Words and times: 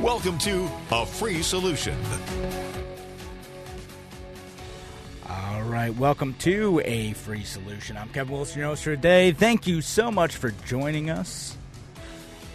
Welcome 0.00 0.38
to 0.38 0.70
A 0.92 1.04
Free 1.04 1.42
Solution. 1.42 1.96
All 5.28 5.62
right, 5.64 5.92
welcome 5.96 6.34
to 6.34 6.80
A 6.84 7.14
Free 7.14 7.42
Solution. 7.42 7.96
I'm 7.96 8.08
Kevin 8.10 8.32
Wilson, 8.32 8.60
your 8.60 8.68
host 8.68 8.84
for 8.84 8.94
today. 8.94 9.32
Thank 9.32 9.66
you 9.66 9.80
so 9.80 10.12
much 10.12 10.36
for 10.36 10.52
joining 10.66 11.10
us. 11.10 11.56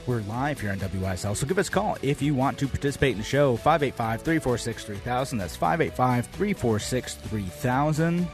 We're 0.08 0.21
live 0.21 0.62
here 0.62 0.71
on 0.71 0.80
WYSL, 0.80 1.35
so 1.35 1.45
give 1.45 1.59
us 1.59 1.68
a 1.68 1.71
call 1.71 1.98
if 2.02 2.21
you 2.21 2.34
want 2.34 2.58
to 2.59 2.68
participate 2.68 3.12
in 3.12 3.18
the 3.18 3.26
show. 3.26 3.57
585 3.57 4.21
346 4.21 4.85
3000. 4.85 5.38
That's 5.38 5.57
585 5.57 6.27
346 6.27 7.16
3000. 7.16 8.20
You 8.20 8.27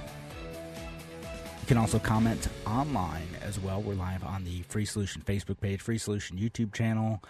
can 1.66 1.78
also 1.78 1.98
comment 1.98 2.48
online 2.68 3.28
as 3.42 3.60
well. 3.60 3.82
We're 3.82 3.96
live 3.96 4.24
on 4.24 4.44
the 4.44 4.62
Free 4.64 4.86
Solution 4.86 5.24
Facebook 5.26 5.60
page, 5.60 5.82
Free 5.82 5.98
Solution 5.98 6.38
YouTube 6.38 6.74
channel, 6.74 7.24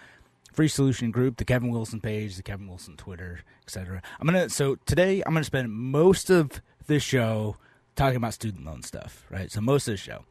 Free 0.53 0.67
Solution 0.67 1.11
Group, 1.11 1.37
the 1.37 1.45
Kevin 1.45 1.69
Wilson 1.69 2.01
page, 2.01 2.35
the 2.35 2.43
Kevin 2.43 2.67
Wilson 2.67 2.97
Twitter, 2.97 3.41
etc. 3.63 4.01
I'm 4.19 4.27
gonna 4.27 4.49
so 4.49 4.75
today 4.85 5.21
I'm 5.25 5.33
gonna 5.33 5.43
spend 5.43 5.71
most 5.71 6.29
of 6.29 6.61
this 6.87 7.03
show 7.03 7.57
talking 7.95 8.17
about 8.17 8.33
student 8.33 8.65
loan 8.65 8.81
stuff, 8.83 9.25
right? 9.29 9.51
So 9.51 9.61
most 9.61 9.87
of 9.87 9.93
the 9.93 9.97
show, 9.97 10.25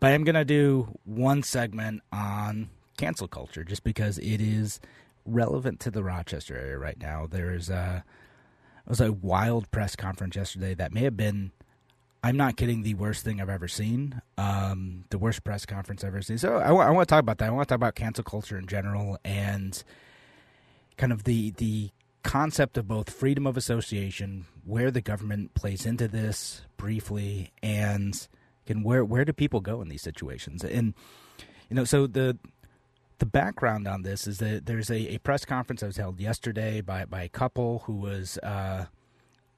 but 0.00 0.12
I'm 0.12 0.24
gonna 0.24 0.44
do 0.44 0.98
one 1.04 1.42
segment 1.42 2.02
on 2.12 2.70
cancel 2.96 3.28
culture 3.28 3.64
just 3.64 3.84
because 3.84 4.18
it 4.18 4.40
is 4.40 4.80
relevant 5.26 5.80
to 5.80 5.90
the 5.90 6.04
Rochester 6.04 6.56
area 6.56 6.78
right 6.78 7.00
now. 7.00 7.26
There 7.26 7.52
is 7.52 7.68
a 7.70 8.04
it 8.86 8.90
was 8.90 9.00
a 9.00 9.12
wild 9.12 9.70
press 9.70 9.96
conference 9.96 10.36
yesterday 10.36 10.74
that 10.74 10.92
may 10.92 11.02
have 11.04 11.16
been 11.16 11.52
I'm 12.24 12.38
not 12.38 12.56
kidding. 12.56 12.84
The 12.84 12.94
worst 12.94 13.22
thing 13.22 13.38
I've 13.38 13.50
ever 13.50 13.68
seen. 13.68 14.22
Um, 14.38 15.04
the 15.10 15.18
worst 15.18 15.44
press 15.44 15.66
conference 15.66 16.02
I've 16.02 16.08
ever 16.08 16.22
seen. 16.22 16.38
So 16.38 16.56
I, 16.56 16.68
I 16.68 16.90
want 16.90 17.06
to 17.06 17.12
talk 17.12 17.20
about 17.20 17.36
that. 17.36 17.48
I 17.48 17.50
want 17.50 17.68
to 17.68 17.72
talk 17.74 17.76
about 17.76 17.96
cancel 17.96 18.24
culture 18.24 18.56
in 18.56 18.66
general 18.66 19.18
and 19.26 19.84
kind 20.96 21.12
of 21.12 21.24
the 21.24 21.50
the 21.50 21.90
concept 22.22 22.78
of 22.78 22.88
both 22.88 23.10
freedom 23.10 23.46
of 23.46 23.58
association, 23.58 24.46
where 24.64 24.90
the 24.90 25.02
government 25.02 25.52
plays 25.52 25.84
into 25.84 26.08
this 26.08 26.62
briefly, 26.78 27.52
and 27.62 28.26
can 28.64 28.82
where 28.82 29.04
where 29.04 29.26
do 29.26 29.34
people 29.34 29.60
go 29.60 29.82
in 29.82 29.90
these 29.90 30.02
situations? 30.02 30.64
And 30.64 30.94
you 31.68 31.76
know, 31.76 31.84
so 31.84 32.06
the 32.06 32.38
the 33.18 33.26
background 33.26 33.86
on 33.86 34.00
this 34.00 34.26
is 34.26 34.38
that 34.38 34.64
there's 34.64 34.90
a, 34.90 35.14
a 35.14 35.18
press 35.18 35.44
conference 35.44 35.82
that 35.82 35.88
was 35.88 35.98
held 35.98 36.18
yesterday 36.18 36.80
by 36.80 37.04
by 37.04 37.22
a 37.22 37.28
couple 37.28 37.80
who 37.80 37.96
was. 37.96 38.38
Uh, 38.38 38.86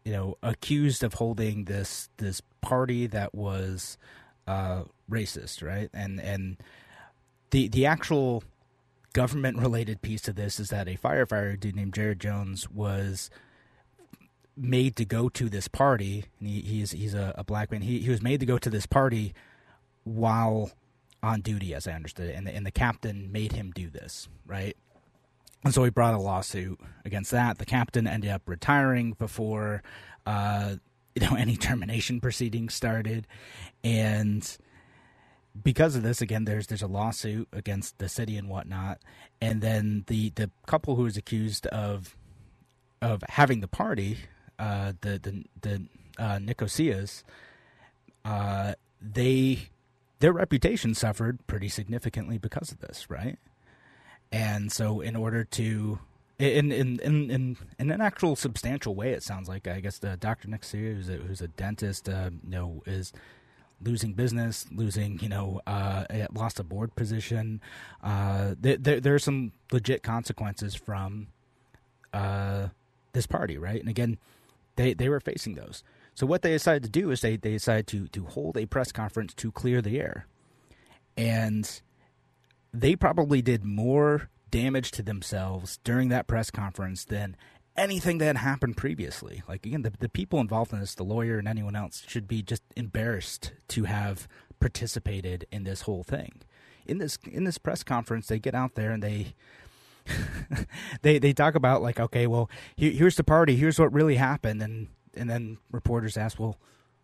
you 0.06 0.12
know, 0.12 0.38
accused 0.40 1.02
of 1.02 1.14
holding 1.14 1.64
this 1.64 2.08
this 2.18 2.40
party 2.60 3.08
that 3.08 3.34
was 3.34 3.98
uh, 4.46 4.84
racist, 5.10 5.66
right? 5.66 5.90
And 5.92 6.20
and 6.20 6.58
the 7.50 7.66
the 7.66 7.86
actual 7.86 8.44
government 9.12 9.58
related 9.58 10.02
piece 10.02 10.22
to 10.22 10.32
this 10.32 10.60
is 10.60 10.68
that 10.68 10.86
a 10.86 10.94
firefighter 10.94 11.58
dude 11.58 11.74
named 11.74 11.92
Jared 11.92 12.20
Jones 12.20 12.70
was 12.70 13.30
made 14.56 14.94
to 14.94 15.04
go 15.04 15.28
to 15.28 15.48
this 15.48 15.66
party. 15.66 16.26
And 16.38 16.48
he, 16.48 16.60
he's 16.60 16.92
he's 16.92 17.14
a, 17.14 17.34
a 17.36 17.42
black 17.42 17.72
man. 17.72 17.80
He 17.80 17.98
he 17.98 18.08
was 18.08 18.22
made 18.22 18.38
to 18.38 18.46
go 18.46 18.58
to 18.58 18.70
this 18.70 18.86
party 18.86 19.34
while 20.04 20.70
on 21.20 21.41
duty, 21.41 21.75
as 21.75 21.88
I 21.88 21.92
understood 21.94 22.31
it, 22.31 22.36
and 22.36 22.47
the, 22.47 22.54
and 22.54 22.64
the 22.64 22.70
captain 22.70 23.32
made 23.32 23.50
him 23.50 23.72
do 23.75 23.91
this, 23.91 24.28
right? 24.47 24.76
And 25.66 25.75
so 25.75 25.82
he 25.82 25.91
brought 25.91 26.15
a 26.15 26.19
lawsuit 26.19 26.78
against 27.04 27.32
that. 27.32 27.59
The 27.59 27.65
captain 27.65 28.06
ended 28.06 28.31
up 28.31 28.43
retiring 28.47 29.15
before, 29.15 29.82
uh, 30.25 30.77
you 31.16 31.27
know, 31.27 31.34
any 31.38 31.56
termination 31.56 32.21
proceedings 32.21 32.72
started, 32.72 33.27
and 33.82 34.59
because 35.65 35.97
of 35.97 36.05
this, 36.05 36.21
again, 36.21 36.44
there's 36.44 36.69
there's 36.69 36.82
a 36.82 36.87
lawsuit 36.87 37.49
against 37.53 37.99
the 37.99 38.09
city 38.09 38.37
and 38.37 38.49
whatnot. 38.49 39.00
And 39.41 39.60
then 39.60 40.05
the 40.06 40.31
the 40.31 40.53
couple 40.66 40.94
who 40.94 41.03
was 41.03 41.16
accused 41.16 41.66
of 41.66 42.16
of 43.03 43.25
having 43.28 43.59
the 43.59 43.66
party, 43.66 44.19
uh, 44.60 44.93
the 45.00 45.19
the 45.19 45.44
the 45.60 45.87
uh, 46.16 46.38
Nicosias, 46.38 47.25
uh, 48.25 48.75
they 49.03 49.71
their 50.21 50.32
reputation 50.32 50.94
suffered 50.94 51.44
pretty 51.49 51.69
significantly 51.69 52.38
because 52.38 52.71
of 52.71 52.78
this, 52.78 53.10
right? 53.10 53.41
And 54.32 54.72
so, 54.72 55.00
in 55.00 55.16
order 55.16 55.44
to, 55.44 55.98
in 56.38 56.72
in 56.72 57.00
in 57.00 57.31
in, 57.31 57.56
in 57.78 57.91
an 57.91 58.00
actual 58.00 58.37
substantial 58.37 58.94
way, 58.94 59.12
it 59.12 59.22
sounds 59.22 59.48
like 59.48 59.66
I 59.69 59.81
guess 59.81 59.98
the 59.98 60.16
Dr. 60.16 60.48
Nicosia, 60.48 60.94
who's 60.94 61.09
a, 61.09 61.14
who's 61.14 61.41
a 61.41 61.48
dentist, 61.48 62.09
uh, 62.09 62.31
you 62.44 62.50
know, 62.50 62.82
is 62.87 63.12
losing 63.81 64.14
business, 64.14 64.66
losing, 64.72 65.19
you 65.20 65.28
know, 65.28 65.60
uh, 65.66 66.04
lost 66.32 66.59
a 66.59 66.64
board 66.64 66.94
position. 66.97 67.60
Uh, 68.03 68.54
there, 68.59 68.76
there, 68.76 69.00
there 69.00 69.14
are 69.14 69.19
some 69.20 69.53
legit 69.70 70.03
consequences 70.03 70.75
from 70.75 71.28
uh, 72.12 72.69
this 73.12 73.26
party, 73.26 73.58
right? 73.58 73.81
And 73.81 73.88
again, 73.88 74.19
they 74.76 74.94
they 74.94 75.08
were 75.08 75.20
facing 75.20 75.54
those. 75.54 75.82
So 76.14 76.26
what 76.26 76.43
they 76.43 76.50
decided 76.53 76.82
to 76.84 76.88
do 76.88 77.10
is 77.10 77.20
they 77.20 77.37
they 77.37 77.53
decided 77.53 77.87
to 77.88 78.08
to 78.08 78.25
hold 78.25 78.56
a 78.56 78.66
press 78.66 78.93
conference 78.93 79.34
to 79.34 79.53
clear 79.53 79.82
the 79.82 80.00
air, 80.00 80.26
and 81.16 81.81
they 82.81 82.97
probably 82.97 83.42
did 83.42 83.64
more 83.64 84.28
damage 84.50 84.91
to 84.92 85.03
themselves 85.03 85.78
during 85.84 86.09
that 86.09 86.26
press 86.26 86.50
conference 86.50 87.04
than 87.04 87.37
anything 87.76 88.19
that 88.19 88.37
happened 88.37 88.76
previously. 88.76 89.42
Like 89.48 89.66
again, 89.66 89.82
the, 89.82 89.92
the 89.98 90.09
people 90.09 90.41
involved 90.41 90.72
in 90.72 90.81
this, 90.81 90.94
the 90.94 91.04
lawyer 91.04 91.38
and 91.38 91.48
anyone 91.48 91.76
else, 91.76 92.03
should 92.06 92.28
be 92.28 92.42
just 92.42 92.62
embarrassed 92.76 93.53
to 93.69 93.84
have 93.84 94.28
participated 94.60 95.47
in 95.50 95.64
this 95.64 95.82
whole 95.82 96.03
thing. 96.03 96.41
In 96.87 96.98
this 96.98 97.19
in 97.31 97.44
this 97.44 97.59
press 97.59 97.82
conference, 97.82 98.28
they 98.28 98.38
get 98.38 98.54
out 98.54 98.75
there 98.75 98.93
and 98.93 99.03
they 99.03 99.34
they 101.03 101.19
they 101.19 101.32
talk 101.32 101.54
about 101.54 101.82
like, 101.82 101.98
okay, 101.98 102.26
well, 102.26 102.48
here, 102.76 102.93
here's 102.93 103.16
the 103.16 103.25
party, 103.25 103.56
here's 103.56 103.78
what 103.78 103.93
really 103.93 104.16
happened, 104.16 104.62
and 104.62 104.88
and 105.14 105.28
then 105.28 105.58
reporters 105.70 106.16
ask, 106.16 106.38
well, 106.38 106.56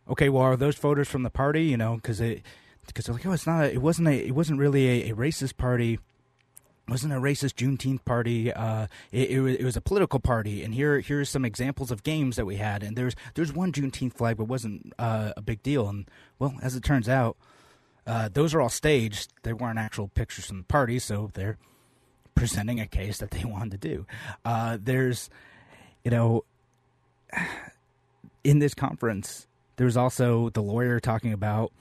okay, 0.09 0.29
well, 0.29 0.43
are 0.43 0.57
those 0.57 0.77
photos 0.77 1.09
from 1.09 1.23
the 1.23 1.31
party? 1.31 1.65
You 1.65 1.77
know, 1.77 1.97
because 1.97 2.21
it 2.21 2.43
because 2.87 3.07
they're 3.07 3.15
like, 3.15 3.27
oh, 3.27 3.33
it's 3.33 3.47
not, 3.47 3.65
a, 3.65 3.73
it 3.73 3.83
wasn't 3.83 4.09
a, 4.09 4.27
it 4.27 4.35
wasn't 4.35 4.59
really 4.59 4.89
a, 4.89 5.13
a 5.13 5.15
racist 5.15 5.57
party. 5.57 5.99
Wasn't 6.89 7.13
a 7.13 7.17
racist 7.17 7.55
Juneteenth 7.55 8.05
party. 8.05 8.53
Uh, 8.53 8.89
it, 9.13 9.31
it, 9.31 9.41
was, 9.41 9.55
it 9.55 9.65
was 9.65 9.77
a 9.77 9.81
political 9.81 10.19
party, 10.19 10.65
and 10.65 10.75
here 10.75 10.99
here's 10.99 11.31
some 11.31 11.45
examples 11.45 11.93
of 11.93 12.03
games 12.03 12.35
that 12.35 12.45
we 12.45 12.57
had. 12.57 12.83
And 12.83 12.97
there's 12.97 13.15
there's 13.35 13.53
one 13.53 13.71
Juneteenth 13.71 14.15
flag, 14.15 14.37
but 14.37 14.47
wasn't 14.47 14.93
uh, 14.99 15.33
a 15.37 15.41
big 15.41 15.63
deal. 15.63 15.89
And 15.89 16.11
well, 16.41 16.55
as 16.61 16.75
it 16.75 16.83
turns 16.83 17.09
out, 17.09 17.37
uh, 18.05 18.29
those 18.33 18.53
are 18.53 18.61
all 18.61 18.69
staged. 18.69 19.33
They 19.45 19.53
weren't 19.53 19.79
actual 19.79 20.09
pictures 20.09 20.47
from 20.47 20.59
the 20.59 20.65
party, 20.65 20.99
so 20.99 21.31
they're 21.35 21.57
presenting 22.35 22.81
a 22.81 22.87
case 22.87 23.19
that 23.19 23.31
they 23.31 23.45
wanted 23.45 23.81
to 23.81 23.89
do. 23.89 24.07
Uh, 24.45 24.79
there's, 24.81 25.31
you 26.05 26.11
know, 26.11 26.45
in 28.45 28.59
this 28.59 28.75
conference, 28.75 29.47
there's 29.77 29.97
also 29.97 30.51
the 30.51 30.63
lawyer 30.63 30.99
talking 30.99 31.33
about 31.33 31.73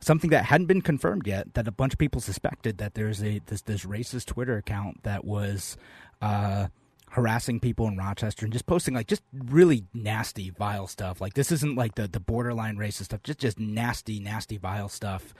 something 0.00 0.30
that 0.30 0.46
hadn't 0.46 0.66
been 0.66 0.82
confirmed 0.82 1.26
yet 1.26 1.54
that 1.54 1.68
a 1.68 1.72
bunch 1.72 1.92
of 1.92 1.98
people 1.98 2.20
suspected 2.20 2.78
that 2.78 2.94
there's 2.94 3.22
a 3.22 3.40
this 3.46 3.62
this 3.62 3.84
racist 3.84 4.26
Twitter 4.26 4.56
account 4.56 5.02
that 5.02 5.24
was 5.24 5.76
uh, 6.22 6.68
harassing 7.10 7.60
people 7.60 7.86
in 7.86 7.96
Rochester 7.96 8.46
and 8.46 8.52
just 8.52 8.66
posting 8.66 8.94
like 8.94 9.06
just 9.06 9.22
really 9.32 9.84
nasty 9.92 10.50
vile 10.50 10.86
stuff. 10.86 11.20
Like 11.20 11.34
this 11.34 11.52
isn't 11.52 11.76
like 11.76 11.94
the 11.94 12.08
the 12.08 12.20
borderline 12.20 12.76
racist 12.76 13.04
stuff, 13.04 13.22
just 13.22 13.38
just 13.38 13.58
nasty 13.58 14.20
nasty 14.20 14.56
vile 14.56 14.88
stuff. 14.88 15.34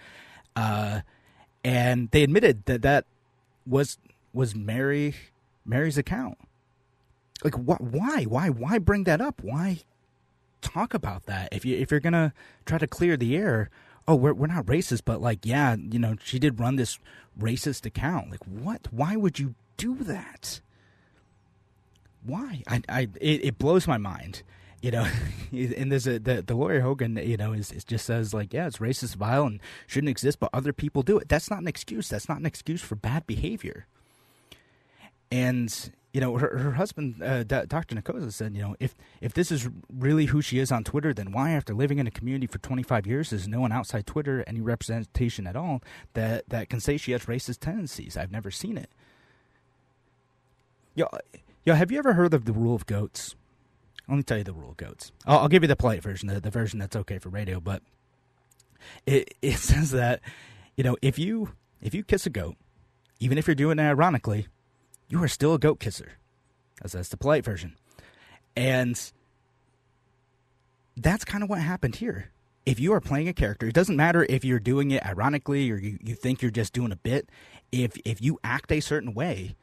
Uh, 0.55 1.01
and 1.65 2.11
they 2.11 2.23
admitted 2.23 2.67
that 2.67 2.83
that 2.83 3.07
was 3.67 3.99
was 4.33 4.55
Mary 4.55 5.15
Mary's 5.65 5.99
account. 5.99 6.39
Like 7.43 7.57
what? 7.57 7.81
Why? 7.81 8.25
Why? 8.25 8.51
Why 8.51 8.79
bring 8.79 9.05
that 9.05 9.21
up? 9.21 9.43
Why 9.43 9.81
talk 10.61 10.93
about 10.93 11.25
that 11.25 11.49
if 11.53 11.65
you 11.65 11.77
if 11.77 11.91
you're 11.91 12.01
gonna 12.01 12.35
try 12.67 12.79
to 12.79 12.87
clear 12.87 13.17
the 13.17 13.37
air? 13.37 13.71
Oh, 14.09 14.15
we're 14.15 14.35
we're 14.35 14.47
not 14.47 14.67
racist, 14.67 15.03
but 15.05 15.21
like, 15.21 15.45
yeah, 15.45 15.77
you 15.77 15.99
know, 15.99 16.17
she 16.23 16.39
did 16.39 16.61
run 16.61 16.77
this 16.77 16.99
racist 17.39 17.87
account. 17.87 18.31
Like, 18.31 18.45
what? 18.45 18.89
Why 18.91 19.17
would 19.17 19.39
you 19.39 19.55
do 19.77 19.97
that? 19.97 20.61
Why? 22.25 22.63
I, 22.69 22.83
I, 22.89 23.01
it, 23.21 23.45
it 23.45 23.59
blows 23.59 23.87
my 23.87 23.99
mind. 23.99 24.43
You 24.83 24.91
know, 24.91 25.07
and 25.53 25.93
there's 25.93 26.07
a 26.07 26.19
the, 26.19 26.43
the 26.43 26.55
lawyer 26.55 26.81
Hogan, 26.81 27.17
you 27.17 27.37
know, 27.37 27.53
is, 27.53 27.71
is 27.73 27.85
just 27.85 28.07
says 28.07 28.33
like, 28.33 28.53
yeah, 28.53 28.67
it's 28.67 28.79
racist, 28.79 29.17
vile, 29.17 29.45
and 29.45 29.61
shouldn't 29.87 30.11
exist, 30.11 30.41
but 30.41 30.51
other 30.53 30.73
people 30.73 31.03
do 31.03 31.19
it. 31.19 31.29
That's 31.29 31.51
not 31.51 31.61
an 31.61 31.69
excuse. 31.69 32.09
That's 32.09 32.29
not 32.29 32.39
an 32.39 32.47
excuse 32.47 32.81
for 32.81 32.95
bad 32.95 33.27
behavior. 33.27 33.87
And 35.31 35.93
you 36.13 36.21
know, 36.21 36.37
her, 36.39 36.59
her 36.59 36.73
husband, 36.73 37.23
uh, 37.23 37.45
Dr. 37.45 37.95
Nicosia, 37.95 38.33
said, 38.33 38.55
you 38.57 38.63
know, 38.63 38.75
if 38.81 38.97
if 39.21 39.33
this 39.33 39.53
is 39.53 39.69
really 39.93 40.27
who 40.27 40.43
she 40.43 40.59
is 40.59 40.73
on 40.73 40.83
Twitter, 40.83 41.15
then 41.15 41.31
why, 41.31 41.51
after 41.51 41.73
living 41.73 41.99
in 41.99 42.07
a 42.07 42.11
community 42.11 42.47
for 42.47 42.59
25 42.59 43.07
years, 43.07 43.33
is 43.33 43.47
no 43.47 43.61
one 43.61 43.71
outside 43.71 44.07
Twitter 44.07 44.43
any 44.47 44.61
representation 44.61 45.47
at 45.47 45.55
all 45.55 45.83
that 46.15 46.49
that 46.49 46.69
can 46.69 46.81
say 46.81 46.97
she 46.97 47.13
has 47.13 47.27
racist 47.27 47.61
tendencies? 47.61 48.17
I've 48.17 48.33
never 48.33 48.51
seen 48.51 48.77
it. 48.77 48.91
Yo, 50.97 51.07
yo, 51.65 51.75
have 51.75 51.93
you 51.93 51.99
ever 51.99 52.15
heard 52.15 52.35
of 52.35 52.45
the 52.45 52.53
rule 52.53 52.75
of 52.75 52.87
goats? 52.87 53.37
Let 54.09 54.17
me 54.17 54.23
tell 54.25 54.39
you 54.39 54.45
the 54.45 54.53
rule 54.53 54.71
of 54.71 54.77
goats. 54.77 55.13
I'll, 55.25 55.41
I'll 55.41 55.49
give 55.49 55.63
you 55.63 55.69
the 55.69 55.77
polite 55.77 56.03
version, 56.03 56.29
the, 56.29 56.41
the 56.41 56.51
version 56.51 56.81
that's 56.81 56.97
okay 56.97 57.19
for 57.19 57.29
radio, 57.29 57.61
but 57.61 57.83
it 59.07 59.35
it 59.43 59.59
says 59.59 59.93
that 59.93 60.21
you 60.77 60.83
know 60.83 60.97
if 61.03 61.21
you 61.21 61.53
if 61.81 61.95
you 61.95 62.03
kiss 62.03 62.27
a 62.27 62.31
goat, 62.31 62.57
even 63.21 63.39
if 63.39 63.47
you're 63.47 63.55
doing 63.55 63.79
it 63.79 63.83
ironically 63.83 64.49
you 65.11 65.23
are 65.23 65.29
still 65.29 65.53
a 65.53 65.59
goat 65.59 65.81
kisser. 65.81 66.13
That's, 66.81 66.95
that's 66.95 67.11
the 67.11 67.19
polite 67.19 67.45
version. 67.45 67.77
And 68.57 68.99
that's 70.97 71.25
kind 71.25 71.43
of 71.43 71.51
what 71.51 71.61
happened 71.61 71.97
here. 71.97 72.31
If 72.65 72.79
you 72.79 72.93
are 72.93 73.01
playing 73.01 73.29
a 73.29 73.33
character, 73.33 73.67
it 73.67 73.75
doesn't 73.75 73.97
matter 73.97 74.25
if 74.29 74.45
you're 74.45 74.61
doing 74.61 74.93
it 74.93 75.05
ironically 75.05 75.71
or 75.71 75.77
you, 75.77 75.99
you 76.03 76.15
think 76.15 76.41
you're 76.41 76.51
just 76.51 76.73
doing 76.73 76.93
a 76.93 76.97
bit. 76.97 77.29
If 77.73 77.97
if 78.05 78.21
you 78.21 78.39
act 78.45 78.71
a 78.71 78.81
certain 78.81 79.15
way, 79.15 79.57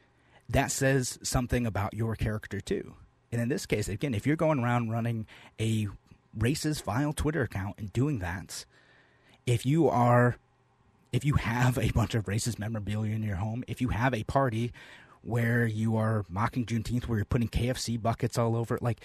that 0.48 0.70
says 0.70 1.18
something 1.22 1.66
about 1.66 1.94
your 1.94 2.16
character 2.16 2.60
too. 2.60 2.94
And 3.30 3.40
in 3.40 3.48
this 3.48 3.66
case, 3.66 3.88
again, 3.88 4.14
if 4.14 4.26
you're 4.26 4.36
going 4.36 4.58
around 4.58 4.90
running 4.90 5.26
a 5.60 5.88
racist 6.36 6.82
vile 6.82 7.12
Twitter 7.12 7.42
account 7.42 7.76
and 7.78 7.92
doing 7.92 8.18
that, 8.18 8.64
if 9.46 9.64
you 9.64 9.88
are 9.88 10.36
if 11.12 11.24
you 11.24 11.34
have 11.34 11.78
a 11.78 11.90
bunch 11.90 12.14
of 12.14 12.24
racist 12.24 12.58
memorabilia 12.58 13.14
in 13.14 13.22
your 13.22 13.36
home, 13.36 13.64
if 13.66 13.80
you 13.80 13.88
have 13.88 14.12
a 14.12 14.24
party 14.24 14.72
where 15.22 15.66
you 15.66 15.96
are 15.96 16.24
mocking 16.28 16.64
Juneteenth, 16.64 17.06
where 17.06 17.18
you're 17.18 17.24
putting 17.24 17.48
KFC 17.48 18.00
buckets 18.00 18.38
all 18.38 18.56
over. 18.56 18.78
Like, 18.80 19.00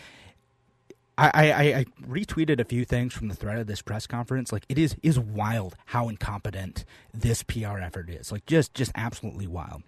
I, 1.18 1.30
I, 1.34 1.64
I, 1.78 1.86
retweeted 2.08 2.60
a 2.60 2.64
few 2.64 2.86
things 2.86 3.14
from 3.14 3.28
the 3.28 3.36
thread 3.36 3.60
of 3.60 3.68
this 3.68 3.82
press 3.82 4.08
conference. 4.08 4.52
Like, 4.52 4.66
it 4.68 4.80
is 4.80 4.96
is 5.04 5.20
wild 5.20 5.76
how 5.86 6.10
incompetent 6.10 6.86
this 7.14 7.44
PR 7.44 7.78
effort 7.80 8.10
is. 8.10 8.32
Like, 8.32 8.46
just 8.46 8.74
just 8.74 8.92
absolutely 8.96 9.48
wild. 9.48 9.84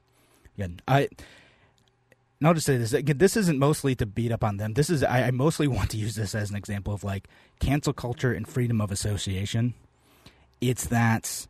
Yeah, 0.55 0.67
I. 0.87 1.09
And 2.39 2.49
I'll 2.49 2.53
just 2.53 2.65
say 2.65 2.77
this 2.77 2.93
again. 2.93 3.17
This 3.17 3.37
isn't 3.37 3.57
mostly 3.57 3.95
to 3.95 4.05
beat 4.05 4.31
up 4.31 4.43
on 4.43 4.57
them. 4.57 4.73
This 4.73 4.89
is 4.89 5.03
I, 5.03 5.23
I 5.23 5.31
mostly 5.31 5.67
want 5.69 5.89
to 5.91 5.97
use 5.97 6.15
this 6.15 6.35
as 6.35 6.49
an 6.49 6.55
example 6.55 6.93
of 6.93 7.03
like 7.03 7.27
cancel 7.59 7.93
culture 7.93 8.33
and 8.33 8.47
freedom 8.47 8.81
of 8.81 8.91
association. 8.91 9.73
It's 10.61 10.87
that 10.87 11.47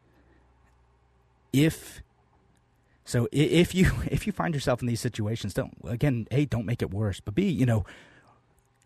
if 1.51 2.01
so 3.05 3.27
if 3.31 3.73
you 3.73 3.91
if 4.07 4.27
you 4.27 4.33
find 4.33 4.53
yourself 4.53 4.81
in 4.81 4.87
these 4.87 4.99
situations, 4.99 5.53
don't 5.53 5.73
again, 5.85 6.27
a 6.31 6.45
don't 6.45 6.65
make 6.65 6.81
it 6.81 6.91
worse, 6.91 7.19
but 7.19 7.35
b 7.35 7.47
you 7.47 7.65
know 7.65 7.85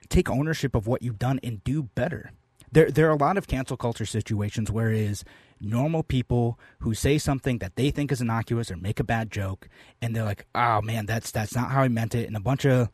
take 0.09 0.29
ownership 0.29 0.75
of 0.75 0.87
what 0.87 1.01
you've 1.01 1.19
done 1.19 1.39
and 1.41 1.63
do 1.63 1.83
better. 1.83 2.31
There 2.71 2.91
there 2.91 3.07
are 3.07 3.13
a 3.13 3.17
lot 3.17 3.37
of 3.37 3.47
cancel 3.47 3.77
culture 3.77 4.05
situations 4.05 4.69
where 4.69 4.91
is 4.91 5.23
normal 5.61 6.03
people 6.03 6.59
who 6.79 6.93
say 6.93 7.17
something 7.17 7.57
that 7.57 7.75
they 7.75 7.91
think 7.91 8.11
is 8.11 8.21
innocuous 8.21 8.69
or 8.69 8.77
make 8.77 8.99
a 8.99 9.03
bad 9.03 9.31
joke, 9.31 9.67
and 10.01 10.15
they're 10.15 10.23
like, 10.23 10.45
oh 10.53 10.81
man, 10.81 11.05
that's 11.05 11.31
that's 11.31 11.55
not 11.55 11.71
how 11.71 11.81
I 11.81 11.87
meant 11.87 12.13
it, 12.13 12.27
and 12.27 12.37
a 12.37 12.41
bunch 12.41 12.65
of 12.65 12.89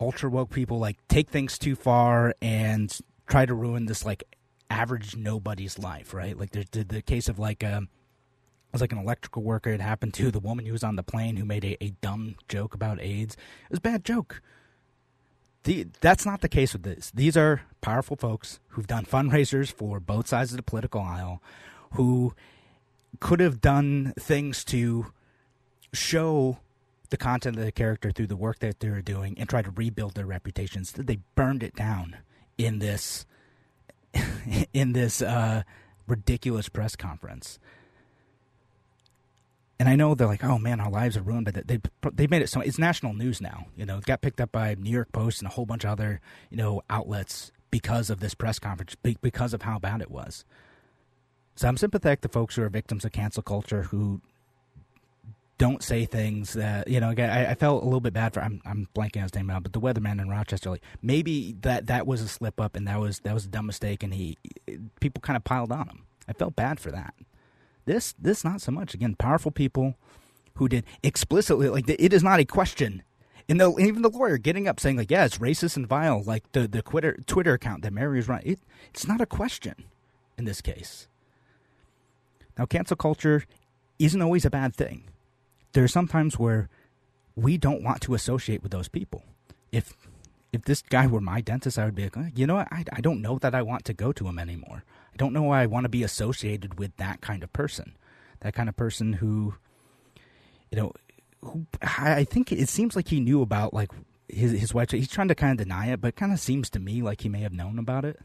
ultra 0.00 0.28
woke 0.28 0.50
people 0.50 0.78
like 0.78 0.98
take 1.08 1.30
things 1.30 1.56
too 1.56 1.76
far 1.76 2.34
and 2.42 2.98
try 3.26 3.46
to 3.46 3.54
ruin 3.54 3.86
this 3.86 4.04
like 4.04 4.24
average 4.68 5.16
nobody's 5.16 5.78
life, 5.78 6.12
right? 6.12 6.36
Like 6.36 6.50
there's 6.50 6.68
the, 6.70 6.84
the 6.84 7.02
case 7.02 7.28
of 7.28 7.38
like. 7.38 7.62
Um, 7.62 7.88
was 8.74 8.80
like 8.80 8.92
an 8.92 8.98
electrical 8.98 9.42
worker 9.42 9.70
it 9.70 9.80
happened 9.80 10.12
to 10.14 10.30
the 10.30 10.40
woman 10.40 10.66
who 10.66 10.72
was 10.72 10.82
on 10.82 10.96
the 10.96 11.02
plane 11.02 11.36
who 11.36 11.44
made 11.44 11.64
a, 11.64 11.82
a 11.82 11.90
dumb 12.02 12.34
joke 12.48 12.74
about 12.74 13.00
AIDS. 13.00 13.34
It 13.34 13.70
was 13.70 13.78
a 13.78 13.82
bad 13.82 14.04
joke. 14.04 14.42
The, 15.62 15.86
that's 16.00 16.26
not 16.26 16.40
the 16.40 16.48
case 16.48 16.72
with 16.72 16.82
this. 16.82 17.10
These 17.14 17.36
are 17.36 17.62
powerful 17.80 18.16
folks 18.16 18.58
who've 18.70 18.86
done 18.86 19.04
fundraisers 19.06 19.72
for 19.72 20.00
both 20.00 20.26
sides 20.26 20.50
of 20.50 20.56
the 20.56 20.62
political 20.64 21.00
aisle, 21.00 21.40
who 21.92 22.34
could 23.20 23.38
have 23.40 23.60
done 23.60 24.12
things 24.18 24.64
to 24.64 25.06
show 25.92 26.58
the 27.10 27.16
content 27.16 27.56
of 27.56 27.64
the 27.64 27.72
character 27.72 28.10
through 28.10 28.26
the 28.26 28.36
work 28.36 28.58
that 28.58 28.80
they 28.80 28.90
were 28.90 29.00
doing 29.00 29.38
and 29.38 29.48
try 29.48 29.62
to 29.62 29.70
rebuild 29.70 30.14
their 30.14 30.26
reputations. 30.26 30.92
They 30.92 31.20
burned 31.36 31.62
it 31.62 31.76
down 31.76 32.16
in 32.58 32.80
this 32.80 33.24
in 34.72 34.92
this 34.92 35.22
uh, 35.22 35.62
ridiculous 36.08 36.68
press 36.68 36.96
conference 36.96 37.58
and 39.78 39.88
I 39.88 39.96
know 39.96 40.14
they're 40.14 40.26
like, 40.26 40.44
oh 40.44 40.58
man, 40.58 40.80
our 40.80 40.90
lives 40.90 41.16
are 41.16 41.22
ruined, 41.22 41.46
but 41.46 41.66
they 41.66 41.80
they 42.12 42.26
made 42.26 42.42
it 42.42 42.48
so 42.48 42.60
it's 42.60 42.78
national 42.78 43.14
news 43.14 43.40
now. 43.40 43.66
You 43.76 43.86
know, 43.86 43.98
it 43.98 44.06
got 44.06 44.20
picked 44.22 44.40
up 44.40 44.52
by 44.52 44.74
New 44.74 44.90
York 44.90 45.12
Post 45.12 45.40
and 45.40 45.50
a 45.50 45.54
whole 45.54 45.66
bunch 45.66 45.84
of 45.84 45.90
other 45.90 46.20
you 46.50 46.56
know 46.56 46.82
outlets 46.88 47.50
because 47.70 48.08
of 48.08 48.20
this 48.20 48.34
press 48.34 48.58
conference, 48.60 48.94
because 49.20 49.52
of 49.52 49.62
how 49.62 49.78
bad 49.80 50.00
it 50.00 50.10
was. 50.10 50.44
So 51.56 51.66
I'm 51.66 51.76
sympathetic 51.76 52.20
to 52.20 52.28
folks 52.28 52.54
who 52.54 52.62
are 52.62 52.68
victims 52.68 53.04
of 53.04 53.12
cancel 53.12 53.42
culture 53.42 53.82
who 53.82 54.20
don't 55.58 55.82
say 55.82 56.04
things 56.04 56.52
that 56.54 56.88
you 56.88 57.00
know. 57.00 57.14
I, 57.16 57.46
I 57.46 57.54
felt 57.54 57.82
a 57.82 57.84
little 57.84 58.00
bit 58.00 58.12
bad 58.12 58.34
for. 58.34 58.40
I'm 58.40 58.60
I'm 58.64 58.88
blanking 58.94 59.18
on 59.18 59.22
his 59.24 59.34
name 59.34 59.46
now, 59.46 59.60
but 59.60 59.72
the 59.72 59.80
weatherman 59.80 60.20
in 60.20 60.28
Rochester. 60.28 60.70
Like 60.70 60.82
maybe 61.02 61.56
that 61.62 61.86
that 61.86 62.06
was 62.06 62.22
a 62.22 62.28
slip 62.28 62.60
up 62.60 62.76
and 62.76 62.86
that 62.88 63.00
was 63.00 63.20
that 63.20 63.34
was 63.34 63.44
a 63.44 63.48
dumb 63.48 63.66
mistake, 63.66 64.02
and 64.02 64.14
he 64.14 64.36
people 65.00 65.20
kind 65.20 65.36
of 65.36 65.44
piled 65.44 65.72
on 65.72 65.88
him. 65.88 66.02
I 66.28 66.32
felt 66.32 66.56
bad 66.56 66.80
for 66.80 66.90
that. 66.90 67.14
This 67.84 68.14
this 68.18 68.44
not 68.44 68.60
so 68.60 68.72
much. 68.72 68.94
Again, 68.94 69.14
powerful 69.14 69.50
people 69.50 69.94
who 70.56 70.68
did 70.68 70.84
explicitly 71.02 71.68
like 71.68 71.88
it 71.88 72.12
is 72.12 72.22
not 72.22 72.40
a 72.40 72.44
question. 72.44 73.02
And 73.46 73.60
the, 73.60 73.76
even 73.78 74.00
the 74.00 74.08
lawyer 74.08 74.38
getting 74.38 74.66
up 74.66 74.80
saying 74.80 74.96
like, 74.96 75.10
yeah, 75.10 75.26
it's 75.26 75.36
racist 75.36 75.76
and 75.76 75.86
vile, 75.86 76.22
like 76.22 76.50
the 76.52 76.66
the 76.66 76.82
Twitter 76.82 77.18
Twitter 77.26 77.54
account 77.54 77.82
that 77.82 77.92
Mary 77.92 78.18
is 78.18 78.28
running. 78.28 78.52
It, 78.52 78.60
it's 78.88 79.06
not 79.06 79.20
a 79.20 79.26
question 79.26 79.84
in 80.38 80.44
this 80.44 80.60
case. 80.60 81.08
Now, 82.56 82.66
cancel 82.66 82.96
culture 82.96 83.44
isn't 83.98 84.22
always 84.22 84.44
a 84.44 84.50
bad 84.50 84.74
thing. 84.74 85.04
There 85.72 85.84
are 85.84 85.88
some 85.88 86.08
times 86.08 86.38
where 86.38 86.68
we 87.36 87.58
don't 87.58 87.82
want 87.82 88.00
to 88.02 88.14
associate 88.14 88.62
with 88.62 88.72
those 88.72 88.88
people. 88.88 89.24
If 89.72 89.94
if 90.52 90.62
this 90.62 90.82
guy 90.82 91.06
were 91.06 91.20
my 91.20 91.40
dentist, 91.40 91.78
I 91.78 91.84
would 91.84 91.96
be 91.96 92.04
like, 92.04 92.16
oh, 92.16 92.28
you 92.34 92.46
know 92.46 92.54
what? 92.54 92.68
I, 92.70 92.84
I 92.92 93.00
don't 93.00 93.20
know 93.20 93.38
that 93.38 93.54
I 93.54 93.62
want 93.62 93.84
to 93.86 93.92
go 93.92 94.12
to 94.12 94.28
him 94.28 94.38
anymore. 94.38 94.84
I 95.14 95.16
don't 95.16 95.32
know 95.32 95.44
why 95.44 95.62
I 95.62 95.66
want 95.66 95.84
to 95.84 95.88
be 95.88 96.02
associated 96.02 96.78
with 96.78 96.96
that 96.96 97.20
kind 97.20 97.44
of 97.44 97.52
person. 97.52 97.94
That 98.40 98.54
kind 98.54 98.68
of 98.68 98.76
person 98.76 99.14
who, 99.14 99.54
you 100.70 100.76
know, 100.76 100.92
who 101.42 101.66
I 101.82 102.24
think 102.24 102.50
it 102.50 102.68
seems 102.68 102.96
like 102.96 103.08
he 103.08 103.20
knew 103.20 103.40
about 103.40 103.72
like 103.72 103.90
his 104.28 104.52
his 104.52 104.74
wife. 104.74 104.90
He's 104.90 105.08
trying 105.08 105.28
to 105.28 105.34
kind 105.34 105.58
of 105.58 105.64
deny 105.64 105.92
it, 105.92 106.00
but 106.00 106.08
it 106.08 106.16
kind 106.16 106.32
of 106.32 106.40
seems 106.40 106.68
to 106.70 106.80
me 106.80 107.00
like 107.00 107.20
he 107.20 107.28
may 107.28 107.40
have 107.40 107.52
known 107.52 107.78
about 107.78 108.04
it. 108.04 108.18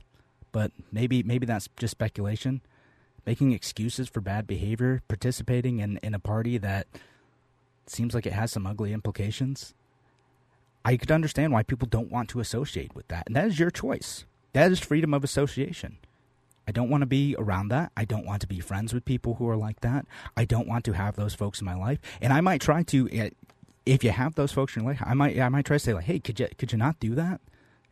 But 0.51 0.72
maybe 0.91 1.22
maybe 1.22 1.46
that's 1.46 1.69
just 1.77 1.91
speculation. 1.91 2.62
Making 3.25 3.51
excuses 3.51 4.10
for 4.10 4.22
bad 4.22 4.48
behavior, 4.48 5.03
participating 5.08 5.79
in, 5.79 5.98
in 5.98 6.15
a 6.15 6.19
party 6.19 6.58
that 6.58 6.88
seems 7.86 8.15
like 8.15 8.25
it 8.25 8.34
has 8.34 8.51
some 8.51 8.65
ugly 8.65 8.93
implications. 8.93 9.75
I 10.84 10.98
could 10.98 11.12
understand 11.12 11.53
why 11.53 11.62
people 11.62 11.88
don't 11.88 12.12
want 12.12 12.29
to 12.29 12.39
associate 12.39 12.96
with 12.96 13.08
that. 13.10 13.27
And 13.27 13.36
that 13.36 13.46
is 13.46 13.60
your 13.60 13.69
choice. 13.69 14.25
That 14.53 14.72
is 14.72 14.79
freedom 14.79 15.13
of 15.13 15.24
association. 15.24 15.98
I 16.70 16.72
don't 16.72 16.92
want 16.92 17.02
to 17.02 17.08
be 17.08 17.36
around 17.40 17.70
that. 17.70 17.92
I 17.98 18.06
don't 18.06 18.28
want 18.28 18.42
to 18.42 18.48
be 18.48 18.60
friends 18.60 18.94
with 18.94 19.04
people 19.04 19.34
who 19.34 19.50
are 19.50 19.58
like 19.58 19.80
that. 19.80 20.06
I 20.38 20.46
don't 20.46 20.68
want 20.68 20.86
to 20.86 20.92
have 20.92 21.16
those 21.16 21.34
folks 21.34 21.62
in 21.62 21.66
my 21.66 21.74
life. 21.74 21.98
And 22.22 22.32
I 22.32 22.42
might 22.42 22.62
try 22.62 22.84
to, 22.84 23.10
eh, 23.12 23.32
if 23.88 24.04
you 24.04 24.12
have 24.12 24.36
those 24.36 24.52
folks 24.52 24.76
in 24.76 24.84
your 24.84 24.92
life, 24.92 25.02
I 25.04 25.16
might, 25.16 25.40
I 25.40 25.50
might 25.50 25.66
try 25.66 25.78
to 25.78 25.84
say 25.84 25.96
like, 25.96 26.04
hey, 26.04 26.20
could 26.20 26.40
you, 26.40 26.48
could 26.60 26.72
you 26.72 26.78
not 26.78 27.00
do 27.00 27.16
that? 27.16 27.42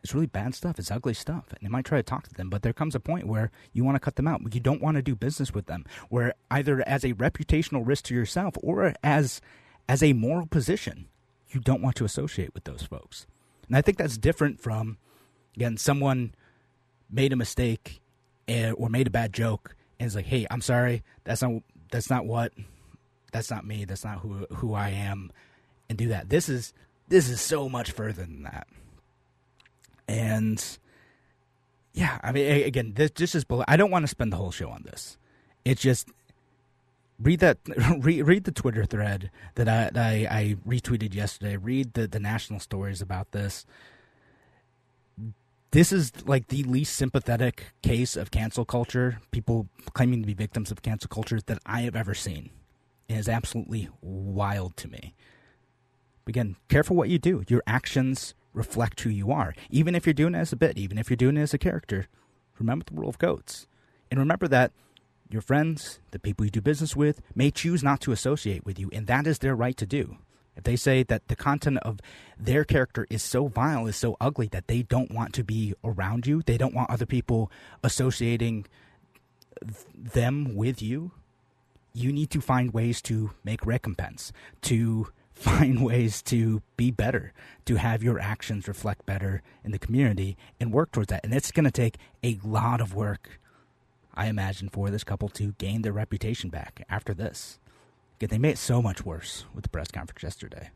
It's 0.04 0.14
really 0.14 0.28
bad 0.28 0.54
stuff. 0.54 0.78
It's 0.78 0.92
ugly 0.92 1.12
stuff. 1.14 1.46
And 1.58 1.66
I 1.66 1.68
might 1.68 1.86
try 1.86 1.98
to 1.98 2.04
talk 2.04 2.28
to 2.28 2.34
them, 2.34 2.50
but 2.50 2.62
there 2.62 2.72
comes 2.72 2.94
a 2.94 3.00
point 3.00 3.26
where 3.26 3.50
you 3.72 3.82
want 3.82 3.96
to 3.96 4.00
cut 4.00 4.14
them 4.14 4.28
out. 4.28 4.42
You 4.54 4.60
don't 4.60 4.80
want 4.80 4.94
to 4.94 5.02
do 5.02 5.16
business 5.16 5.52
with 5.52 5.66
them. 5.66 5.84
Where 6.08 6.34
either 6.48 6.86
as 6.86 7.02
a 7.02 7.14
reputational 7.14 7.84
risk 7.84 8.04
to 8.04 8.14
yourself 8.14 8.54
or 8.62 8.94
as 9.02 9.40
as 9.88 10.04
a 10.04 10.12
moral 10.12 10.46
position, 10.46 11.08
you 11.48 11.58
don't 11.58 11.82
want 11.82 11.96
to 11.96 12.04
associate 12.04 12.54
with 12.54 12.62
those 12.62 12.84
folks. 12.84 13.26
And 13.66 13.76
I 13.76 13.82
think 13.82 13.98
that's 13.98 14.16
different 14.16 14.60
from 14.60 14.98
again 15.56 15.78
someone 15.78 16.32
made 17.10 17.32
a 17.32 17.36
mistake 17.36 18.00
and, 18.48 18.74
or 18.78 18.88
made 18.88 19.06
a 19.06 19.10
bad 19.10 19.32
joke 19.32 19.76
and 19.98 20.06
it's 20.06 20.16
like, 20.16 20.26
"Hey, 20.26 20.46
I'm 20.50 20.60
sorry. 20.60 21.02
That's 21.24 21.42
not 21.42 21.62
that's 21.90 22.10
not 22.10 22.26
what 22.26 22.52
that's 23.32 23.50
not 23.50 23.66
me. 23.66 23.84
That's 23.84 24.04
not 24.04 24.20
who 24.20 24.46
who 24.50 24.74
I 24.74 24.90
am." 24.90 25.30
And 25.88 25.96
do 25.96 26.08
that. 26.08 26.28
This 26.28 26.48
is 26.48 26.72
this 27.08 27.28
is 27.28 27.40
so 27.40 27.68
much 27.68 27.90
further 27.90 28.22
than 28.24 28.42
that. 28.44 28.66
And 30.06 30.64
yeah, 31.92 32.18
I 32.22 32.32
mean, 32.32 32.64
again, 32.64 32.92
this 32.94 33.10
just 33.10 33.34
is. 33.34 33.44
I 33.66 33.76
don't 33.76 33.90
want 33.90 34.04
to 34.04 34.08
spend 34.08 34.32
the 34.32 34.36
whole 34.36 34.50
show 34.50 34.70
on 34.70 34.82
this. 34.84 35.18
It's 35.64 35.82
just 35.82 36.08
read 37.20 37.40
that 37.40 37.58
read, 37.98 38.22
read 38.22 38.44
the 38.44 38.52
Twitter 38.52 38.84
thread 38.84 39.30
that 39.56 39.68
I, 39.68 39.90
I, 39.94 40.28
I 40.30 40.56
retweeted 40.66 41.14
yesterday. 41.14 41.56
Read 41.56 41.94
the 41.94 42.06
the 42.06 42.20
national 42.20 42.60
stories 42.60 43.02
about 43.02 43.32
this 43.32 43.66
this 45.70 45.92
is 45.92 46.12
like 46.26 46.48
the 46.48 46.62
least 46.62 46.96
sympathetic 46.96 47.72
case 47.82 48.16
of 48.16 48.30
cancel 48.30 48.64
culture, 48.64 49.20
people 49.30 49.68
claiming 49.92 50.22
to 50.22 50.26
be 50.26 50.34
victims 50.34 50.70
of 50.70 50.82
cancel 50.82 51.08
culture 51.08 51.40
that 51.46 51.58
I 51.66 51.82
have 51.82 51.96
ever 51.96 52.14
seen. 52.14 52.50
It 53.08 53.16
is 53.16 53.28
absolutely 53.28 53.88
wild 54.00 54.76
to 54.78 54.88
me. 54.88 55.14
Again, 56.26 56.56
careful 56.68 56.96
what 56.96 57.08
you 57.08 57.18
do. 57.18 57.44
Your 57.48 57.62
actions 57.66 58.34
reflect 58.52 59.00
who 59.00 59.10
you 59.10 59.30
are. 59.30 59.54
Even 59.70 59.94
if 59.94 60.06
you're 60.06 60.12
doing 60.12 60.34
it 60.34 60.38
as 60.38 60.52
a 60.52 60.56
bit, 60.56 60.76
even 60.76 60.98
if 60.98 61.08
you're 61.08 61.16
doing 61.16 61.36
it 61.36 61.42
as 61.42 61.54
a 61.54 61.58
character, 61.58 62.06
remember 62.58 62.84
the 62.86 62.94
rule 62.94 63.08
of 63.08 63.18
goats. 63.18 63.66
And 64.10 64.18
remember 64.18 64.48
that 64.48 64.72
your 65.30 65.42
friends, 65.42 66.00
the 66.10 66.18
people 66.18 66.44
you 66.44 66.50
do 66.50 66.60
business 66.60 66.96
with, 66.96 67.20
may 67.34 67.50
choose 67.50 67.82
not 67.82 68.00
to 68.02 68.12
associate 68.12 68.64
with 68.64 68.78
you, 68.78 68.90
and 68.92 69.06
that 69.06 69.26
is 69.26 69.38
their 69.38 69.54
right 69.54 69.76
to 69.76 69.86
do. 69.86 70.16
If 70.58 70.64
they 70.64 70.76
say 70.76 71.04
that 71.04 71.28
the 71.28 71.36
content 71.36 71.78
of 71.78 72.00
their 72.36 72.64
character 72.64 73.06
is 73.08 73.22
so 73.22 73.46
vile, 73.46 73.86
is 73.86 73.96
so 73.96 74.16
ugly 74.20 74.48
that 74.48 74.66
they 74.66 74.82
don't 74.82 75.12
want 75.12 75.32
to 75.34 75.44
be 75.44 75.72
around 75.84 76.26
you, 76.26 76.42
they 76.42 76.58
don't 76.58 76.74
want 76.74 76.90
other 76.90 77.06
people 77.06 77.50
associating 77.84 78.66
them 79.94 80.56
with 80.56 80.82
you, 80.82 81.12
you 81.94 82.12
need 82.12 82.30
to 82.30 82.40
find 82.40 82.74
ways 82.74 83.00
to 83.02 83.30
make 83.44 83.64
recompense, 83.64 84.32
to 84.62 85.08
find 85.32 85.84
ways 85.84 86.20
to 86.22 86.60
be 86.76 86.90
better, 86.90 87.32
to 87.64 87.76
have 87.76 88.02
your 88.02 88.18
actions 88.18 88.66
reflect 88.66 89.06
better 89.06 89.42
in 89.64 89.70
the 89.70 89.78
community 89.78 90.36
and 90.58 90.72
work 90.72 90.90
towards 90.90 91.08
that. 91.08 91.24
And 91.24 91.32
it's 91.32 91.52
going 91.52 91.64
to 91.64 91.70
take 91.70 91.98
a 92.24 92.40
lot 92.42 92.80
of 92.80 92.94
work, 92.94 93.38
I 94.12 94.26
imagine, 94.26 94.68
for 94.68 94.90
this 94.90 95.04
couple 95.04 95.28
to 95.30 95.52
gain 95.58 95.82
their 95.82 95.92
reputation 95.92 96.50
back 96.50 96.84
after 96.90 97.14
this. 97.14 97.60
They 98.26 98.38
made 98.38 98.50
it 98.50 98.58
so 98.58 98.82
much 98.82 99.04
worse 99.04 99.44
with 99.54 99.62
the 99.62 99.68
press 99.68 99.90
conference 99.90 100.22
yesterday. 100.22 100.70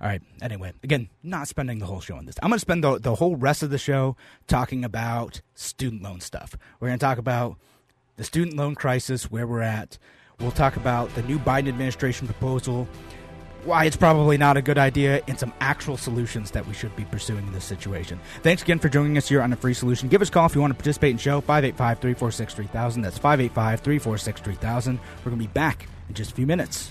All 0.00 0.08
right. 0.08 0.22
Anyway, 0.42 0.72
again, 0.82 1.08
not 1.22 1.48
spending 1.48 1.78
the 1.78 1.86
whole 1.86 2.00
show 2.00 2.16
on 2.16 2.26
this. 2.26 2.36
I'm 2.42 2.50
going 2.50 2.56
to 2.56 2.60
spend 2.60 2.84
the, 2.84 2.98
the 2.98 3.14
whole 3.14 3.36
rest 3.36 3.62
of 3.62 3.70
the 3.70 3.78
show 3.78 4.16
talking 4.46 4.84
about 4.84 5.40
student 5.54 6.02
loan 6.02 6.20
stuff. 6.20 6.56
We're 6.80 6.88
going 6.88 6.98
to 6.98 7.04
talk 7.04 7.18
about 7.18 7.56
the 8.16 8.24
student 8.24 8.56
loan 8.56 8.74
crisis, 8.74 9.30
where 9.30 9.46
we're 9.46 9.62
at. 9.62 9.98
We'll 10.40 10.50
talk 10.50 10.76
about 10.76 11.14
the 11.14 11.22
new 11.22 11.38
Biden 11.38 11.68
administration 11.68 12.26
proposal 12.26 12.88
why 13.64 13.84
it's 13.84 13.96
probably 13.96 14.36
not 14.36 14.56
a 14.56 14.62
good 14.62 14.78
idea 14.78 15.22
and 15.26 15.38
some 15.38 15.52
actual 15.60 15.96
solutions 15.96 16.50
that 16.50 16.66
we 16.66 16.74
should 16.74 16.94
be 16.96 17.04
pursuing 17.06 17.46
in 17.46 17.52
this 17.52 17.64
situation. 17.64 18.20
Thanks 18.42 18.62
again 18.62 18.78
for 18.78 18.88
joining 18.88 19.16
us 19.16 19.28
here 19.28 19.40
on 19.40 19.52
a 19.52 19.56
free 19.56 19.74
solution. 19.74 20.08
Give 20.08 20.22
us 20.22 20.28
a 20.28 20.32
call 20.32 20.46
if 20.46 20.54
you 20.54 20.60
want 20.60 20.72
to 20.72 20.74
participate 20.74 21.10
in 21.10 21.16
the 21.16 21.22
show 21.22 21.40
585 21.40 21.98
346 22.00 22.54
3000. 22.54 23.02
That's 23.02 23.18
585 23.18 23.80
346 23.80 24.40
3000. 24.40 24.98
We're 24.98 25.30
going 25.30 25.38
to 25.38 25.48
be 25.48 25.52
back 25.52 25.86
in 26.08 26.14
just 26.14 26.32
a 26.32 26.34
few 26.34 26.46
minutes. 26.46 26.90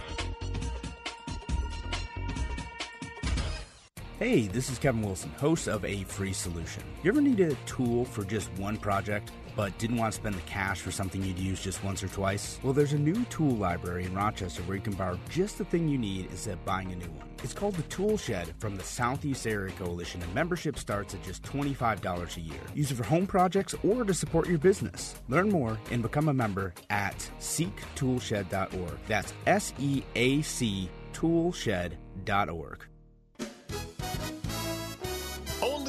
Hey, 4.21 4.45
this 4.45 4.69
is 4.69 4.77
Kevin 4.77 5.01
Wilson, 5.01 5.31
host 5.31 5.67
of 5.67 5.83
A 5.83 6.03
Free 6.03 6.31
Solution. 6.31 6.83
You 7.01 7.09
ever 7.09 7.23
need 7.23 7.39
a 7.39 7.55
tool 7.65 8.05
for 8.05 8.23
just 8.23 8.53
one 8.59 8.77
project? 8.77 9.31
but 9.55 9.77
didn't 9.79 9.97
want 9.97 10.13
to 10.13 10.17
spend 10.17 10.33
the 10.33 10.41
cash 10.41 10.79
for 10.79 10.91
something 10.91 11.21
you'd 11.21 11.37
use 11.37 11.61
just 11.61 11.83
once 11.83 12.01
or 12.01 12.07
twice? 12.07 12.57
Well, 12.63 12.71
there's 12.71 12.93
a 12.93 12.97
new 12.97 13.25
tool 13.25 13.51
library 13.51 14.05
in 14.05 14.13
Rochester 14.13 14.61
where 14.63 14.77
you 14.77 14.81
can 14.81 14.93
borrow 14.93 15.19
just 15.29 15.57
the 15.57 15.65
thing 15.65 15.89
you 15.89 15.97
need 15.97 16.27
instead 16.31 16.53
of 16.53 16.63
buying 16.63 16.89
a 16.93 16.95
new 16.95 17.09
one. 17.17 17.27
It's 17.43 17.53
called 17.53 17.75
the 17.75 17.83
Tool 17.83 18.17
Shed 18.17 18.53
from 18.59 18.77
the 18.77 18.83
Southeast 18.83 19.45
Area 19.45 19.73
Coalition, 19.73 20.21
and 20.21 20.33
membership 20.33 20.77
starts 20.77 21.13
at 21.15 21.23
just 21.23 21.43
$25 21.43 22.37
a 22.37 22.39
year. 22.39 22.61
Use 22.73 22.91
it 22.91 22.95
for 22.95 23.03
home 23.03 23.27
projects 23.27 23.75
or 23.83 24.05
to 24.05 24.13
support 24.13 24.47
your 24.47 24.59
business. 24.59 25.15
Learn 25.27 25.49
more 25.49 25.77
and 25.91 26.01
become 26.01 26.29
a 26.29 26.33
member 26.33 26.73
at 26.89 27.17
seactoolshed.org. 27.41 28.97
That's 29.09 29.33
S 29.47 29.73
E 29.79 30.03
A 30.15 30.41
C 30.43 30.89
toolshed.org. 31.11 32.85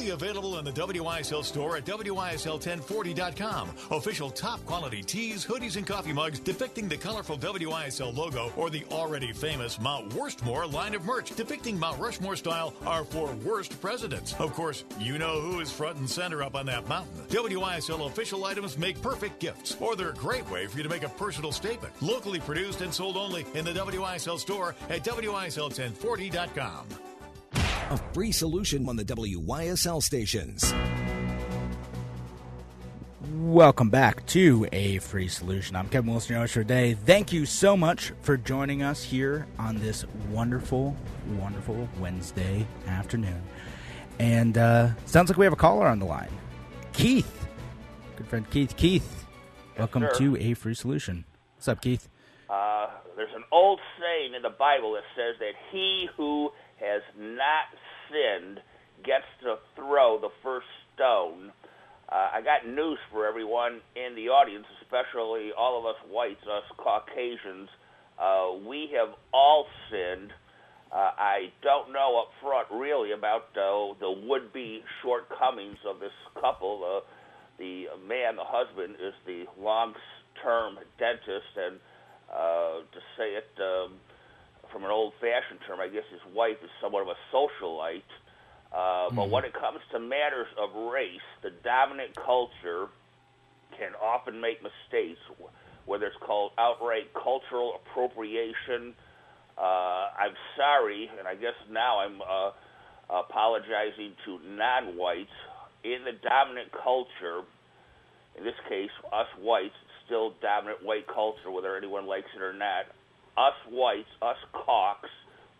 available 0.09 0.59
in 0.59 0.65
the 0.65 0.71
WYSL 0.71 1.43
store 1.43 1.77
at 1.77 1.85
WYSL1040.com. 1.85 3.69
Official 3.91 4.29
top 4.29 4.63
quality 4.65 5.03
tees, 5.03 5.45
hoodies, 5.45 5.77
and 5.77 5.85
coffee 5.85 6.13
mugs 6.13 6.39
depicting 6.39 6.87
the 6.87 6.97
colorful 6.97 7.37
WYSL 7.37 8.15
logo 8.15 8.51
or 8.55 8.69
the 8.69 8.85
already 8.91 9.33
famous 9.33 9.79
Mount 9.79 10.11
Worstmore 10.11 10.71
line 10.71 10.95
of 10.95 11.05
merch 11.05 11.35
depicting 11.35 11.77
Mount 11.77 11.99
Rushmore 11.99 12.35
style 12.35 12.73
are 12.85 13.03
for 13.03 13.31
worst 13.45 13.79
presidents. 13.81 14.33
Of 14.39 14.53
course, 14.53 14.83
you 14.99 15.17
know 15.17 15.41
who 15.41 15.59
is 15.59 15.71
front 15.71 15.97
and 15.97 16.09
center 16.09 16.43
up 16.43 16.55
on 16.55 16.65
that 16.67 16.87
mountain. 16.87 17.25
WYSL 17.29 18.07
official 18.07 18.45
items 18.45 18.77
make 18.77 19.01
perfect 19.01 19.39
gifts, 19.39 19.75
or 19.79 19.95
they're 19.95 20.09
a 20.09 20.15
great 20.15 20.49
way 20.49 20.67
for 20.67 20.77
you 20.77 20.83
to 20.83 20.89
make 20.89 21.03
a 21.03 21.09
personal 21.09 21.51
statement. 21.51 21.93
Locally 22.01 22.39
produced 22.39 22.81
and 22.81 22.93
sold 22.93 23.17
only 23.17 23.45
in 23.53 23.65
the 23.65 23.71
WYSL 23.71 24.39
store 24.39 24.75
at 24.89 25.03
WYSL1040.com 25.03 27.12
a 27.93 27.97
free 28.11 28.31
solution 28.31 28.89
on 28.89 28.95
the 28.95 29.05
WYSL 29.05 30.01
stations. 30.01 30.73
Welcome 33.35 33.91
back 33.91 34.25
to 34.27 34.67
A 34.71 34.97
Free 34.97 35.27
Solution. 35.27 35.75
I'm 35.75 35.87
Kevin 35.89 36.09
Wilson, 36.09 36.33
your 36.33 36.39
host 36.39 36.53
for 36.53 36.61
today. 36.61 36.95
Thank 36.95 37.31
you 37.31 37.45
so 37.45 37.77
much 37.77 38.11
for 38.21 38.35
joining 38.35 38.81
us 38.81 39.03
here 39.03 39.45
on 39.59 39.77
this 39.77 40.05
wonderful, 40.31 40.97
wonderful 41.37 41.87
Wednesday 41.99 42.65
afternoon. 42.87 43.43
And 44.17 44.57
uh, 44.57 44.89
sounds 45.05 45.29
like 45.29 45.37
we 45.37 45.45
have 45.45 45.53
a 45.53 45.57
caller 45.57 45.85
on 45.85 45.99
the 45.99 46.05
line. 46.05 46.31
Keith. 46.93 47.47
Good 48.15 48.27
friend 48.27 48.49
Keith. 48.49 48.75
Keith, 48.75 49.25
yes, 49.73 49.77
welcome 49.77 50.07
sir. 50.13 50.17
to 50.17 50.37
A 50.37 50.55
Free 50.55 50.73
Solution. 50.73 51.25
What's 51.57 51.67
up, 51.67 51.81
Keith? 51.81 52.09
Uh, 52.49 52.87
there's 53.15 53.33
an 53.35 53.43
old 53.51 53.79
saying 53.99 54.33
in 54.33 54.41
the 54.41 54.49
Bible 54.49 54.93
that 54.93 55.03
says 55.15 55.35
that 55.39 55.53
he 55.71 56.09
who 56.17 56.49
has 56.83 57.01
not 57.17 57.71
sinned 58.13 58.61
gets 59.03 59.25
to 59.41 59.57
throw 59.75 60.21
the 60.21 60.29
first 60.43 60.67
stone. 60.93 61.51
Uh, 62.07 62.29
I 62.37 62.41
got 62.41 62.69
news 62.69 62.99
for 63.11 63.25
everyone 63.25 63.81
in 63.95 64.15
the 64.15 64.29
audience, 64.29 64.65
especially 64.83 65.49
all 65.57 65.79
of 65.79 65.85
us 65.85 65.97
whites, 66.07 66.45
us 66.45 66.63
Caucasians. 66.77 67.69
Uh, 68.21 68.61
we 68.69 68.93
have 68.93 69.15
all 69.33 69.65
sinned. 69.89 70.31
Uh, 70.93 71.09
I 71.17 71.49
don't 71.63 71.91
know 71.91 72.21
up 72.21 72.29
front 72.39 72.67
really 72.71 73.13
about 73.13 73.49
uh, 73.57 73.97
the 73.99 74.13
would-be 74.29 74.83
shortcomings 75.01 75.79
of 75.89 75.99
this 75.99 76.13
couple. 76.39 76.85
Uh, 76.85 77.01
the 77.57 77.85
man, 78.07 78.35
the 78.35 78.45
husband, 78.45 78.95
is 79.01 79.13
the 79.25 79.45
long-term 79.59 80.77
dentist, 80.99 81.57
and 81.57 81.79
uh, 82.29 82.85
to 82.93 82.99
say 83.17 83.33
it 83.33 83.49
um, 83.57 83.93
from 84.73 84.83
an 84.83 84.91
old-fashioned 84.91 85.59
term, 85.67 85.79
I 85.79 85.87
guess 85.87 86.03
his 86.11 86.33
wife 86.33 86.57
is 86.63 86.69
somewhat 86.81 87.03
of 87.03 87.09
a 87.09 87.19
socialite. 87.31 88.01
Uh, 88.73 88.75
mm-hmm. 88.75 89.15
But 89.15 89.29
when 89.29 89.45
it 89.45 89.53
comes 89.53 89.79
to 89.91 89.99
matters 89.99 90.47
of 90.57 90.91
race, 90.91 91.21
the 91.43 91.51
dominant 91.63 92.15
culture 92.15 92.87
can 93.77 93.91
often 94.01 94.41
make 94.41 94.61
mistakes, 94.63 95.19
whether 95.85 96.07
it's 96.07 96.17
called 96.17 96.51
outright 96.57 97.13
cultural 97.13 97.79
appropriation. 97.79 98.95
Uh, 99.57 100.09
I'm 100.17 100.33
sorry, 100.57 101.09
and 101.19 101.27
I 101.27 101.35
guess 101.35 101.53
now 101.69 101.99
I'm 101.99 102.21
uh, 102.21 102.51
apologizing 103.09 104.13
to 104.25 104.39
non-whites. 104.43 105.29
In 105.83 106.03
the 106.05 106.13
dominant 106.13 106.71
culture, 106.71 107.41
in 108.37 108.43
this 108.43 108.55
case, 108.67 108.89
us 109.11 109.27
whites, 109.39 109.75
still 110.05 110.33
dominant 110.41 110.83
white 110.83 111.05
culture, 111.07 111.51
whether 111.51 111.77
anyone 111.77 112.07
likes 112.07 112.29
it 112.35 112.41
or 112.41 112.53
not. 112.53 112.85
Us 113.37 113.53
whites, 113.69 114.09
us 114.21 114.37
caucs, 114.53 115.09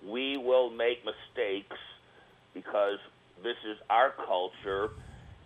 we 0.08 0.38
will 0.38 0.70
make 0.70 1.00
mistakes 1.06 1.78
because 2.54 3.00
this 3.42 3.58
is 3.70 3.78
our 3.90 4.14
culture. 4.26 4.90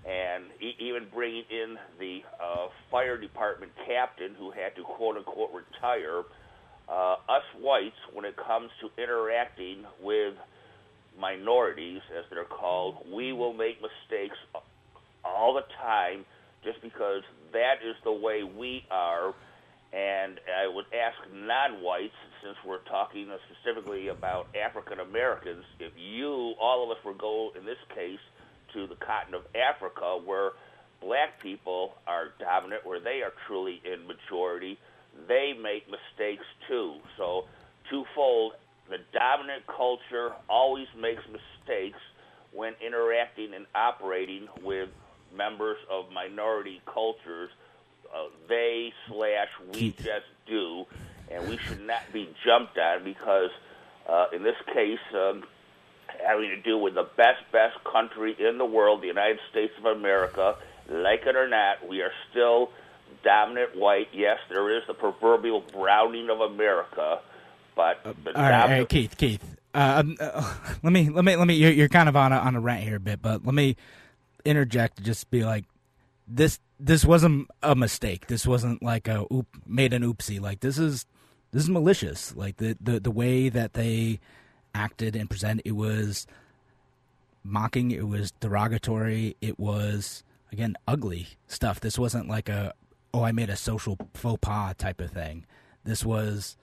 And 0.08 0.46
even 0.80 1.08
bringing 1.14 1.44
in 1.50 1.76
the 2.00 2.20
uh, 2.42 2.68
fire 2.90 3.18
department 3.20 3.74
captain 3.86 4.36
who 4.40 4.52
had 4.52 4.74
to 4.78 4.84
quote 4.84 5.18
unquote 5.18 5.50
retire, 5.52 6.24
uh, 6.88 7.16
us 7.28 7.44
whites, 7.60 7.98
when 8.14 8.24
it 8.24 8.36
comes 8.38 8.70
to 8.80 9.02
interacting 9.02 9.84
with 10.02 10.34
minorities, 11.20 12.00
as 12.18 12.24
they're 12.30 12.46
called, 12.46 12.96
we 13.14 13.34
will 13.34 13.54
make 13.54 13.82
mistakes 13.82 14.38
all 15.26 15.54
the 15.54 15.66
time 15.82 16.26
just 16.64 16.82
because 16.82 17.24
that 17.52 17.76
is 17.86 17.96
the 18.04 18.12
way 18.12 18.44
we 18.44 18.84
are. 18.90 19.34
And 19.94 20.40
I 20.52 20.68
would 20.68 20.86
ask 20.92 21.16
non 21.32 21.82
whites, 21.82 22.18
since 22.44 22.58
we're 22.66 22.84
talking 22.90 23.30
specifically 23.48 24.10
about 24.10 24.48
African 24.54 25.00
Americans, 25.00 25.64
if 25.80 25.94
you, 25.96 26.54
all 26.60 26.84
of 26.84 26.92
us, 26.92 27.04
were 27.06 27.14
go, 27.14 27.52
in 27.58 27.66
this 27.66 27.80
case, 27.96 28.20
to 28.74 28.88
the 28.88 28.96
continent 29.00 29.46
of 29.46 29.56
Africa, 29.56 30.20
where 30.24 30.52
black 31.02 31.42
people 31.42 31.94
are 32.06 32.36
dominant, 32.40 32.86
where 32.86 33.00
they 33.00 33.22
are 33.24 33.32
truly 33.48 33.82
in 33.86 34.06
majority, 34.08 34.78
they 35.28 35.54
make 35.56 35.88
mistakes 35.88 36.46
too. 36.68 36.98
So, 37.18 37.44
twofold, 37.90 38.54
the 38.90 38.98
dominant 39.14 39.64
culture 39.68 40.36
always 40.50 40.88
makes 41.00 41.22
mistakes 41.28 42.00
when 42.54 42.74
interacting 42.86 43.54
and 43.54 43.66
operating 43.76 44.48
with 44.64 44.90
members 45.36 45.78
of 45.92 46.06
minority 46.12 46.82
cultures. 46.92 47.50
Uh, 48.14 48.30
they 48.48 48.94
slash 49.08 49.50
we 49.74 49.92
just 49.92 50.26
do, 50.48 50.86
and 51.30 51.48
we 51.50 51.58
should 51.58 51.86
not 51.86 52.02
be 52.14 52.30
jumped 52.46 52.78
on 52.78 53.04
because, 53.04 53.50
uh, 54.08 54.28
in 54.34 54.44
this 54.44 54.56
case, 54.74 55.00
um, 55.14 55.44
having 56.26 56.50
to 56.50 56.62
do 56.62 56.78
with 56.78 56.96
the 56.96 57.08
best, 57.18 57.42
best 57.52 57.78
country 57.84 58.36
in 58.40 58.58
the 58.58 58.66
world, 58.66 59.02
the 59.02 59.08
United 59.08 59.40
States 59.52 59.74
of 59.78 59.86
America, 59.86 60.56
like 60.90 61.26
it 61.26 61.36
or 61.36 61.48
not, 61.48 61.88
we 61.88 62.02
are 62.02 62.12
still 62.32 62.70
dominant 63.24 63.76
white. 63.76 64.08
Yes, 64.14 64.38
there 64.50 64.76
is 64.78 64.84
the 64.88 64.94
proverbial 64.94 65.62
browning 65.74 66.30
of 66.30 66.40
America, 66.40 67.20
but 67.76 68.00
uh, 68.06 68.14
all, 68.36 68.42
right, 68.42 68.62
all 68.62 68.70
right, 68.70 68.90
Keith, 68.90 69.18
Keith. 69.18 69.44
Uh, 69.74 69.98
um, 70.00 70.18
uh, 70.20 70.56
let 70.82 70.94
me, 70.94 71.10
let 71.10 71.26
me, 71.26 71.36
let 71.36 71.48
me. 71.48 71.56
You're, 71.56 71.72
you're, 71.72 71.90
kind 71.90 72.10
of 72.10 72.16
on 72.16 72.32
a 72.32 72.38
on 72.38 72.56
a 72.56 72.60
rant 72.60 72.84
here 72.84 72.96
a 72.96 73.00
bit, 73.00 73.22
but 73.22 73.46
let 73.46 73.54
me 73.54 73.76
interject. 74.46 75.04
Just 75.04 75.30
be 75.30 75.44
like, 75.44 75.66
this, 76.28 76.60
this 76.80 77.06
wasn't 77.06 77.50
a 77.64 77.76
mistake. 77.76 78.28
This 78.28 78.46
wasn't 78.46 78.84
like 78.84 79.08
a 79.08 79.26
oop, 79.32 79.48
made 79.66 79.94
an 79.94 80.04
oopsie. 80.04 80.42
Like 80.42 80.60
this 80.60 80.78
is, 80.78 81.06
this 81.52 81.64
is 81.64 81.70
malicious. 81.70 82.36
Like 82.36 82.58
the 82.58 82.78
the 82.80 83.00
the 83.00 83.12
way 83.12 83.50
that 83.50 83.74
they 83.74 84.20
acted 84.76 85.16
and 85.16 85.30
presented, 85.30 85.66
it 85.66 85.72
was 85.72 86.28
mocking. 87.44 87.92
It 87.92 88.08
was 88.08 88.32
derogatory. 88.32 89.36
It 89.42 89.60
was 89.60 90.24
again 90.52 90.76
ugly 90.88 91.30
stuff. 91.48 91.80
This 91.80 91.98
wasn't 91.98 92.28
like 92.28 92.50
a 92.50 92.74
oh 93.14 93.24
I 93.24 93.32
made 93.32 93.50
a 93.50 93.56
social 93.56 93.98
faux 94.14 94.40
pas 94.42 94.76
type 94.76 95.02
of 95.02 95.12
thing. 95.12 95.46
This 95.84 96.06
was 96.06 96.58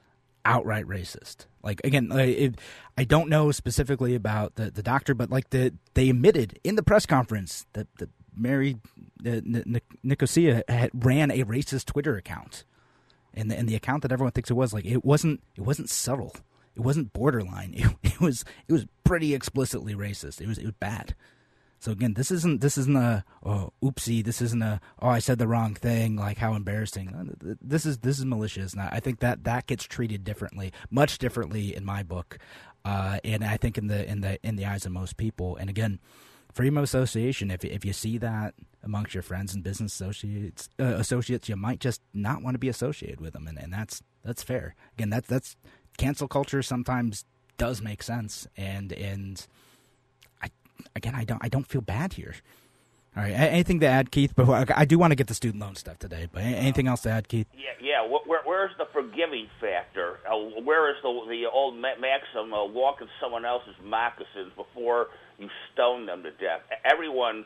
outright 0.44 0.85
racist. 0.85 1.47
Like 1.62 1.80
again, 1.83 2.12
it, 2.12 2.61
I 2.99 3.04
don't 3.04 3.30
know 3.30 3.50
specifically 3.50 4.14
about 4.14 4.56
the, 4.56 4.71
the 4.71 4.83
doctor, 4.83 5.14
but 5.14 5.30
like 5.30 5.50
the 5.50 5.73
they 5.94 6.11
admitted 6.11 6.61
in 6.62 6.76
the 6.76 6.83
press 6.83 7.06
conference 7.06 7.66
that 7.73 7.88
the 7.97 8.09
Mary 8.37 8.76
uh, 9.26 9.41
Nicosia 10.03 10.62
had, 10.69 10.91
ran 10.95 11.31
a 11.31 11.45
racist 11.45 11.87
Twitter 11.87 12.17
account, 12.17 12.64
and 13.33 13.50
the, 13.50 13.57
and 13.57 13.69
the 13.69 13.75
account 13.75 14.03
that 14.03 14.12
everyone 14.12 14.33
thinks 14.33 14.50
it 14.50 14.55
was 14.55 14.73
like 14.73 14.85
it 14.85 15.05
wasn't 15.05 15.43
it 15.57 15.62
wasn't 15.62 15.91
subtle, 15.91 16.35
it 16.75 16.81
wasn't 16.81 17.12
borderline, 17.12 17.75
it, 17.76 17.95
it 18.03 18.21
was 18.21 18.45
it 18.69 18.73
was 18.73 18.87
pretty 19.05 19.35
explicitly 19.35 19.95
racist. 19.95 20.41
It 20.41 20.49
was 20.49 20.59
it 20.59 20.64
was 20.64 20.75
bad. 20.81 21.14
So 21.85 21.93
again, 21.93 22.14
this 22.14 22.31
isn't 22.31 22.62
this 22.62 22.79
isn't 22.79 22.97
a 22.97 23.26
oh, 23.45 23.71
oopsie. 23.83 24.25
This 24.25 24.41
isn't 24.41 24.62
a 24.62 24.81
oh 25.03 25.09
I 25.09 25.19
said 25.19 25.38
the 25.38 25.47
wrong 25.47 25.75
thing. 25.75 26.17
Like 26.17 26.38
how 26.38 26.55
embarrassing. 26.55 27.37
This 27.61 27.85
is 27.85 27.99
this 27.99 28.19
is 28.19 28.25
malicious. 28.25 28.73
And 28.73 28.81
I 28.81 29.00
think 29.00 29.21
that 29.21 29.45
that 29.45 29.67
gets 29.67 29.85
treated 29.85 30.25
differently, 30.25 30.73
much 30.91 31.19
differently 31.19 31.76
in 31.76 31.85
my 31.85 32.03
book, 32.03 32.38
uh, 32.87 33.19
and 33.23 33.45
I 33.45 33.59
think 33.59 33.76
in 33.76 33.88
the 33.88 34.11
in 34.11 34.23
the 34.23 34.38
in 34.43 34.57
the 34.57 34.64
eyes 34.64 34.87
of 34.87 34.93
most 34.93 35.19
people. 35.19 35.57
And 35.57 35.69
again, 35.69 36.00
freedom 36.54 36.78
of 36.78 36.84
association. 36.84 37.50
If 37.50 37.64
if 37.64 37.84
you 37.84 37.92
see 37.92 38.18
that 38.18 38.54
amongst 38.82 39.14
your 39.14 39.23
friends 39.23 39.54
and 39.54 39.62
business 39.62 39.92
associates 39.92 40.69
uh, 40.80 40.84
associates, 40.84 41.49
you 41.49 41.56
might 41.56 41.80
just 41.80 42.00
not 42.12 42.43
want 42.43 42.54
to 42.54 42.58
be 42.58 42.69
associated 42.69 43.21
with 43.21 43.34
them, 43.34 43.47
and, 43.47 43.58
and 43.58 43.73
that's 43.73 44.02
that's 44.25 44.43
fair. 44.43 44.75
Again, 44.97 45.10
that's 45.10 45.28
that's 45.28 45.56
cancel 45.99 46.28
culture 46.28 46.62
sometimes 46.62 47.25
does 47.58 47.82
make 47.82 48.02
sense, 48.02 48.47
and 48.56 48.93
and 48.93 49.47
again, 50.97 51.14
I 51.14 51.25
don't 51.25 51.45
I 51.45 51.49
don't 51.49 51.67
feel 51.67 51.80
bad 51.80 52.14
here. 52.14 52.34
All 53.17 53.23
right, 53.23 53.30
anything 53.30 53.78
to 53.80 53.86
add, 53.86 54.10
Keith? 54.10 54.34
Before 54.34 54.64
I 54.75 54.84
do 54.84 54.99
want 54.99 55.12
to 55.12 55.14
get 55.14 55.28
the 55.28 55.34
student 55.34 55.62
loan 55.62 55.76
stuff 55.76 56.00
today, 56.00 56.26
but 56.32 56.43
anything 56.43 56.88
else 56.88 57.02
to 57.02 57.10
add, 57.10 57.28
Keith? 57.28 57.47
Yeah, 57.54 57.71
yeah. 57.80 58.08
Where, 58.26 58.40
where's 58.45 58.73
the 58.76 58.86
forgiving 58.93 59.47
factor? 59.60 60.19
Uh, 60.28 60.60
where 60.62 60.90
is 60.90 60.97
the 61.02 61.12
the 61.28 61.45
old 61.52 61.76
maxim 61.76 62.52
uh, 62.52 62.64
walking 62.64 63.06
someone 63.21 63.45
else's 63.45 63.76
moccasins 63.84 64.52
before 64.56 65.08
you 65.38 65.49
stone 65.73 66.06
them 66.06 66.23
to 66.23 66.30
death? 66.32 66.62
Everyone 66.84 67.44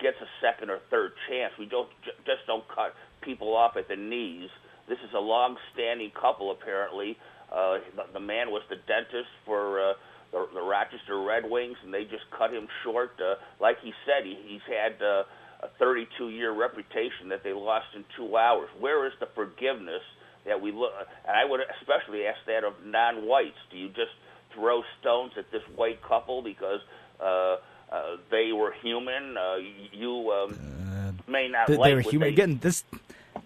gets 0.00 0.16
a 0.20 0.28
second 0.40 0.70
or 0.70 0.78
third 0.90 1.12
chance. 1.28 1.52
We 1.58 1.66
don't 1.66 1.88
just 2.26 2.46
don't 2.46 2.64
cut 2.68 2.94
people 3.22 3.56
off 3.56 3.76
at 3.76 3.88
the 3.88 3.96
knees. 3.96 4.48
This 4.88 4.98
is 5.06 5.14
a 5.14 5.20
long-standing 5.20 6.12
couple, 6.20 6.50
apparently. 6.50 7.16
Uh, 7.52 7.78
the, 8.12 8.20
man 8.20 8.50
was 8.50 8.62
the 8.68 8.76
dentist 8.86 9.30
for. 9.44 9.80
Uh, 9.80 9.92
the, 10.32 10.46
the 10.54 10.62
Rochester 10.62 11.20
Red 11.20 11.42
Wings, 11.42 11.76
and 11.82 11.92
they 11.92 12.04
just 12.04 12.22
cut 12.36 12.52
him 12.52 12.68
short. 12.84 13.18
Uh, 13.18 13.34
like 13.60 13.76
he 13.82 13.92
said, 14.06 14.24
he, 14.24 14.38
he's 14.46 14.66
had 14.70 14.94
uh, 15.02 15.24
a 15.62 15.68
32-year 15.82 16.52
reputation 16.52 17.28
that 17.28 17.42
they 17.44 17.52
lost 17.52 17.86
in 17.94 18.04
two 18.16 18.36
hours. 18.36 18.68
Where 18.78 19.06
is 19.06 19.12
the 19.20 19.28
forgiveness 19.34 20.02
that 20.46 20.60
we 20.60 20.72
look? 20.72 20.92
And 21.26 21.36
I 21.36 21.44
would 21.44 21.60
especially 21.80 22.26
ask 22.26 22.38
that 22.46 22.64
of 22.64 22.74
non-whites. 22.84 23.58
Do 23.70 23.76
you 23.76 23.88
just 23.88 24.14
throw 24.54 24.82
stones 25.00 25.32
at 25.38 25.50
this 25.52 25.62
white 25.76 26.02
couple 26.02 26.42
because 26.42 26.80
uh, 27.22 27.56
uh, 27.90 28.16
they 28.30 28.52
were 28.52 28.72
human? 28.72 29.36
Uh, 29.36 29.56
you 29.92 30.32
um, 30.32 31.18
may 31.26 31.48
not 31.48 31.66
they, 31.66 31.76
like 31.76 31.90
they 31.90 31.94
were 31.94 32.00
human. 32.00 32.28
They, 32.28 32.32
Again, 32.32 32.58
this 32.62 32.84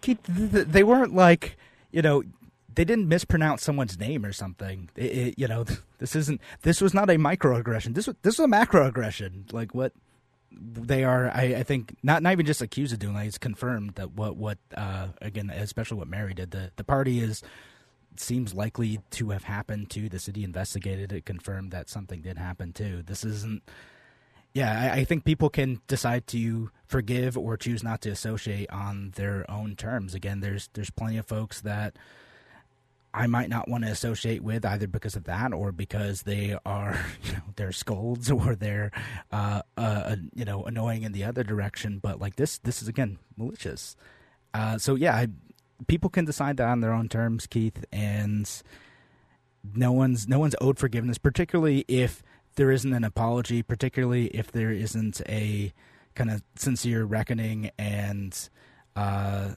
keep 0.01 0.23
they 0.27 0.83
weren't 0.83 1.15
like 1.15 1.57
you 1.91 2.03
know 2.03 2.23
they 2.75 2.85
didn't 2.85 3.09
mispronounce 3.09 3.63
someone's 3.63 3.99
name 3.99 4.25
or 4.25 4.33
something. 4.33 4.89
It, 4.97 5.05
it, 5.05 5.35
you 5.39 5.49
know, 5.49 5.65
this 5.99 6.17
isn't. 6.17 6.41
This 6.63 6.81
was 6.81 6.95
not 6.95 7.11
a 7.11 7.15
microaggression. 7.15 7.95
This 7.95 8.07
was 8.07 8.17
this 8.23 8.39
was 8.39 8.47
a 8.47 8.51
macroaggression. 8.51 9.53
Like 9.53 9.75
what 9.75 9.93
they 10.53 11.05
are. 11.05 11.31
I, 11.31 11.57
I 11.57 11.63
think 11.63 11.97
not 12.03 12.23
not 12.23 12.33
even 12.33 12.47
just 12.47 12.63
accused 12.63 12.93
of 12.93 12.99
doing. 12.99 13.15
Like 13.15 13.29
it's 13.29 13.39
confirmed 13.39 13.95
that 13.95 14.13
what 14.13 14.37
what 14.37 14.59
uh, 14.77 15.09
again, 15.21 15.51
especially 15.51 15.99
what 15.99 16.09
Mary 16.09 16.35
did. 16.35 16.51
The 16.51 16.71
the 16.77 16.85
party 16.85 17.21
is 17.21 17.43
seems 18.21 18.55
likely 18.55 19.01
to 19.11 19.31
have 19.31 19.45
happened 19.45 19.91
too. 19.91 20.09
The 20.09 20.19
city 20.19 20.45
investigated 20.45 21.13
it, 21.13 21.25
confirmed 21.25 21.71
that 21.73 21.89
something 21.89 22.21
did 22.21 22.39
happen 22.39 22.73
too. 22.73 23.03
This 23.05 23.25
isn't. 23.25 23.63
Yeah, 24.53 24.93
I, 24.93 25.01
I 25.01 25.05
think 25.05 25.25
people 25.25 25.51
can 25.51 25.81
decide 25.89 26.27
to 26.29 26.71
forgive 26.87 27.37
or 27.37 27.57
choose 27.57 27.83
not 27.83 28.01
to 28.03 28.11
associate 28.11 28.71
on 28.71 29.13
their 29.17 29.51
own 29.51 29.75
terms. 29.75 30.15
Again, 30.15 30.41
there's 30.41 30.69
there's 30.75 30.91
plenty 30.91 31.19
of 31.19 31.27
folks 31.27 31.61
that 31.63 31.97
I 33.15 33.29
might 33.29 33.49
not 33.49 33.69
want 33.69 33.85
to 33.85 33.91
associate 33.91 34.43
with 34.43 34.65
either 34.67 34.89
because 34.89 35.15
of 35.15 35.25
that 35.25 35.53
or 35.53 35.71
because 35.71 36.23
they 36.23 36.59
are, 36.67 36.99
you 37.23 37.33
know, 37.33 37.43
they're 37.55 37.73
scolds 37.73 38.31
or 38.31 38.57
they're, 38.57 38.91
uh, 39.31 39.63
uh, 39.77 40.17
you 40.35 40.45
know, 40.45 40.65
annoying 40.65 41.05
in 41.05 41.13
the 41.13 41.23
other 41.23 41.45
direction. 41.45 42.01
But 42.01 42.21
like 42.21 42.35
this, 42.35 42.59
this 42.59 42.83
is 42.83 42.89
again 42.89 43.19
malicious. 43.37 43.97
Uh, 44.53 44.79
so 44.79 44.97
yeah, 44.97 45.15
I, 45.15 45.29
people 45.87 46.11
can 46.11 46.25
decide 46.25 46.57
that 46.59 46.69
on 46.69 46.81
their 46.81 46.93
own 46.93 47.09
terms, 47.09 47.47
Keith, 47.47 47.85
and 47.93 48.51
no 49.75 49.93
one's 49.93 50.29
no 50.29 50.39
one's 50.39 50.55
owed 50.61 50.79
forgiveness, 50.79 51.19
particularly 51.19 51.85
if 51.89 52.23
there 52.57 52.71
isn't 52.71 52.93
an 52.93 53.05
apology, 53.05 53.63
particularly 53.63 54.27
if 54.29 54.53
there 54.53 54.71
isn't 54.71 55.21
a 55.29 55.73
kind 56.15 56.31
of 56.31 56.43
sincere 56.57 57.05
reckoning 57.05 57.71
and 57.79 58.49
uh, 58.95 59.51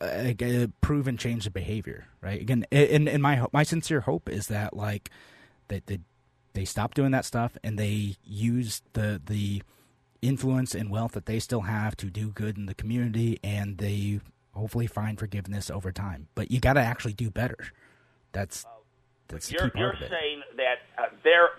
uh, 0.00 0.32
prove 0.80 1.06
and 1.06 1.18
change 1.18 1.44
the 1.44 1.50
behavior, 1.50 2.06
right? 2.20 2.40
Again, 2.40 2.66
and, 2.72 3.08
and 3.08 3.22
my 3.22 3.44
my 3.52 3.62
sincere 3.62 4.00
hope 4.00 4.28
is 4.28 4.46
that 4.48 4.76
like 4.76 5.10
that 5.68 5.86
they, 5.86 6.00
they 6.54 6.64
stop 6.64 6.94
doing 6.94 7.10
that 7.12 7.24
stuff 7.24 7.56
and 7.62 7.78
they 7.78 8.16
use 8.24 8.82
the 8.94 9.20
the 9.24 9.62
influence 10.22 10.74
and 10.74 10.90
wealth 10.90 11.12
that 11.12 11.26
they 11.26 11.38
still 11.38 11.62
have 11.62 11.96
to 11.96 12.06
do 12.06 12.30
good 12.30 12.56
in 12.56 12.66
the 12.66 12.74
community, 12.74 13.38
and 13.42 13.78
they 13.78 14.20
hopefully 14.54 14.86
find 14.86 15.18
forgiveness 15.18 15.70
over 15.70 15.92
time. 15.92 16.28
But 16.34 16.50
you 16.50 16.60
got 16.60 16.74
to 16.74 16.80
actually 16.80 17.12
do 17.12 17.30
better. 17.30 17.58
That's 18.32 18.64
that's 19.28 19.50
you're, 19.50 19.70
you're 19.74 19.94
saying 19.98 20.42
that 20.56 20.76
uh, 20.98 21.06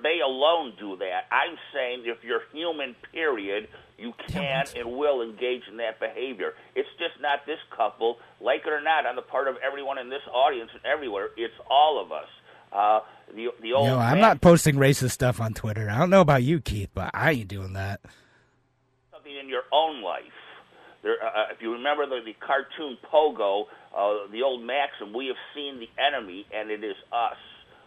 they 0.03 0.19
alone 0.23 0.73
do 0.79 0.97
that. 0.97 1.25
I'm 1.31 1.57
saying 1.73 2.03
if 2.05 2.23
you're 2.23 2.41
human, 2.53 2.95
period, 3.11 3.67
you 3.97 4.13
can 4.27 4.65
and 4.75 4.97
will 4.97 5.21
engage 5.21 5.63
in 5.69 5.77
that 5.77 5.99
behavior. 5.99 6.53
It's 6.75 6.89
just 6.99 7.19
not 7.21 7.45
this 7.47 7.57
couple, 7.75 8.17
like 8.39 8.61
it 8.65 8.69
or 8.71 8.81
not, 8.81 9.05
on 9.05 9.15
the 9.15 9.23
part 9.23 9.47
of 9.47 9.55
everyone 9.65 9.97
in 9.97 10.09
this 10.09 10.21
audience 10.31 10.69
and 10.73 10.85
everywhere. 10.85 11.29
It's 11.37 11.53
all 11.69 12.01
of 12.03 12.11
us. 12.11 12.27
Uh, 12.71 12.99
the 13.33 13.47
the 13.61 13.73
old. 13.73 13.87
No, 13.87 13.97
I'm 13.97 14.19
not 14.19 14.41
posting 14.41 14.75
racist 14.75 15.11
stuff 15.11 15.41
on 15.41 15.53
Twitter. 15.53 15.89
I 15.89 15.97
don't 15.97 16.09
know 16.09 16.21
about 16.21 16.43
you, 16.43 16.61
Keith, 16.61 16.89
but 16.93 17.09
I 17.13 17.31
ain't 17.31 17.47
doing 17.47 17.73
that. 17.73 18.01
Something 19.11 19.37
in 19.41 19.49
your 19.49 19.63
own 19.71 20.03
life 20.03 20.23
There, 21.05 21.23
uh, 21.23 21.27
uh, 21.27 21.45
if 21.53 21.61
you 21.61 21.73
remember 21.73 22.07
the, 22.07 22.19
the 22.25 22.33
cartoon 22.33 22.97
Pogo, 23.13 23.65
uh, 23.95 24.27
the 24.31 24.41
old 24.41 24.63
maxim, 24.63 25.13
we 25.13 25.27
have 25.27 25.37
seen 25.53 25.79
the 25.79 25.87
enemy 26.01 26.47
and 26.51 26.71
it 26.71 26.83
is 26.83 26.95
us. 27.13 27.37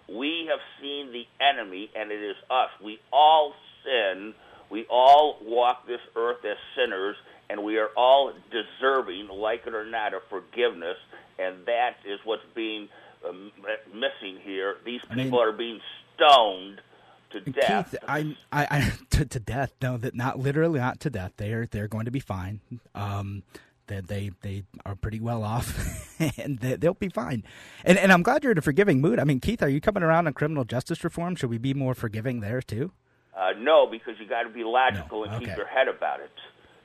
We 0.09 0.49
have 0.49 0.61
seen 0.81 1.13
the 1.13 1.27
enemy 1.45 1.91
and 1.97 2.13
it 2.13 2.23
is 2.23 2.37
us. 2.49 2.71
We 2.83 3.01
all 3.13 3.55
sin. 3.85 4.35
We 4.71 4.87
all 4.89 5.41
walk 5.43 5.87
this 5.89 6.01
earth 6.15 6.45
as 6.45 6.59
sinners, 6.77 7.17
and 7.49 7.65
we 7.65 7.79
are 7.79 7.89
all 7.97 8.33
deserving, 8.53 9.29
like 9.29 9.67
it 9.67 9.75
or 9.75 9.87
not, 9.87 10.13
of 10.13 10.21
forgiveness. 10.29 10.99
And 11.39 11.65
that 11.67 11.97
is 12.05 12.21
what's 12.25 12.43
being 12.55 12.89
um, 13.27 13.51
missing 13.93 14.39
here. 14.43 14.77
These 14.85 15.01
people 15.11 15.41
I 15.41 15.47
mean, 15.47 15.49
are 15.49 15.53
being 15.53 15.81
stoned 16.15 16.83
to 17.31 17.41
death. 17.41 17.91
Keith, 17.91 18.01
I, 18.07 18.37
I, 18.53 18.67
I 18.71 18.93
to, 19.11 19.25
to, 19.25 19.41
death. 19.41 19.73
No, 19.83 19.97
that 19.97 20.15
not 20.15 20.39
literally, 20.39 20.81
not 20.81 21.01
to 21.01 21.11
death. 21.11 21.33
They're 21.37 21.67
they're 21.67 21.89
going 21.89 22.05
to 22.07 22.11
be 22.11 22.21
fine. 22.21 22.61
Um, 22.95 23.43
that 23.89 24.07
they, 24.07 24.31
they 24.43 24.65
are 24.85 24.95
pretty 24.95 25.19
well 25.19 25.43
off, 25.43 26.15
and 26.39 26.59
they, 26.59 26.77
will 26.87 26.95
be 26.95 27.09
fine. 27.09 27.43
And 27.85 27.99
and 27.99 28.13
I'm 28.13 28.23
glad 28.23 28.43
you're 28.43 28.53
in 28.53 28.59
a 28.59 28.63
forgiving 28.63 29.01
mood. 29.01 29.19
I 29.19 29.25
mean, 29.25 29.41
Keith, 29.41 29.63
are 29.63 29.69
you 29.69 29.81
coming 29.81 30.03
around 30.03 30.27
on 30.27 30.35
criminal 30.35 30.65
justice 30.65 31.03
reform? 31.03 31.37
Should 31.37 31.51
we 31.51 31.59
be 31.59 31.75
more 31.75 31.95
forgiving 31.95 32.41
there 32.41 32.63
too? 32.63 32.93
Uh, 33.37 33.51
no, 33.59 33.87
because 33.91 34.15
you 34.21 34.29
got 34.29 34.43
to 34.43 34.51
be 34.51 34.65
logical 34.65 35.21
no. 35.21 35.25
and 35.25 35.35
okay. 35.35 35.47
keep 35.47 35.57
your 35.57 35.67
head 35.67 35.89
about 35.89 36.21
it. 36.21 36.31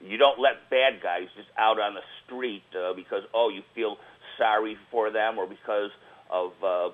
You 0.02 0.18
don't 0.18 0.40
let 0.40 0.70
bad 0.70 1.02
guys 1.02 1.28
just 1.36 1.50
out 1.58 1.80
on 1.80 1.94
the 1.94 2.02
street 2.26 2.64
uh, 2.76 2.94
because 2.94 3.24
oh 3.34 3.50
you 3.50 3.62
feel 3.74 3.98
sorry 4.38 4.78
for 4.92 5.12
them 5.12 5.38
or 5.38 5.48
because 5.48 5.92
of 6.30 6.52
uh, 6.64 6.90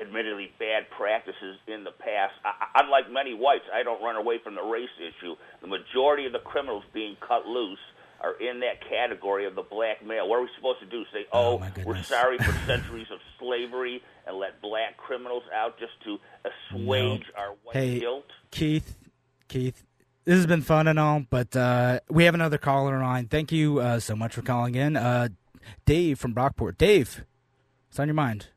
admittedly 0.00 0.52
bad 0.58 0.84
practices 0.96 1.56
in 1.66 1.84
the 1.84 1.92
past. 1.92 2.34
I, 2.44 2.82
unlike 2.82 3.10
many 3.10 3.34
whites, 3.34 3.64
I 3.72 3.82
don't 3.82 4.02
run 4.02 4.16
away 4.16 4.38
from 4.42 4.54
the 4.54 4.62
race 4.62 4.92
issue. 4.98 5.34
The 5.60 5.68
majority 5.68 6.26
of 6.26 6.32
the 6.32 6.40
criminals 6.40 6.84
being 6.92 7.16
cut 7.20 7.46
loose 7.46 7.78
are 8.20 8.34
in 8.40 8.60
that 8.60 8.80
category 8.88 9.46
of 9.46 9.54
the 9.54 9.62
black 9.62 10.04
male. 10.04 10.28
What 10.28 10.38
are 10.38 10.42
we 10.42 10.48
supposed 10.56 10.80
to 10.80 10.86
do? 10.86 11.04
Say, 11.12 11.26
oh, 11.32 11.62
oh 11.62 11.82
we're 11.84 12.02
sorry 12.02 12.38
for 12.38 12.52
centuries 12.66 13.06
of 13.12 13.18
slavery 13.38 14.02
and 14.26 14.36
let 14.36 14.60
black 14.62 14.96
criminals 14.96 15.42
out 15.54 15.78
just 15.78 15.92
to 16.04 16.18
assuage 16.44 17.24
no. 17.36 17.42
our 17.42 17.54
white 17.62 17.76
hey, 17.76 18.00
guilt? 18.00 18.24
Keith, 18.50 18.96
Keith, 19.48 19.84
this 20.24 20.36
has 20.36 20.46
been 20.46 20.62
fun 20.62 20.88
and 20.88 20.98
all, 20.98 21.24
but 21.28 21.54
uh, 21.54 22.00
we 22.08 22.24
have 22.24 22.34
another 22.34 22.58
caller 22.58 22.94
on. 22.96 23.26
Thank 23.26 23.52
you 23.52 23.80
uh, 23.80 24.00
so 24.00 24.16
much 24.16 24.34
for 24.34 24.42
calling 24.42 24.74
in. 24.74 24.96
Uh, 24.96 25.28
Dave 25.84 26.18
from 26.18 26.34
Brockport. 26.34 26.78
Dave, 26.78 27.24
what's 27.88 27.98
on 27.98 28.08
your 28.08 28.14
mind? 28.14 28.48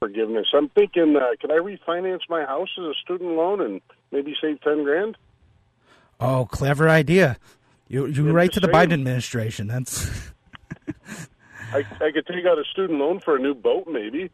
Forgiveness. 0.00 0.48
I'm 0.54 0.68
thinking, 0.70 1.16
uh, 1.16 1.36
can 1.40 1.50
I 1.50 1.58
refinance 1.58 2.20
my 2.28 2.44
house 2.44 2.68
as 2.78 2.84
a 2.84 2.94
student 3.02 3.30
loan 3.30 3.60
and 3.60 3.80
maybe 4.12 4.34
save 4.40 4.60
ten 4.60 4.84
grand? 4.84 5.16
Oh, 6.20 6.46
clever 6.50 6.88
idea. 6.88 7.38
You 7.88 8.06
you 8.06 8.30
write 8.30 8.52
to 8.52 8.60
the 8.60 8.68
Biden 8.68 8.92
administration. 8.92 9.66
That's. 9.66 10.10
I 11.72 11.78
I 12.00 12.10
could 12.12 12.26
take 12.26 12.44
out 12.46 12.58
a 12.58 12.64
student 12.70 12.98
loan 12.98 13.20
for 13.20 13.36
a 13.36 13.38
new 13.38 13.54
boat, 13.54 13.86
maybe. 13.88 14.30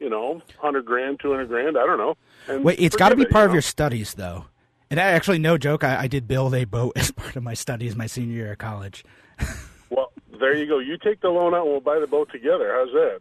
You 0.00 0.10
know, 0.10 0.42
hundred 0.58 0.84
grand, 0.84 1.20
two 1.20 1.30
hundred 1.30 1.48
grand. 1.48 1.78
I 1.78 1.86
don't 1.86 1.98
know. 1.98 2.62
Wait, 2.62 2.78
it's 2.78 2.96
got 2.96 3.10
to 3.10 3.16
be 3.16 3.24
part 3.24 3.42
you 3.42 3.46
know? 3.46 3.46
of 3.46 3.52
your 3.54 3.62
studies, 3.62 4.14
though. 4.14 4.46
And 4.90 5.00
actually, 5.00 5.38
no 5.38 5.58
joke. 5.58 5.84
I, 5.84 6.02
I 6.02 6.06
did 6.06 6.28
build 6.28 6.54
a 6.54 6.64
boat 6.64 6.92
as 6.96 7.10
part 7.10 7.36
of 7.36 7.42
my 7.42 7.54
studies 7.54 7.96
my 7.96 8.06
senior 8.06 8.34
year 8.34 8.52
of 8.52 8.58
college. 8.58 9.04
well, 9.90 10.12
there 10.38 10.54
you 10.54 10.66
go. 10.66 10.78
You 10.78 10.96
take 10.98 11.20
the 11.20 11.28
loan 11.28 11.54
out, 11.54 11.62
and 11.62 11.70
we'll 11.70 11.80
buy 11.80 11.98
the 11.98 12.06
boat 12.06 12.30
together. 12.30 12.72
How's 12.72 12.92
that? 12.92 13.20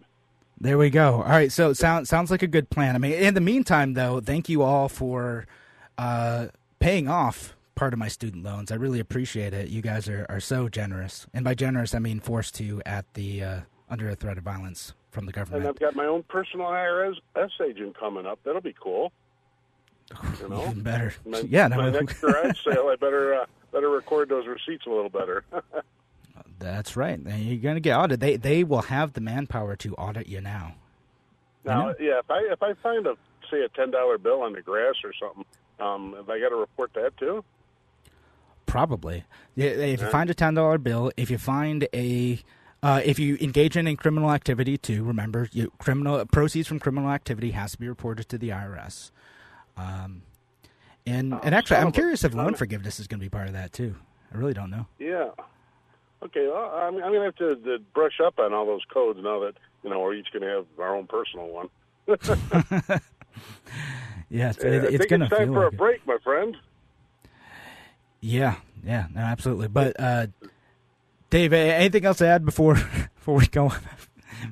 There 0.60 0.78
we 0.78 0.90
go. 0.90 1.16
All 1.16 1.30
right. 1.30 1.52
So 1.52 1.74
sounds 1.74 2.10
sounds 2.10 2.32
like 2.32 2.42
a 2.42 2.48
good 2.48 2.70
plan. 2.70 2.96
I 2.96 2.98
mean, 2.98 3.14
in 3.14 3.34
the 3.34 3.42
meantime, 3.42 3.94
though, 3.94 4.20
thank 4.22 4.48
you 4.50 4.62
all 4.62 4.88
for 4.88 5.46
uh, 5.98 6.48
paying 6.80 7.08
off 7.08 7.56
part 7.76 7.94
of 7.94 8.00
my 8.00 8.08
student 8.08 8.44
loans. 8.44 8.72
I 8.72 8.76
really 8.76 9.00
appreciate 9.00 9.54
it. 9.54 9.68
You 9.70 9.82
guys 9.82 10.08
are, 10.08 10.26
are 10.30 10.40
so 10.40 10.70
generous, 10.70 11.28
and 11.34 11.44
by 11.44 11.56
generous, 11.56 11.94
I 11.94 12.00
mean 12.00 12.20
forced 12.20 12.56
to 12.56 12.82
at 12.86 13.06
the 13.16 13.44
uh, 13.44 13.60
under 13.90 14.10
a 14.10 14.16
threat 14.16 14.38
of 14.38 14.44
violence 14.44 14.94
from 15.12 15.26
the 15.26 15.32
government. 15.32 15.64
And 15.64 15.70
I've 15.70 15.80
got 15.80 15.96
my 15.96 16.06
own 16.06 16.24
personal 16.24 16.68
IRS 16.68 17.16
agent 17.62 17.98
coming 18.00 18.26
up. 18.26 18.40
That'll 18.44 18.62
be 18.62 18.76
cool. 18.80 19.12
You 20.42 20.50
know, 20.50 20.64
Even 20.66 20.84
better. 20.84 21.14
My, 21.26 21.40
yeah, 21.40 21.68
no, 21.68 21.78
my 21.78 21.90
next 22.00 22.22
garage 22.22 22.64
sale, 22.64 22.90
I 22.92 22.96
better 22.96 23.34
uh, 23.34 23.46
better 23.72 23.90
record 23.90 24.30
those 24.30 24.46
receipts 24.46 24.86
a 24.86 24.90
little 24.90 25.10
better. 25.10 25.44
That's 26.60 26.96
right. 26.96 27.20
You're 27.20 27.58
going 27.58 27.76
to 27.76 27.82
get 27.82 27.98
audited. 27.98 28.20
They 28.20 28.38
they 28.38 28.64
will 28.64 28.84
have 28.84 29.14
the 29.14 29.22
manpower 29.22 29.76
to 29.78 29.94
audit 29.96 30.28
you 30.28 30.42
now. 30.42 30.76
Now, 31.64 31.80
you 31.80 31.86
know? 31.86 31.96
yeah, 32.00 32.20
if 32.20 32.32
I 32.32 32.40
if 32.52 32.64
I 32.64 32.74
find 32.82 33.06
a 33.08 33.16
say 33.52 33.62
a 33.62 33.70
ten 33.70 33.92
dollar 33.92 34.18
bill 34.18 34.42
on 34.42 34.54
the 34.54 34.62
grass 34.62 34.96
or 35.04 35.12
something, 35.20 35.46
um, 35.80 36.14
have 36.16 36.30
I 36.30 36.40
got 36.40 36.50
to 36.50 36.56
report 36.56 36.94
that 36.94 37.18
too? 37.18 37.44
Probably. 38.66 39.26
If 39.56 40.02
you 40.02 40.08
find 40.08 40.30
a 40.30 40.34
ten 40.34 40.54
dollar 40.54 40.78
bill, 40.78 41.12
if 41.18 41.30
you 41.30 41.38
find 41.38 41.88
a 41.94 42.40
uh, 42.82 43.02
if 43.04 43.20
you 43.20 43.38
engage 43.42 43.76
in, 43.76 43.88
in 43.88 43.98
criminal 43.98 44.32
activity 44.32 44.78
too, 44.78 45.04
remember 45.04 45.50
you, 45.52 45.72
criminal 45.80 46.26
proceeds 46.26 46.68
from 46.68 46.80
criminal 46.80 47.10
activity 47.10 47.52
has 47.52 47.72
to 47.72 47.78
be 47.78 47.88
reported 47.88 48.30
to 48.30 48.38
the 48.38 48.50
IRS. 48.50 49.12
Um, 49.78 50.24
and 51.06 51.34
oh, 51.34 51.40
and 51.44 51.54
actually, 51.54 51.78
I'm 51.78 51.92
curious 51.92 52.24
if 52.24 52.34
loan 52.34 52.56
forgiveness 52.56 53.00
is 53.00 53.08
going 53.08 53.20
to 53.20 53.26
be 53.26 53.30
part 53.30 53.48
of 53.48 53.54
that 53.54 53.74
too. 53.74 53.96
I 54.34 54.38
really 54.38 54.54
don't 54.54 54.70
know. 54.70 54.88
Yeah. 55.00 55.30
Okay. 56.26 56.48
Well, 56.48 56.72
I'm, 56.76 56.96
I'm 56.96 57.12
going 57.12 57.20
to 57.20 57.26
have 57.26 57.36
to, 57.36 57.56
to 57.56 57.80
brush 57.94 58.20
up 58.26 58.40
on 58.40 58.54
all 58.54 58.66
those 58.66 58.84
codes 58.92 59.20
now 59.22 59.40
that 59.42 59.54
you 59.84 59.90
know 59.90 60.00
we're 60.00 60.16
each 60.16 60.28
going 60.34 60.44
to 60.44 60.50
have 60.50 60.66
our 60.80 60.96
own 60.96 61.08
personal 61.08 61.48
one. 61.48 61.70
yeah, 64.30 64.50
it's, 64.50 64.64
it, 64.64 64.84
it's 64.94 65.06
going 65.06 65.22
to 65.22 65.30
time 65.30 65.54
for 65.54 65.66
like 65.66 65.74
a 65.74 65.76
break, 65.76 66.08
my 66.08 66.18
friend. 66.24 66.58
Yeah, 68.22 68.56
yeah, 68.84 69.08
no, 69.14 69.22
absolutely. 69.22 69.68
But 69.68 70.00
uh, 70.00 70.28
Dave, 71.30 71.54
anything 71.54 72.06
else 72.06 72.18
to 72.18 72.28
add 72.28 72.46
before 72.46 72.74
before 73.16 73.36
we 73.36 73.48
go? 73.48 73.70
On? 73.70 73.80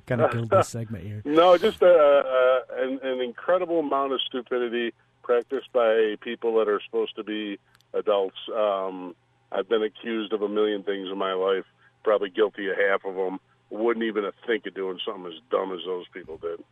Kind 0.05 0.21
of 0.21 0.31
killed 0.31 0.49
this 0.49 0.69
segment 0.69 1.03
here. 1.03 1.21
No, 1.25 1.57
just 1.57 1.81
uh, 1.81 1.87
uh, 1.87 2.59
an, 2.77 2.99
an 3.03 3.21
incredible 3.21 3.79
amount 3.79 4.13
of 4.13 4.21
stupidity 4.21 4.93
practiced 5.23 5.71
by 5.73 6.15
people 6.21 6.55
that 6.57 6.67
are 6.67 6.81
supposed 6.85 7.15
to 7.15 7.23
be 7.23 7.59
adults. 7.93 8.37
Um, 8.55 9.15
I've 9.53 9.69
been 9.69 9.83
accused 9.83 10.33
of 10.33 10.41
a 10.41 10.49
million 10.49 10.83
things 10.83 11.09
in 11.11 11.17
my 11.17 11.33
life, 11.33 11.65
probably 12.03 12.29
guilty 12.29 12.69
of 12.69 12.75
half 12.77 13.05
of 13.05 13.15
them. 13.15 13.39
Wouldn't 13.69 14.05
even 14.05 14.29
think 14.45 14.65
of 14.67 14.73
doing 14.73 14.99
something 15.05 15.31
as 15.31 15.39
dumb 15.49 15.71
as 15.71 15.79
those 15.85 16.05
people 16.13 16.37
did. 16.37 16.63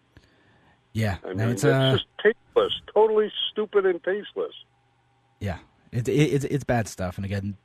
Yeah, 0.93 1.17
I 1.23 1.33
mean, 1.33 1.49
it's, 1.49 1.63
uh, 1.63 1.93
just 1.93 2.05
tasteless, 2.21 2.73
totally 2.93 3.31
stupid 3.51 3.85
and 3.85 4.03
tasteless. 4.03 4.53
Yeah, 5.39 5.59
it, 5.91 6.07
it, 6.07 6.13
it's 6.13 6.45
it's 6.45 6.63
bad 6.63 6.87
stuff. 6.87 7.17
And 7.17 7.25
again, 7.25 7.55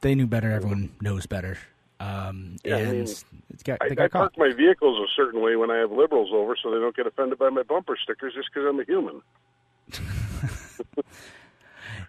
they 0.00 0.14
knew 0.14 0.26
better. 0.26 0.50
Everyone 0.50 0.94
knows 1.00 1.26
better. 1.26 1.56
Um, 2.00 2.56
yeah, 2.64 2.76
and 2.76 2.88
I 2.88 2.92
mean, 2.92 3.02
it's 3.02 3.24
got, 3.64 3.78
I, 3.80 3.88
got 3.90 4.04
I 4.04 4.08
park 4.08 4.34
my 4.36 4.52
vehicles 4.52 4.98
a 4.98 5.08
certain 5.14 5.40
way 5.40 5.54
when 5.56 5.70
I 5.70 5.78
have 5.78 5.92
liberals 5.92 6.30
over, 6.32 6.56
so 6.60 6.70
they 6.70 6.78
don't 6.78 6.94
get 6.94 7.06
offended 7.06 7.38
by 7.38 7.48
my 7.50 7.62
bumper 7.62 7.96
stickers 8.02 8.34
just 8.34 8.48
because 8.52 8.68
I'm 8.68 8.80
a 8.80 8.84
human. 8.84 9.22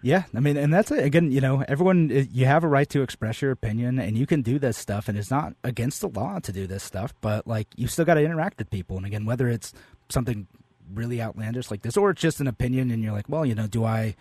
yeah, 0.06 0.22
I 0.36 0.38
mean, 0.38 0.56
and 0.56 0.72
that's 0.72 0.92
it. 0.92 1.04
Again, 1.04 1.32
you 1.32 1.40
know, 1.40 1.64
everyone, 1.66 2.12
uh, 2.12 2.22
you 2.30 2.46
have 2.46 2.62
a 2.62 2.68
right 2.68 2.88
to 2.90 3.02
express 3.02 3.42
your 3.42 3.50
opinion, 3.50 3.98
and 3.98 4.16
you 4.16 4.24
can 4.24 4.40
do 4.40 4.56
this 4.56 4.78
stuff, 4.78 5.08
and 5.08 5.18
it's 5.18 5.32
not 5.32 5.54
against 5.64 6.00
the 6.00 6.08
law 6.08 6.38
to 6.38 6.52
do 6.52 6.68
this 6.68 6.84
stuff, 6.84 7.12
but 7.20 7.44
like 7.44 7.66
you 7.74 7.88
still 7.88 8.04
got 8.04 8.14
to 8.14 8.20
interact 8.22 8.58
with 8.58 8.70
people, 8.70 8.96
and 8.96 9.04
again, 9.04 9.26
whether 9.26 9.48
it's 9.48 9.74
something 10.08 10.46
really 10.94 11.20
outlandish 11.20 11.72
like 11.72 11.82
this, 11.82 11.96
or 11.96 12.10
it's 12.10 12.22
just 12.22 12.38
an 12.38 12.46
opinion, 12.46 12.92
and 12.92 13.02
you're 13.02 13.12
like, 13.12 13.28
well, 13.28 13.44
you 13.44 13.56
know, 13.56 13.66
do 13.66 13.84
I 13.84 14.14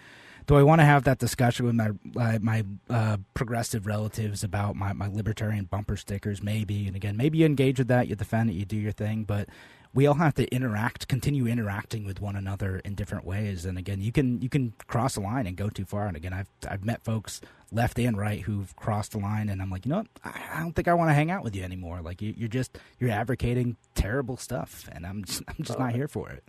do 0.48 0.56
I 0.56 0.64
want 0.64 0.82
to 0.82 0.86
have 0.86 1.04
that 1.04 1.20
discussion 1.20 1.68
with 1.68 1.76
my 1.76 1.92
uh, 2.20 2.40
my 2.42 2.66
uh, 2.90 3.18
progressive 3.36 3.86
relatives 3.86 4.44
about 4.44 4.76
my, 4.76 4.92
my 4.92 5.08
libertarian 5.08 5.66
bumper 5.66 5.98
stickers? 5.98 6.42
Maybe, 6.42 6.88
and 6.88 6.96
again, 6.96 7.16
maybe 7.16 7.38
you 7.38 7.46
engage 7.46 7.78
with 7.78 7.90
that, 7.90 8.08
you 8.08 8.16
defend 8.16 8.50
it, 8.50 8.54
you 8.54 8.66
do 8.66 8.78
your 8.78 8.92
thing, 8.92 9.24
but 9.24 9.50
we 9.96 10.06
all 10.06 10.16
have 10.16 10.34
to 10.36 10.46
interact, 10.54 11.08
continue 11.08 11.48
interacting 11.48 12.06
with 12.06 12.20
one 12.20 12.36
another 12.36 12.80
in 12.80 12.96
different 12.96 13.26
ways. 13.26 13.64
And 13.64 13.78
again, 13.78 14.02
you 14.02 14.12
can 14.12 14.42
you 14.42 14.50
can 14.50 14.74
cross 14.88 15.16
a 15.16 15.22
line 15.22 15.48
and 15.48 15.56
go 15.56 15.70
too 15.70 15.86
far. 15.86 16.06
And 16.06 16.18
again, 16.18 16.34
I've 16.34 16.50
I've 16.70 16.84
met 16.84 17.04
folks 17.04 17.40
left 17.72 17.98
and 17.98 18.18
right 18.18 18.42
who've 18.42 18.76
crossed 18.76 19.14
the 19.14 19.20
line, 19.20 19.48
and 19.48 19.62
I'm 19.62 19.72
like, 19.72 19.86
you 19.86 19.92
know 19.92 20.00
what? 20.00 20.08
I, 20.24 20.60
don't 20.60 20.74
think 20.74 20.90
I 20.90 20.94
want 20.94 21.10
to 21.10 21.14
hang 21.14 21.32
out 21.32 21.44
with 21.44 21.56
you 21.56 21.64
anymore. 21.64 22.02
Like 22.02 22.22
you, 22.22 22.46
are 22.46 22.50
just 22.50 22.78
you're 23.00 23.10
advocating 23.10 23.78
terrible 23.96 24.36
stuff, 24.36 24.88
and 24.92 25.06
I'm 25.06 25.24
just, 25.24 25.44
I'm 25.48 25.64
just 25.64 25.80
not 25.80 25.96
here 25.96 26.10
for 26.10 26.30
it. 26.30 26.44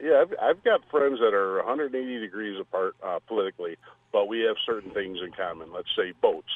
Yeah, 0.00 0.22
I've, 0.22 0.34
I've 0.40 0.64
got 0.64 0.80
friends 0.90 1.18
that 1.18 1.34
are 1.34 1.56
180 1.58 2.20
degrees 2.20 2.58
apart 2.58 2.96
uh, 3.04 3.18
politically, 3.26 3.76
but 4.12 4.28
we 4.28 4.40
have 4.40 4.56
certain 4.64 4.92
things 4.92 5.18
in 5.22 5.32
common. 5.32 5.72
Let's 5.72 5.88
say 5.94 6.14
boats. 6.22 6.48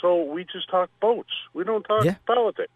So 0.00 0.22
we 0.24 0.44
just 0.44 0.70
talk 0.70 0.88
boats. 1.00 1.32
We 1.52 1.64
don't 1.64 1.82
talk 1.82 2.04
yeah. 2.04 2.14
politics. 2.26 2.70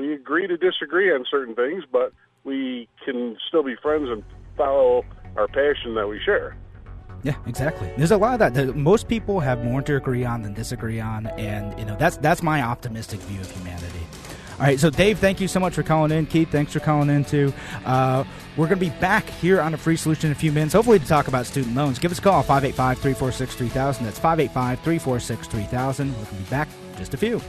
We 0.00 0.14
agree 0.14 0.46
to 0.46 0.56
disagree 0.56 1.12
on 1.12 1.26
certain 1.30 1.54
things, 1.54 1.84
but 1.92 2.14
we 2.42 2.88
can 3.04 3.36
still 3.48 3.62
be 3.62 3.76
friends 3.82 4.08
and 4.08 4.24
follow 4.56 5.04
our 5.36 5.46
passion 5.46 5.94
that 5.94 6.08
we 6.08 6.18
share. 6.24 6.56
Yeah, 7.22 7.34
exactly. 7.46 7.92
There's 7.98 8.10
a 8.10 8.16
lot 8.16 8.40
of 8.40 8.54
that. 8.54 8.74
Most 8.74 9.08
people 9.08 9.40
have 9.40 9.62
more 9.62 9.82
to 9.82 9.96
agree 9.96 10.24
on 10.24 10.40
than 10.40 10.54
disagree 10.54 11.00
on, 11.00 11.26
and 11.26 11.78
you 11.78 11.84
know 11.84 11.96
that's 11.96 12.16
that's 12.16 12.42
my 12.42 12.62
optimistic 12.62 13.20
view 13.20 13.40
of 13.40 13.50
humanity. 13.50 14.00
All 14.58 14.66
right, 14.66 14.80
so 14.80 14.88
Dave, 14.88 15.18
thank 15.18 15.38
you 15.38 15.48
so 15.48 15.60
much 15.60 15.74
for 15.74 15.82
calling 15.82 16.12
in. 16.12 16.24
Keith, 16.24 16.50
thanks 16.50 16.72
for 16.72 16.80
calling 16.80 17.10
in 17.10 17.24
too. 17.24 17.52
Uh, 17.84 18.24
we're 18.56 18.66
going 18.66 18.78
to 18.78 18.86
be 18.86 19.00
back 19.00 19.28
here 19.28 19.60
on 19.60 19.74
a 19.74 19.78
free 19.78 19.96
solution 19.96 20.26
in 20.26 20.32
a 20.32 20.38
few 20.38 20.52
minutes, 20.52 20.72
hopefully 20.72 20.98
to 20.98 21.06
talk 21.06 21.28
about 21.28 21.46
student 21.46 21.74
loans. 21.74 21.98
Give 21.98 22.12
us 22.12 22.18
a 22.18 22.22
call, 22.22 22.42
585 22.42 22.98
346 22.98 23.54
3000. 23.54 24.04
That's 24.04 24.18
585 24.18 24.80
346 24.80 25.46
3000. 25.46 26.08
We're 26.08 26.14
going 26.14 26.26
to 26.26 26.34
be 26.34 26.50
back 26.50 26.68
just 26.96 27.14
a 27.14 27.16
few. 27.16 27.40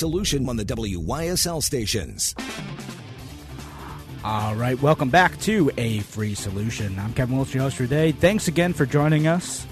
Solution 0.00 0.48
on 0.48 0.56
the 0.56 0.64
WYSL 0.64 1.62
stations. 1.62 2.34
All 4.24 4.54
right, 4.54 4.80
welcome 4.80 5.10
back 5.10 5.38
to 5.40 5.70
A 5.76 6.00
Free 6.00 6.34
Solution. 6.34 6.98
I'm 6.98 7.12
Kevin 7.12 7.36
Wilson, 7.36 7.54
your 7.54 7.62
host 7.64 7.76
for 7.76 7.84
today. 7.84 8.12
Thanks 8.12 8.48
again 8.48 8.72
for 8.72 8.86
joining 8.86 9.26
us. 9.26 9.66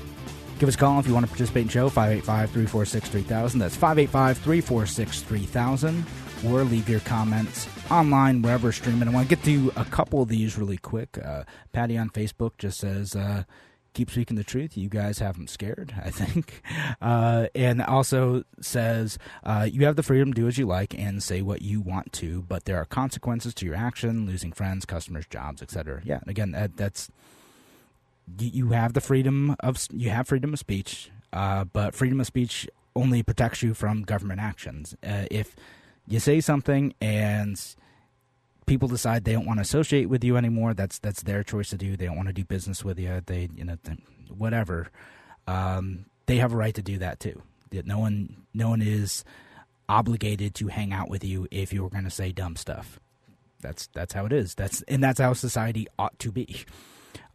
Give 0.58 0.68
us 0.68 0.74
a 0.74 0.78
call 0.78 1.00
if 1.00 1.06
you 1.06 1.14
want 1.14 1.24
to 1.24 1.30
participate 1.30 1.62
in 1.62 1.66
the 1.68 1.72
show, 1.72 1.88
585 1.88 2.50
346 2.50 3.08
3000. 3.08 3.58
That's 3.58 3.74
585 3.76 4.38
346 4.38 5.22
3000. 5.22 6.06
Or 6.46 6.62
leave 6.62 6.88
your 6.88 7.00
comments 7.00 7.66
online 7.90 8.42
wherever 8.42 8.70
streaming. 8.70 9.08
I 9.08 9.12
want 9.12 9.28
to 9.28 9.34
get 9.34 9.44
to 9.46 9.72
a 9.76 9.84
couple 9.84 10.22
of 10.22 10.28
these 10.28 10.58
really 10.58 10.76
quick. 10.76 11.18
Uh, 11.24 11.44
Patty 11.72 11.96
on 11.96 12.10
Facebook 12.10 12.58
just 12.58 12.78
says, 12.78 13.16
uh, 13.16 13.44
keep 13.98 14.10
speaking 14.12 14.36
the 14.36 14.44
truth. 14.44 14.76
You 14.76 14.88
guys 14.88 15.18
have 15.18 15.34
them 15.34 15.48
scared, 15.48 15.92
I 16.02 16.10
think. 16.10 16.62
Uh, 17.00 17.46
and 17.54 17.80
also 17.82 18.42
says 18.60 19.18
uh, 19.44 19.68
you 19.70 19.84
have 19.84 19.96
the 19.96 20.02
freedom 20.02 20.32
to 20.32 20.40
do 20.40 20.48
as 20.48 20.58
you 20.58 20.66
like 20.66 20.98
and 20.98 21.22
say 21.22 21.42
what 21.42 21.62
you 21.62 21.80
want 21.80 22.12
to, 22.12 22.42
but 22.42 22.64
there 22.64 22.76
are 22.76 22.84
consequences 22.84 23.54
to 23.54 23.66
your 23.66 23.74
action, 23.74 24.26
losing 24.26 24.52
friends, 24.52 24.84
customers, 24.84 25.24
jobs, 25.26 25.62
etc. 25.62 26.00
Yeah, 26.04 26.20
again, 26.26 26.52
that, 26.52 26.76
that's 26.76 27.10
you 28.38 28.70
have 28.70 28.94
the 28.94 29.00
freedom 29.00 29.54
of 29.60 29.86
you 29.92 30.10
have 30.10 30.28
freedom 30.28 30.52
of 30.52 30.58
speech, 30.58 31.10
uh, 31.32 31.64
but 31.64 31.94
freedom 31.94 32.20
of 32.20 32.26
speech 32.26 32.68
only 32.96 33.22
protects 33.22 33.62
you 33.62 33.74
from 33.74 34.02
government 34.02 34.40
actions. 34.40 34.96
Uh, 35.02 35.26
if 35.30 35.54
you 36.06 36.18
say 36.20 36.40
something 36.40 36.94
and 37.00 37.76
people 38.68 38.88
decide 38.88 39.24
they 39.24 39.32
don't 39.32 39.46
want 39.46 39.58
to 39.58 39.62
associate 39.62 40.08
with 40.08 40.22
you 40.22 40.36
anymore, 40.36 40.74
that's 40.74 40.98
that's 40.98 41.22
their 41.22 41.42
choice 41.42 41.70
to 41.70 41.76
do. 41.76 41.96
They 41.96 42.06
don't 42.06 42.16
want 42.16 42.28
to 42.28 42.34
do 42.34 42.44
business 42.44 42.84
with 42.84 42.98
you. 42.98 43.20
They 43.24 43.48
you 43.54 43.64
know 43.64 43.76
whatever. 44.36 44.90
Um, 45.46 46.06
they 46.26 46.36
have 46.36 46.52
a 46.52 46.56
right 46.56 46.74
to 46.74 46.82
do 46.82 46.98
that 46.98 47.20
too. 47.20 47.42
No 47.72 47.98
one 47.98 48.36
no 48.54 48.68
one 48.68 48.82
is 48.82 49.24
obligated 49.88 50.54
to 50.56 50.68
hang 50.68 50.92
out 50.92 51.08
with 51.08 51.24
you 51.24 51.48
if 51.50 51.72
you're 51.72 51.88
going 51.88 52.04
to 52.04 52.10
say 52.10 52.30
dumb 52.32 52.56
stuff. 52.56 53.00
That's 53.60 53.88
that's 53.88 54.12
how 54.12 54.26
it 54.26 54.32
is. 54.32 54.54
That's 54.54 54.82
and 54.82 55.02
that's 55.02 55.20
how 55.20 55.32
society 55.32 55.88
ought 55.98 56.18
to 56.20 56.30
be. 56.30 56.64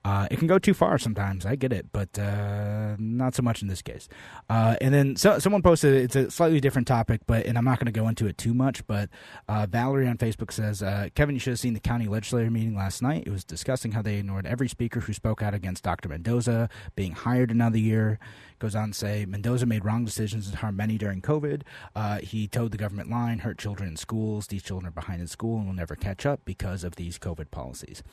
Uh, 0.05 0.27
it 0.29 0.37
can 0.37 0.47
go 0.47 0.59
too 0.59 0.73
far 0.73 0.97
sometimes. 0.97 1.45
I 1.45 1.55
get 1.55 1.71
it, 1.71 1.87
but 1.93 2.17
uh, 2.19 2.95
not 2.99 3.35
so 3.35 3.41
much 3.41 3.61
in 3.61 3.69
this 3.69 3.81
case. 3.81 4.09
Uh, 4.49 4.75
and 4.81 4.93
then 4.93 5.15
so, 5.15 5.39
someone 5.39 5.61
posted 5.61 5.93
it's 5.93 6.15
a 6.15 6.29
slightly 6.29 6.59
different 6.59 6.87
topic, 6.87 7.21
but 7.25 7.45
and 7.45 7.57
I'm 7.57 7.63
not 7.63 7.79
going 7.79 7.91
to 7.91 7.97
go 7.97 8.07
into 8.09 8.27
it 8.27 8.37
too 8.37 8.53
much. 8.53 8.85
But 8.85 9.09
uh, 9.47 9.65
Valerie 9.69 10.07
on 10.07 10.17
Facebook 10.17 10.51
says, 10.51 10.83
uh, 10.83 11.07
Kevin, 11.15 11.35
you 11.35 11.39
should 11.39 11.51
have 11.51 11.59
seen 11.59 11.73
the 11.73 11.79
county 11.79 12.07
legislature 12.07 12.51
meeting 12.51 12.75
last 12.75 13.01
night. 13.01 13.23
It 13.25 13.31
was 13.31 13.45
discussing 13.45 13.93
how 13.93 14.01
they 14.01 14.17
ignored 14.17 14.45
every 14.45 14.67
speaker 14.67 14.99
who 14.99 15.13
spoke 15.13 15.41
out 15.41 15.53
against 15.53 15.83
Dr. 15.83 16.09
Mendoza 16.09 16.69
being 16.95 17.13
hired 17.13 17.49
another 17.51 17.77
year. 17.77 18.19
Goes 18.59 18.75
on 18.75 18.91
to 18.91 18.93
say 18.93 19.25
Mendoza 19.25 19.65
made 19.65 19.83
wrong 19.83 20.05
decisions 20.05 20.47
and 20.47 20.55
harmed 20.55 20.77
many 20.77 20.97
during 20.97 21.21
COVID. 21.21 21.63
Uh, 21.95 22.19
he 22.19 22.47
towed 22.47 22.71
the 22.71 22.77
government 22.77 23.09
line, 23.09 23.39
hurt 23.39 23.57
children 23.57 23.89
in 23.89 23.95
schools. 23.97 24.47
These 24.47 24.63
children 24.63 24.87
are 24.87 24.91
behind 24.91 25.21
in 25.21 25.27
school 25.27 25.57
and 25.57 25.67
will 25.67 25.73
never 25.73 25.95
catch 25.95 26.25
up 26.25 26.41
because 26.45 26.83
of 26.83 26.95
these 26.95 27.17
COVID 27.19 27.51
policies. 27.51 28.03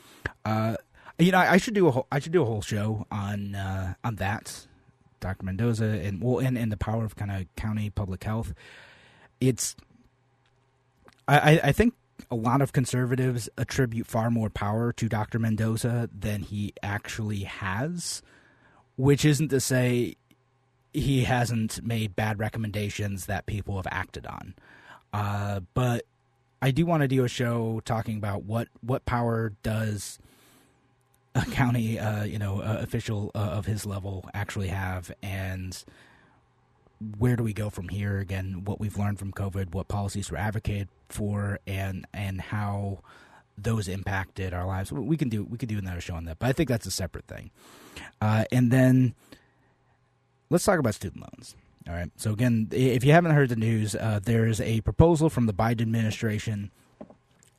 You 1.20 1.33
know, 1.33 1.38
I 1.38 1.59
should 1.59 1.74
do 1.74 1.87
a 1.87 1.90
whole, 1.90 2.06
I 2.11 2.18
should 2.18 2.33
do 2.33 2.42
a 2.42 2.46
whole 2.46 2.62
show 2.62 3.06
on 3.11 3.54
uh, 3.54 3.94
on 4.02 4.16
that, 4.16 4.66
Dr. 5.20 5.44
Mendoza, 5.44 5.85
and 5.85 6.22
well, 6.22 6.38
and, 6.38 6.56
and 6.56 6.72
the 6.72 6.76
power 6.76 7.04
of 7.04 7.14
kind 7.14 7.30
of 7.30 7.46
county 7.56 7.90
public 7.90 8.24
health. 8.24 8.54
It's, 9.40 9.76
I, 11.28 11.61
I 11.62 11.72
think 11.72 11.94
a 12.30 12.35
lot 12.35 12.62
of 12.62 12.72
conservatives 12.72 13.48
attribute 13.56 14.06
far 14.06 14.30
more 14.30 14.50
power 14.50 14.92
to 14.94 15.09
Dr. 15.09 15.38
Mendoza 15.38 16.09
than 16.16 16.42
he 16.42 16.72
actually 16.83 17.40
has, 17.40 18.22
which 18.96 19.24
isn't 19.24 19.48
to 19.48 19.61
say 19.61 20.16
he 20.92 21.24
hasn't 21.24 21.85
made 21.85 22.16
bad 22.16 22.38
recommendations 22.38 23.26
that 23.26 23.46
people 23.46 23.76
have 23.76 23.87
acted 23.90 24.26
on. 24.26 24.54
Uh, 25.12 25.61
but 25.74 26.04
I 26.62 26.70
do 26.70 26.85
want 26.87 27.02
to 27.02 27.09
do 27.09 27.24
a 27.24 27.28
show 27.28 27.80
talking 27.85 28.16
about 28.16 28.44
what 28.44 28.68
what 28.80 29.04
power 29.04 29.52
does 29.62 30.18
a 31.35 31.45
county, 31.47 31.99
uh, 31.99 32.25
you 32.25 32.38
know, 32.38 32.61
uh, 32.61 32.79
official 32.81 33.31
uh, 33.35 33.38
of 33.38 33.66
his 33.66 33.87
level 33.87 34.29
actually 34.35 34.69
have, 34.69 35.12
and 35.23 35.85
where 37.19 37.37
do 37.37 37.43
we 37.43 37.53
go 37.53 37.71
from 37.71 37.88
here? 37.88 38.19
Again, 38.19 38.62
what 38.64 38.81
we've 38.81 38.99
learned 38.99 39.19
from 39.19 39.33
COVID, 39.33 39.73
what 39.73 39.88
policies 39.88 40.31
were 40.31 40.37
advocated 40.37 40.88
for, 41.09 41.61
and 41.66 42.07
and 42.12 42.40
how 42.40 43.01
those 43.57 43.88
impacted 43.88 44.53
our 44.53 44.66
lives. 44.66 44.93
We 44.93 45.16
can 45.16 45.29
do 45.29 45.45
we 45.45 45.59
could 45.59 45.69
do 45.69 45.79
another 45.79 46.01
show 46.01 46.14
on 46.14 46.25
that, 46.25 46.38
but 46.38 46.49
I 46.49 46.53
think 46.53 46.69
that's 46.69 46.87
a 46.87 46.90
separate 46.90 47.27
thing. 47.27 47.51
Uh, 48.21 48.45
and 48.51 48.71
then 48.71 49.14
let's 50.51 50.64
talk 50.64 50.79
about 50.79 50.95
student 50.95 51.23
loans. 51.23 51.55
All 51.88 51.95
right. 51.95 52.11
So 52.16 52.33
again, 52.33 52.69
if 52.73 53.05
you 53.05 53.12
haven't 53.12 53.33
heard 53.33 53.49
the 53.49 53.57
news, 53.57 53.95
uh, 53.95 54.21
there's 54.23 54.61
a 54.61 54.81
proposal 54.83 55.31
from 55.31 55.47
the 55.47 55.55
Biden 55.55 55.83
administration 55.83 56.71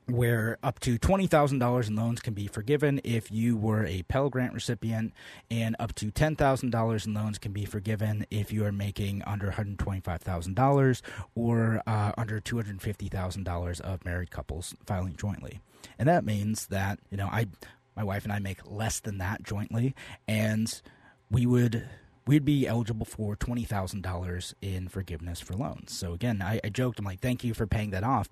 where 0.08 0.58
up 0.64 0.80
to 0.80 0.98
$20,000 0.98 1.88
in 1.88 1.96
loans 1.96 2.20
can 2.20 2.34
be 2.34 2.48
forgiven 2.48 3.00
if 3.04 3.32
you 3.32 3.56
were 3.56 3.86
a 3.86 4.04
Pell 4.04 4.30
Grant 4.30 4.54
recipient, 4.54 5.14
and 5.50 5.76
up 5.80 5.94
to 5.96 6.12
$10,000 6.12 7.06
in 7.06 7.14
loans 7.14 7.38
can 7.38 7.52
be 7.52 7.66
forgiven 7.66 8.26
if 8.30 8.52
you 8.52 8.66
are 8.66 8.72
making 8.72 9.24
under 9.24 9.52
$125,000 9.52 11.02
or 11.36 11.82
uh, 11.88 12.12
under 12.18 12.40
$250,000 12.40 13.82
of 13.82 14.06
married 14.06 14.32
couples 14.32 14.76
filing 14.86 15.16
jointly. 15.16 15.62
And 15.98 16.08
that 16.08 16.26
means 16.26 16.68
that, 16.68 17.00
you 17.10 17.18
know, 17.18 17.28
I 17.28 17.48
my 17.96 18.04
wife 18.04 18.24
and 18.24 18.34
I 18.34 18.40
make 18.40 18.60
less 18.66 19.00
than 19.00 19.18
that 19.18 19.44
jointly, 19.44 19.94
and 20.28 20.82
we 21.30 21.46
would 21.46 21.88
we'd 22.26 22.46
be 22.46 22.68
eligible 22.68 23.06
for 23.06 23.36
twenty 23.36 23.64
thousand 23.64 24.02
dollars 24.02 24.56
in 24.62 24.88
forgiveness 24.88 25.40
for 25.40 25.54
loans. 25.54 25.96
So 25.96 26.14
again, 26.14 26.42
I, 26.42 26.60
I, 26.64 26.70
joked, 26.70 27.00
I'm 27.00 27.06
like, 27.06 27.20
thank 27.20 27.44
you 27.44 27.54
for 27.54 27.68
paying 27.68 27.92
that 27.92 28.04
off 28.04 28.30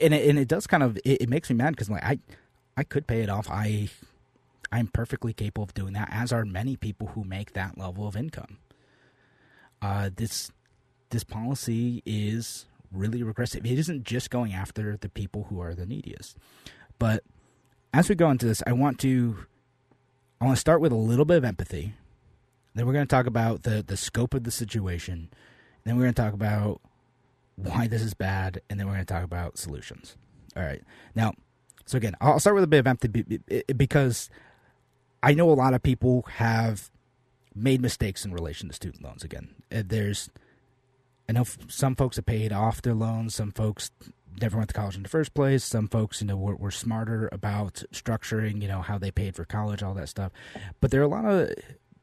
and 0.00 0.14
it, 0.14 0.28
and 0.28 0.38
it 0.38 0.48
does 0.48 0.66
kind 0.66 0.82
of 0.82 0.96
it, 0.98 1.22
it 1.22 1.28
makes 1.28 1.50
me 1.50 1.56
mad 1.56 1.70
because 1.70 1.90
like 1.90 2.04
I 2.04 2.18
I 2.76 2.84
could 2.84 3.06
pay 3.06 3.22
it 3.22 3.28
off. 3.28 3.48
I 3.50 3.88
I'm 4.72 4.88
perfectly 4.88 5.32
capable 5.32 5.64
of 5.64 5.74
doing 5.74 5.92
that, 5.94 6.08
as 6.12 6.32
are 6.32 6.44
many 6.44 6.76
people 6.76 7.08
who 7.08 7.24
make 7.24 7.52
that 7.52 7.78
level 7.78 8.06
of 8.06 8.16
income. 8.16 8.58
Uh, 9.80 10.10
this 10.14 10.50
this 11.10 11.24
policy 11.24 12.02
is 12.04 12.66
really 12.92 13.22
regressive. 13.22 13.64
It 13.64 13.78
isn't 13.78 14.04
just 14.04 14.30
going 14.30 14.52
after 14.52 14.96
the 14.96 15.08
people 15.08 15.46
who 15.48 15.60
are 15.60 15.74
the 15.74 15.86
neediest. 15.86 16.36
But 16.98 17.22
as 17.92 18.08
we 18.08 18.14
go 18.14 18.30
into 18.30 18.46
this, 18.46 18.62
I 18.66 18.72
want 18.72 18.98
to 19.00 19.46
I 20.40 20.44
want 20.44 20.56
to 20.56 20.60
start 20.60 20.80
with 20.80 20.92
a 20.92 20.96
little 20.96 21.24
bit 21.24 21.38
of 21.38 21.44
empathy. 21.44 21.94
Then 22.74 22.86
we're 22.86 22.92
going 22.92 23.06
to 23.06 23.14
talk 23.14 23.26
about 23.26 23.62
the 23.62 23.82
the 23.86 23.96
scope 23.96 24.34
of 24.34 24.44
the 24.44 24.50
situation. 24.50 25.30
Then 25.84 25.96
we're 25.96 26.02
going 26.02 26.14
to 26.14 26.22
talk 26.22 26.34
about 26.34 26.80
why 27.56 27.88
this 27.88 28.02
is 28.02 28.14
bad, 28.14 28.60
and 28.68 28.78
then 28.78 28.86
we're 28.86 28.94
going 28.94 29.04
to 29.04 29.12
talk 29.12 29.24
about 29.24 29.58
solutions. 29.58 30.16
All 30.56 30.62
right. 30.62 30.82
Now, 31.14 31.32
so 31.84 31.96
again, 31.96 32.14
I'll 32.20 32.40
start 32.40 32.54
with 32.54 32.64
a 32.64 32.68
bit 32.68 32.80
of 32.80 32.86
empathy 32.86 33.40
because 33.76 34.30
I 35.22 35.34
know 35.34 35.50
a 35.50 35.54
lot 35.54 35.74
of 35.74 35.82
people 35.82 36.24
have 36.34 36.90
made 37.54 37.80
mistakes 37.80 38.24
in 38.24 38.32
relation 38.32 38.68
to 38.68 38.74
student 38.74 39.02
loans. 39.02 39.24
Again, 39.24 39.54
uh, 39.74 39.82
there's, 39.86 40.30
I 41.28 41.32
know 41.32 41.44
some 41.68 41.96
folks 41.96 42.16
have 42.16 42.26
paid 42.26 42.52
off 42.52 42.82
their 42.82 42.94
loans, 42.94 43.34
some 43.34 43.52
folks 43.52 43.90
never 44.40 44.56
went 44.58 44.68
to 44.68 44.74
college 44.74 44.96
in 44.96 45.02
the 45.02 45.08
first 45.08 45.34
place. 45.34 45.64
Some 45.64 45.88
folks, 45.88 46.20
you 46.20 46.26
know, 46.26 46.36
were, 46.36 46.56
were 46.56 46.70
smarter 46.70 47.28
about 47.32 47.82
structuring, 47.92 48.62
you 48.62 48.68
know, 48.68 48.82
how 48.82 48.98
they 48.98 49.10
paid 49.10 49.34
for 49.34 49.44
college, 49.44 49.82
all 49.82 49.94
that 49.94 50.08
stuff. 50.08 50.32
But 50.80 50.90
there 50.90 51.00
are 51.00 51.04
a 51.04 51.08
lot 51.08 51.24
of 51.24 51.50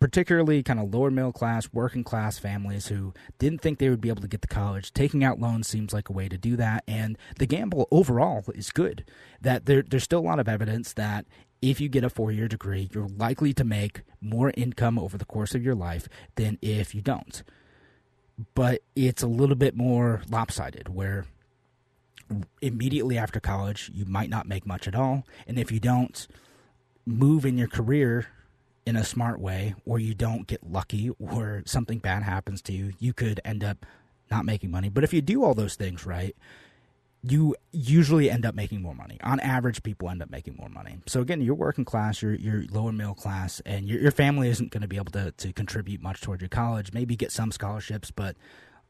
particularly 0.03 0.61
kind 0.61 0.81
of 0.81 0.93
lower 0.93 1.09
middle 1.09 1.31
class, 1.31 1.69
working 1.71 2.03
class 2.03 2.37
families 2.37 2.87
who 2.87 3.13
didn't 3.39 3.61
think 3.61 3.79
they 3.79 3.89
would 3.89 4.01
be 4.01 4.09
able 4.09 4.21
to 4.21 4.27
get 4.27 4.41
to 4.41 4.49
college. 4.49 4.91
Taking 4.91 5.23
out 5.23 5.39
loans 5.39 5.65
seems 5.65 5.93
like 5.93 6.09
a 6.09 6.11
way 6.11 6.27
to 6.27 6.37
do 6.37 6.57
that. 6.57 6.83
And 6.89 7.17
the 7.39 7.45
gamble 7.45 7.87
overall 7.89 8.43
is 8.53 8.69
good. 8.69 9.05
That 9.39 9.65
there, 9.65 9.81
there's 9.81 10.03
still 10.03 10.19
a 10.19 10.27
lot 10.27 10.39
of 10.39 10.49
evidence 10.49 10.91
that 10.95 11.25
if 11.61 11.79
you 11.79 11.87
get 11.87 12.03
a 12.03 12.09
four 12.09 12.33
year 12.33 12.49
degree, 12.49 12.89
you're 12.93 13.07
likely 13.07 13.53
to 13.53 13.63
make 13.63 14.01
more 14.19 14.51
income 14.57 14.99
over 14.99 15.17
the 15.17 15.23
course 15.23 15.55
of 15.55 15.63
your 15.63 15.73
life 15.73 16.09
than 16.35 16.57
if 16.61 16.93
you 16.93 17.01
don't. 17.01 17.41
but 18.55 18.81
it's 18.97 19.23
a 19.23 19.27
little 19.27 19.55
bit 19.55 19.73
more 19.77 20.21
lopsided 20.29 20.89
where 20.89 21.25
immediately 22.61 23.17
after 23.17 23.39
college 23.39 23.89
you 23.93 24.03
might 24.05 24.29
not 24.29 24.47
make 24.47 24.65
much 24.65 24.85
at 24.87 24.95
all 24.95 25.23
and 25.47 25.59
if 25.59 25.71
you 25.71 25.79
don't 25.79 26.27
move 27.05 27.45
in 27.45 27.57
your 27.57 27.67
career 27.67 28.27
in 28.85 28.95
a 28.95 29.03
smart 29.03 29.39
way 29.39 29.75
or 29.85 29.99
you 29.99 30.13
don't 30.13 30.47
get 30.47 30.69
lucky 30.69 31.09
or 31.19 31.63
something 31.65 31.99
bad 31.99 32.23
happens 32.23 32.61
to 32.61 32.73
you 32.73 32.93
you 32.99 33.13
could 33.13 33.39
end 33.45 33.63
up 33.63 33.85
not 34.29 34.45
making 34.45 34.71
money 34.71 34.89
but 34.89 35.03
if 35.03 35.13
you 35.13 35.21
do 35.21 35.43
all 35.43 35.53
those 35.53 35.75
things 35.75 36.05
right 36.05 36.35
you 37.23 37.55
usually 37.71 38.29
end 38.29 38.45
up 38.45 38.53
making 38.53 38.81
more 38.81 38.93
money. 38.93 39.17
On 39.23 39.39
average, 39.39 39.81
people 39.81 40.09
end 40.09 40.21
up 40.21 40.29
making 40.29 40.57
more 40.57 40.67
money. 40.67 40.97
So 41.07 41.21
again, 41.21 41.39
you're 41.41 41.55
working 41.55 41.85
class, 41.85 42.21
you're, 42.21 42.35
you're 42.35 42.65
lower 42.69 42.91
middle 42.91 43.15
class, 43.15 43.61
and 43.65 43.87
your, 43.87 44.01
your 44.01 44.11
family 44.11 44.49
isn't 44.49 44.71
going 44.71 44.81
to 44.81 44.89
be 44.89 44.97
able 44.97 45.13
to, 45.13 45.31
to 45.31 45.53
contribute 45.53 46.01
much 46.01 46.19
toward 46.19 46.41
your 46.41 46.49
college. 46.49 46.91
Maybe 46.91 47.15
get 47.15 47.31
some 47.31 47.51
scholarships, 47.51 48.11
but 48.11 48.35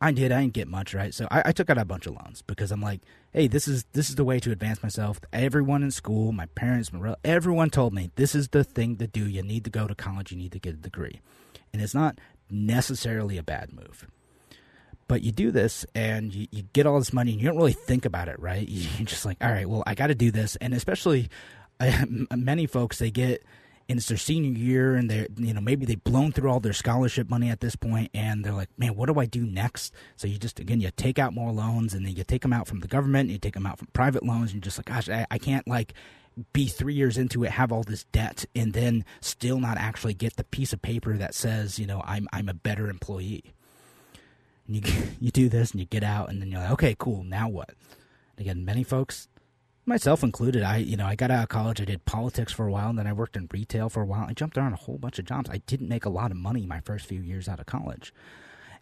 I 0.03 0.11
did. 0.11 0.33
I 0.33 0.41
didn't 0.41 0.53
get 0.53 0.67
much, 0.67 0.93
right? 0.93 1.13
So 1.13 1.29
I, 1.31 1.43
I, 1.45 1.51
took 1.53 1.69
out 1.69 1.77
a 1.77 1.85
bunch 1.85 2.07
of 2.07 2.13
loans 2.13 2.41
because 2.41 2.73
I'm 2.73 2.81
like, 2.81 2.99
hey, 3.31 3.47
this 3.47 3.69
is 3.69 3.85
this 3.93 4.09
is 4.09 4.15
the 4.15 4.25
way 4.25 4.37
to 4.41 4.51
advance 4.51 4.83
myself. 4.83 5.21
Everyone 5.31 5.81
in 5.81 5.91
school, 5.91 6.33
my 6.33 6.47
parents, 6.47 6.91
my 6.91 7.15
everyone 7.23 7.69
told 7.69 7.93
me 7.93 8.11
this 8.17 8.35
is 8.35 8.49
the 8.49 8.65
thing 8.65 8.97
to 8.97 9.07
do. 9.07 9.25
You 9.29 9.43
need 9.43 9.63
to 9.63 9.69
go 9.69 9.87
to 9.87 9.95
college. 9.95 10.33
You 10.33 10.37
need 10.37 10.51
to 10.51 10.59
get 10.59 10.73
a 10.73 10.77
degree, 10.77 11.21
and 11.71 11.81
it's 11.81 11.95
not 11.95 12.19
necessarily 12.51 13.37
a 13.37 13.43
bad 13.43 13.71
move. 13.71 14.05
But 15.07 15.21
you 15.21 15.31
do 15.31 15.51
this 15.51 15.85
and 15.95 16.33
you, 16.33 16.47
you 16.51 16.63
get 16.73 16.85
all 16.85 16.99
this 16.99 17.13
money 17.13 17.31
and 17.31 17.41
you 17.41 17.47
don't 17.47 17.57
really 17.57 17.71
think 17.73 18.03
about 18.03 18.27
it, 18.27 18.39
right? 18.39 18.67
You're 18.69 19.05
just 19.05 19.25
like, 19.25 19.37
all 19.41 19.51
right, 19.51 19.67
well, 19.67 19.83
I 19.87 19.95
got 19.95 20.07
to 20.07 20.15
do 20.15 20.31
this. 20.31 20.57
And 20.57 20.73
especially 20.73 21.29
uh, 21.79 22.05
many 22.35 22.67
folks, 22.67 22.99
they 22.99 23.11
get 23.11 23.43
and 23.89 23.98
it's 23.98 24.08
their 24.08 24.17
senior 24.17 24.52
year 24.52 24.96
and 24.96 25.10
they're 25.10 25.28
you 25.38 25.54
know 25.54 25.62
maybe 25.62 25.86
they've 25.86 26.04
blown 26.04 26.32
through 26.32 26.50
all 26.50 26.60
their 26.60 26.74
scholarship 26.74 27.30
money 27.30 27.50
at 27.50 27.60
this 27.60 27.76
point 27.76 28.10
and 28.13 28.43
they're 28.43 28.54
like 28.54 28.69
man 28.78 28.96
what 28.96 29.08
do 29.08 29.19
i 29.19 29.26
do 29.26 29.46
next 29.46 29.93
so 30.15 30.28
you 30.28 30.38
just 30.38 30.60
again 30.60 30.80
you 30.80 30.89
take 30.96 31.19
out 31.19 31.34
more 31.34 31.52
loans 31.52 31.93
and 31.93 32.06
then 32.06 32.15
you 32.15 32.24
take 32.24 32.41
them 32.41 32.54
out 32.54 32.67
from 32.67 32.80
the 32.80 32.88
government 32.88 33.30
you 33.30 33.38
take 33.38 33.54
them 33.54 33.65
out 33.65 33.78
from 33.78 33.88
private 33.93 34.24
loans 34.24 34.52
and 34.52 34.54
you're 34.54 34.62
just 34.62 34.78
like 34.78 34.86
gosh 34.86 35.10
I, 35.10 35.26
I 35.30 35.38
can't 35.38 35.67
like 35.67 35.93
be 36.52 36.67
three 36.67 36.96
years 36.96 37.17
into 37.17 37.43
it 37.43 37.52
have 37.52 37.72
all 37.72 37.84
this 37.84 38.06
debt 38.06 38.46
and 38.56 38.74
then 38.74 39.06
still 39.22 39.60
not 39.60 39.78
actually 39.78 40.15
get 40.15 40.36
the 40.36 40.43
piece 40.43 40.74
of 40.74 40.82
paper 40.82 41.17
that 41.17 41.36
says 41.36 41.78
you 41.78 41.86
know 41.86 42.02
i'm 42.06 42.28
i'm 42.34 42.50
a 42.50 42.54
better 42.54 42.89
employee 42.89 43.54
and 44.67 44.76
you 44.76 45.04
you 45.19 45.32
do 45.32 45.50
this 45.50 45.72
and 45.72 45.80
you 45.80 45.86
get 45.86 46.04
out 46.04 46.30
and 46.30 46.41
then 46.41 46.52
you're 46.52 46.62
like, 46.62 46.72
okay, 46.72 46.96
cool. 46.98 47.24
Now 47.24 47.50
what? 47.50 47.69
And 48.38 48.46
again, 48.46 48.65
many 48.65 48.84
folks, 48.84 49.28
myself 49.86 50.24
included, 50.24 50.63
I 50.63 50.78
you 50.78 50.98
know 50.98 51.06
I 51.06 51.15
got 51.15 51.32
out 51.32 51.43
of 51.43 51.50
college. 51.50 51.82
I 51.82 51.86
did 51.86 52.06
politics 52.06 52.54
for 52.54 52.67
a 52.67 52.72
while, 52.72 52.89
and 52.89 52.98
then 52.98 53.08
I 53.08 53.13
worked 53.13 53.36
in 53.36 53.48
retail 53.52 53.89
for 53.89 54.02
a 54.02 54.06
while. 54.06 54.26
I 54.28 54.34
jumped 54.34 54.58
around 54.58 54.74
a 54.74 54.78
whole 54.78 54.98
bunch 54.98 55.19
of 55.19 55.26
jobs. 55.26 55.50
I 55.50 55.58
didn't 55.65 55.89
make 55.89 56.06
a 56.06 56.10
lot 56.10 56.32
of 56.32 56.38
money 56.38 56.65
my 56.65 56.80
first 56.80 57.06
few 57.06 57.22
years 57.22 57.48
out 57.48 57.60
of 57.60 57.65
college, 57.65 58.13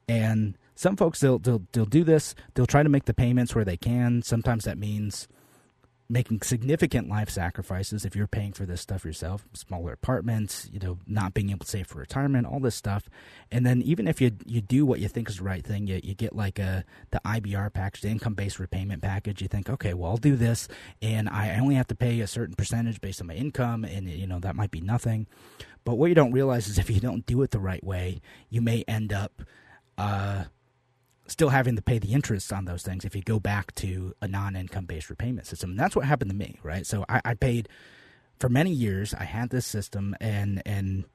and 0.08 0.58
some 0.76 0.96
folks 0.96 1.20
they'll 1.20 1.40
they'll 1.40 1.64
they'll 1.72 1.86
do 1.86 2.04
this. 2.04 2.36
They'll 2.54 2.66
try 2.66 2.84
to 2.84 2.90
make 2.90 3.06
the 3.06 3.14
payments 3.14 3.56
where 3.56 3.66
they 3.66 3.78
can. 3.78 4.22
Sometimes 4.22 4.66
that 4.66 4.78
means 4.78 5.28
making 6.12 6.41
significant 6.41 7.08
life 7.08 7.30
sacrifices 7.30 8.04
if 8.04 8.15
you're 8.15 8.28
paying 8.28 8.52
for 8.52 8.65
this 8.65 8.82
stuff 8.82 9.06
yourself 9.06 9.45
smaller 9.54 9.93
apartments 9.93 10.69
you 10.74 10.80
know 10.80 10.97
not 11.08 11.34
being 11.34 11.50
able 11.50 11.63
to 11.63 11.71
save 11.71 11.88
for 11.88 12.00
retirement 12.00 12.45
all 12.45 12.60
this 12.60 12.76
stuff. 12.76 13.10
And 13.52 13.65
then 13.65 13.82
even 13.82 14.08
if 14.08 14.19
you 14.19 14.32
you 14.45 14.62
do 14.62 14.86
what 14.86 15.00
you 15.00 15.08
think 15.08 15.30
is 15.30 15.38
the 15.38 15.43
right 15.43 15.65
thing 15.65 15.88
you, 15.88 16.02
you 16.04 16.13
get 16.13 16.36
like 16.36 16.60
a 16.60 16.84
the 17.12 17.21
ibr 17.26 17.74
package 17.74 18.02
the 18.02 18.10
income 18.10 18.34
based 18.34 18.60
repayment 18.60 19.02
package. 19.02 19.41
You 19.41 19.47
think 19.47 19.69
okay 19.69 19.93
well 19.93 20.12
i'll 20.12 20.17
do 20.17 20.36
this 20.36 20.67
and 21.02 21.30
i 21.30 21.58
only 21.58 21.76
have 21.76 21.88
to 21.88 21.95
pay 21.95 22.19
a 22.19 22.28
certain 22.28 22.56
percentage 22.56 23.00
based 23.00 23.21
on 23.21 23.28
my 23.28 23.36
income 23.36 23.86
and 23.86 24.10
you 24.10 24.28
know 24.28 24.39
that 24.39 24.56
might 24.56 24.71
be 24.71 24.82
nothing. 24.82 25.28
But 25.84 25.95
what 25.95 26.08
you 26.08 26.15
don't 26.15 26.32
realize 26.32 26.67
is 26.67 26.78
if 26.78 26.89
you 26.89 27.00
don't 27.00 27.26
do 27.26 27.41
it 27.41 27.52
the 27.52 27.60
right 27.60 27.84
way 27.84 28.21
you 28.50 28.62
may 28.62 28.84
end 28.88 29.13
up 29.13 29.41
uh, 29.97 30.45
still 31.32 31.50
having 31.50 31.76
to 31.76 31.82
pay 31.82 31.98
the 31.98 32.13
interest 32.13 32.52
on 32.52 32.65
those 32.65 32.84
things 32.84 33.06
if 33.06 33.15
you 33.15 33.22
go 33.22 33.39
back 33.39 33.74
to 33.76 34.13
a 34.22 34.28
non-income 34.28 34.86
based 34.86 35.10
repayment 35.10 35.48
system. 35.48 35.72
And 35.72 35.80
that's 35.80 35.96
what 35.96 36.06
happened 36.06 36.32
to 36.32 36.38
me, 36.38 36.60
right? 36.63 36.86
So 36.86 37.06
I, 37.08 37.22
I 37.24 37.34
paid 37.34 37.70
for 38.39 38.50
many 38.50 38.72
years. 38.72 39.13
I 39.13 39.24
had 39.24 39.50
this 39.50 39.65
system 39.65 40.15
and 40.20 40.62
and 40.65 41.06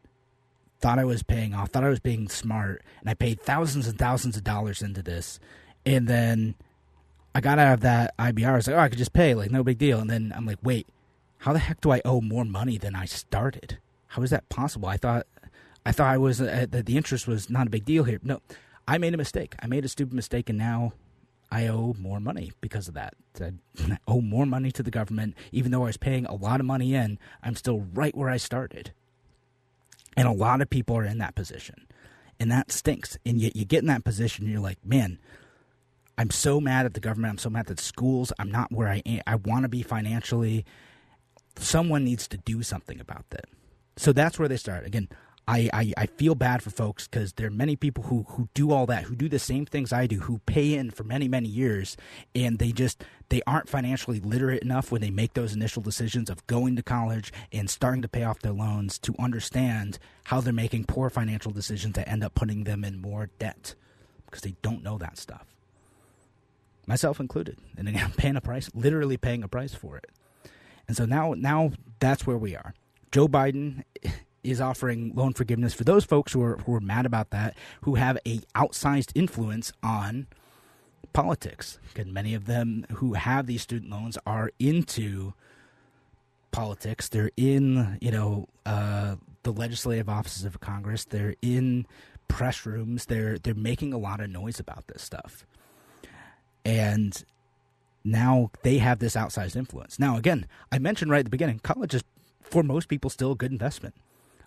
thought 0.81 0.99
I 0.99 1.05
was 1.05 1.23
paying 1.23 1.55
off, 1.55 1.71
thought 1.71 1.85
I 1.85 1.89
was 1.89 2.01
being 2.01 2.29
smart, 2.29 2.83
and 3.01 3.09
I 3.09 3.15
paid 3.15 3.41
thousands 3.41 3.89
and 3.89 3.99
thousands 3.99 4.37
of 4.37 4.45
dollars 4.45 4.83
into 4.83 5.03
this, 5.03 5.41
and 5.87 6.07
then 6.07 6.55
I 7.35 7.41
got 7.41 7.59
out 7.59 7.75
of 7.75 7.81
that 7.81 8.17
IBR. 8.19 8.47
I 8.47 8.57
was 8.57 8.67
like, 8.67 8.77
oh, 8.77 8.81
I 8.81 8.89
could 8.89 8.99
just 8.99 9.13
pay, 9.13 9.35
like 9.35 9.51
no 9.51 9.63
big 9.63 9.79
deal. 9.79 9.99
And 9.99 10.09
then 10.09 10.33
I'm 10.35 10.47
like, 10.47 10.59
wait, 10.63 10.87
how 11.39 11.53
the 11.53 11.59
heck 11.59 11.81
do 11.81 11.93
I 11.93 12.01
owe 12.05 12.21
more 12.21 12.45
money 12.45 12.79
than 12.79 12.95
I 12.95 13.05
started? 13.05 13.79
How 14.09 14.23
is 14.23 14.31
that 14.31 14.49
possible? 14.49 14.89
I 14.89 14.97
thought 14.97 15.27
I 15.85 15.93
thought 15.93 16.13
I 16.13 16.19
was 16.19 16.41
uh, 16.41 16.67
that 16.71 16.87
the 16.87 16.97
interest 16.97 17.29
was 17.29 17.51
not 17.51 17.67
a 17.67 17.71
big 17.71 17.85
deal 17.85 18.05
here. 18.05 18.19
No, 18.23 18.41
I 18.89 18.99
made 18.99 19.15
a 19.15 19.17
mistake. 19.17 19.55
I 19.61 19.67
made 19.67 19.85
a 19.85 19.89
stupid 19.89 20.15
mistake, 20.15 20.49
and 20.49 20.59
now 20.59 20.93
I 21.51 21.67
owe 21.67 21.95
more 21.99 22.21
money 22.21 22.53
because 22.61 22.89
of 22.89 22.95
that. 22.95 23.15
I 23.41 23.53
owe 24.09 24.21
more 24.21 24.47
money 24.47 24.71
to 24.73 24.83
the 24.83 24.91
government, 24.91 25.35
even 25.53 25.73
though 25.73 25.85
I 25.85 25.87
was 25.87 25.97
paying 25.97 26.27
a 26.27 26.35
lot 26.35 26.61
of 26.61 26.67
money 26.67 26.95
in. 26.95 27.19
I'm 27.43 27.57
still 27.57 27.87
right 27.93 28.17
where 28.17 28.31
I 28.31 28.37
started, 28.37 28.93
and 30.17 30.29
a 30.29 30.33
lot 30.33 30.61
of 30.61 30.71
people 30.71 30.97
are 30.97 31.05
in 31.05 31.19
that 31.19 31.35
position, 31.35 31.87
and 32.39 32.51
that 32.51 32.71
stinks. 32.71 33.19
And 33.27 33.41
yet, 33.41 33.57
you 33.57 33.65
get 33.65 33.81
in 33.81 33.89
that 33.89 34.05
position, 34.05 34.45
and 34.45 34.53
you're 34.53 34.63
like, 34.63 34.85
man. 34.85 35.19
I'm 36.19 36.31
so 36.31 36.63
mad 36.63 36.87
at 36.87 36.95
the 36.95 37.01
government. 37.01 37.33
I'm 37.33 37.39
so 37.39 37.51
mad 37.51 37.71
at 37.71 37.79
schools. 37.79 38.33
I'm 38.39 38.51
not 38.51 38.73
where 38.73 38.89
I 38.89 39.03
am. 39.05 39.21
I 39.27 39.35
want 39.35 39.65
to 39.65 39.69
be 39.69 39.83
financially. 39.83 40.65
Someone 41.59 42.05
needs 42.05 42.27
to 42.29 42.39
do 42.39 42.63
something 42.63 42.99
about 43.01 43.29
that. 43.29 43.45
So 43.99 44.13
that's 44.13 44.39
where 44.39 44.49
they 44.49 44.57
start. 44.57 44.87
Again, 44.87 45.11
I, 45.49 45.71
I, 45.73 45.93
I 45.97 46.07
feel 46.07 46.35
bad 46.35 46.63
for 46.63 46.71
folks 46.71 47.07
because 47.07 47.35
there 47.35 47.47
are 47.47 47.53
many 47.53 47.77
people 47.77 48.05
who, 48.05 48.25
who 48.31 48.49
do 48.53 48.73
all 48.73 48.85
that, 48.87 49.05
who 49.05 49.15
do 49.15 49.29
the 49.29 49.39
same 49.39 49.65
things 49.65 49.93
I 49.93 50.09
do, 50.09 50.21
who 50.21 50.39
pay 50.39 50.75
in 50.75 50.91
for 50.91 51.05
many, 51.05 51.29
many 51.29 51.49
years, 51.49 51.97
and 52.35 52.59
they 52.59 52.73
just 52.73 53.05
they 53.29 53.43
aren't 53.47 53.69
financially 53.69 54.19
literate 54.19 54.63
enough 54.63 54.91
when 54.91 55.01
they 55.01 55.11
make 55.11 55.35
those 55.35 55.53
initial 55.53 55.83
decisions 55.83 56.31
of 56.31 56.47
going 56.49 56.75
to 56.77 56.83
college 56.83 57.33
and 57.53 57.71
starting 57.71 58.03
to 58.03 58.09
pay 58.09 58.25
off 58.25 58.41
their 58.41 58.53
loans 58.53 58.99
to 59.01 59.15
understand 59.21 60.01
how 60.25 60.41
they're 60.41 60.53
making 60.53 60.85
poor 60.85 61.11
financial 61.11 61.53
decisions 61.53 61.95
that 61.95 62.09
end 62.09 62.25
up 62.25 62.35
putting 62.35 62.65
them 62.65 62.85
in 62.85 63.01
more 63.01 63.31
debt 63.39 63.75
because 64.27 64.43
they 64.43 64.57
don't 64.63 64.83
know 64.83 64.99
that 64.99 65.17
stuff. 65.17 65.47
Myself 66.87 67.21
included. 67.21 67.59
And 67.77 67.89
I'm 67.89 68.11
paying 68.17 68.37
a 68.37 68.41
price, 68.41 68.69
literally 68.75 69.17
paying 69.17 69.45
a 69.45 69.49
price 69.49 69.75
for 69.75 69.97
it. 69.97 70.11
And 70.89 70.97
so 70.97 71.05
now 71.05 71.35
now 71.37 71.73
that's 72.01 72.27
where 72.27 72.39
we 72.39 72.57
are. 72.57 72.75
Joe 73.13 73.29
Biden 73.29 73.85
is 74.47 74.61
offering 74.61 75.13
loan 75.15 75.33
forgiveness 75.33 75.75
for 75.75 75.85
those 75.85 76.05
folks 76.05 76.33
who 76.33 76.43
are 76.43 76.57
who 76.59 76.75
are 76.75 76.81
mad 76.81 77.05
about 77.05 77.31
that, 77.31 77.57
who 77.83 77.97
have 77.97 78.19
a 78.27 78.39
outsized 78.55 79.13
influence 79.15 79.73
on 79.83 80.27
politics. 81.13 81.79
And 81.97 82.13
many 82.13 82.35
of 82.35 82.47
them 82.47 82.87
who 82.93 83.15
have 83.15 83.47
these 83.47 83.63
student 83.63 83.91
loans 83.91 84.19
are 84.27 84.51
into 84.59 85.35
politics. 86.53 87.09
They're 87.09 87.31
in, 87.37 87.99
you 88.01 88.11
know, 88.11 88.49
uh, 88.65 89.17
the 89.43 89.53
legislative 89.53 90.09
offices 90.09 90.45
of 90.45 90.61
Congress. 90.61 91.05
They're 91.05 91.35
in 91.43 91.87
press 92.29 92.67
rooms. 92.67 93.07
They're 93.07 93.39
they're 93.39 93.55
making 93.55 93.93
a 93.93 93.99
lot 93.99 94.21
of 94.21 94.31
noise 94.31 94.61
about 94.61 94.87
this 94.89 95.03
stuff, 95.03 95.47
and 96.65 97.25
now 98.05 98.51
they 98.63 98.79
have 98.79 99.01
this 99.01 99.17
outsized 99.17 99.57
influence. 99.57 99.99
Now, 99.99 100.17
again, 100.17 100.47
I 100.71 100.79
mentioned 100.79 101.11
right 101.11 101.21
at 101.21 101.25
the 101.25 101.31
beginning, 101.31 101.59
college 101.61 101.95
is 101.95 102.05
for 102.41 102.63
most 102.63 102.89
people 102.89 103.11
still 103.11 103.33
a 103.33 103.37
good 103.37 103.53
investment 103.53 103.95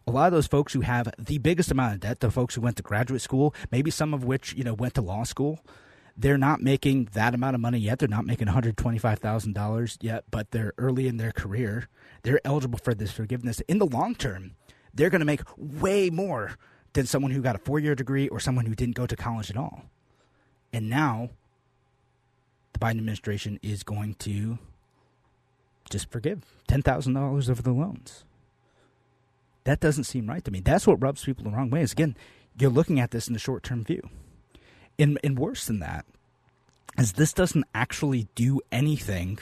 a 0.10 0.12
lot 0.12 0.26
of 0.26 0.34
those 0.34 0.48
folks 0.48 0.74
who 0.74 0.82
have 0.82 1.14
the 1.20 1.38
biggest 1.38 1.70
amount 1.70 1.94
of 1.94 2.00
debt, 2.00 2.20
the 2.20 2.32
folks 2.32 2.56
who 2.56 2.62
went 2.62 2.78
to 2.78 2.84
graduate 2.84 3.22
school, 3.22 3.54
maybe 3.72 3.92
some 3.92 4.14
of 4.14 4.24
which, 4.24 4.54
you 4.56 4.64
know, 4.64 4.74
went 4.74 4.96
to 4.96 5.02
law 5.02 5.24
school, 5.24 5.60
they're 6.18 6.38
not 6.38 6.62
making 6.62 7.10
that 7.14 7.34
amount 7.36 7.56
of 7.56 7.62
money 7.62 7.78
yet. 7.78 8.00
They're 8.00 8.10
not 8.10 8.26
making 8.26 8.48
$125,000 8.48 9.98
yet, 10.02 10.24
but 10.32 10.52
they're 10.52 10.74
early 10.78 11.08
in 11.08 11.18
their 11.18 11.32
career. 11.32 11.88
They're 12.24 12.42
eligible 12.44 12.80
for 12.80 12.94
this 12.94 13.12
forgiveness. 13.12 13.62
In 13.62 13.78
the 13.78 13.86
long 13.86 14.16
term, 14.16 14.56
they're 14.94 15.12
going 15.12 15.20
to 15.20 15.26
make 15.26 15.42
way 15.56 16.10
more 16.10 16.58
than 16.94 17.06
someone 17.06 17.32
who 17.32 17.42
got 17.42 17.56
a 17.56 17.60
four 17.60 17.80
year 17.80 17.94
degree 17.94 18.28
or 18.28 18.40
someone 18.40 18.66
who 18.66 18.76
didn't 18.76 18.96
go 18.96 19.06
to 19.06 19.16
college 19.16 19.52
at 19.52 19.58
all. 19.58 19.84
And 20.74 20.90
now 20.90 21.30
the 22.74 22.80
Biden 22.80 22.98
administration 22.98 23.60
is 23.62 23.84
going 23.84 24.16
to 24.16 24.58
just 25.90 26.12
forgive 26.12 26.46
$10,000 26.68 27.50
of 27.50 27.64
the 27.64 27.72
loans. 27.72 28.26
That 29.70 29.82
doesn't 29.82 30.06
seem 30.06 30.26
right 30.26 30.44
to 30.46 30.50
me. 30.50 30.62
That's 30.62 30.88
what 30.88 31.00
rubs 31.00 31.24
people 31.24 31.44
the 31.44 31.52
wrong 31.52 31.70
way. 31.70 31.84
Is 31.84 31.92
again, 31.92 32.18
you're 32.60 32.72
looking 32.72 33.00
at 33.00 33.12
this 33.12 33.28
in 33.28 33.34
the 33.34 33.40
short 33.40 33.62
term 33.62 33.84
view. 33.84 34.02
And, 34.98 35.20
and 35.24 35.38
worse 35.38 35.68
than 35.68 35.78
that 35.78 36.08
is 36.98 37.14
this 37.14 37.34
doesn't 37.34 37.66
actually 37.76 38.30
do 38.34 38.62
anything 38.72 39.38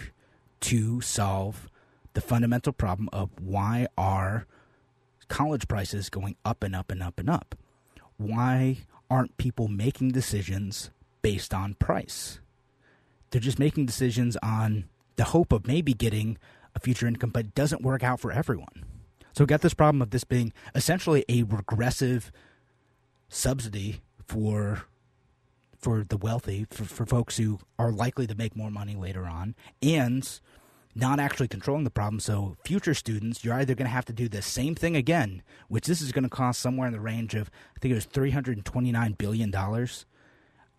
to 0.59 0.99
solve 0.99 1.69
the 2.13 2.19
fundamental 2.19 2.73
problem 2.73 3.07
of 3.13 3.29
why 3.39 3.87
are 3.97 4.47
college 5.29 5.69
prices 5.69 6.09
going 6.09 6.35
up 6.43 6.61
and 6.61 6.75
up 6.75 6.91
and 6.91 7.01
up 7.01 7.21
and 7.21 7.29
up? 7.29 7.55
Why 8.17 8.79
aren't 9.09 9.37
people 9.37 9.69
making 9.69 10.11
decisions 10.11 10.89
based 11.21 11.53
on 11.53 11.75
price? 11.75 12.41
They're 13.29 13.39
just 13.39 13.59
making 13.59 13.85
decisions 13.85 14.35
on 14.43 14.89
the 15.15 15.23
hope 15.23 15.53
of 15.53 15.67
maybe 15.67 15.93
getting 15.93 16.37
a 16.75 16.81
future 16.81 17.07
income, 17.07 17.29
but 17.29 17.45
it 17.45 17.55
doesn't 17.55 17.81
work 17.81 18.03
out 18.03 18.19
for 18.19 18.33
everyone. 18.33 18.83
So 19.37 19.43
we 19.43 19.49
got 19.49 19.61
this 19.61 19.75
problem 19.75 20.01
of 20.01 20.09
this 20.09 20.23
being 20.23 20.51
essentially 20.73 21.23
a 21.29 21.43
regressive 21.43 22.31
subsidy 23.29 24.01
for 24.25 24.85
for 25.77 26.03
the 26.03 26.17
wealthy, 26.17 26.65
for, 26.71 26.85
for 26.85 27.05
folks 27.05 27.37
who 27.37 27.59
are 27.77 27.91
likely 27.91 28.25
to 28.25 28.33
make 28.33 28.55
more 28.55 28.71
money 28.71 28.95
later 28.95 29.27
on, 29.27 29.53
and 29.79 30.39
not 30.95 31.19
actually 31.19 31.47
controlling 31.47 31.83
the 31.83 31.91
problem. 31.91 32.19
So, 32.19 32.57
future 32.65 32.95
students, 32.95 33.45
you're 33.45 33.53
either 33.53 33.75
going 33.75 33.85
to 33.85 33.93
have 33.93 34.05
to 34.05 34.11
do 34.13 34.27
the 34.27 34.41
same 34.41 34.73
thing 34.73 34.95
again, 34.95 35.43
which 35.67 35.85
this 35.85 36.01
is 36.01 36.11
going 36.11 36.23
to 36.23 36.31
cost 36.31 36.59
somewhere 36.59 36.87
in 36.87 36.93
the 36.93 36.99
range 36.99 37.35
of, 37.35 37.51
I 37.75 37.79
think 37.79 37.91
it 37.91 37.95
was 37.95 38.07
$329 38.07 39.17
billion. 39.19 39.87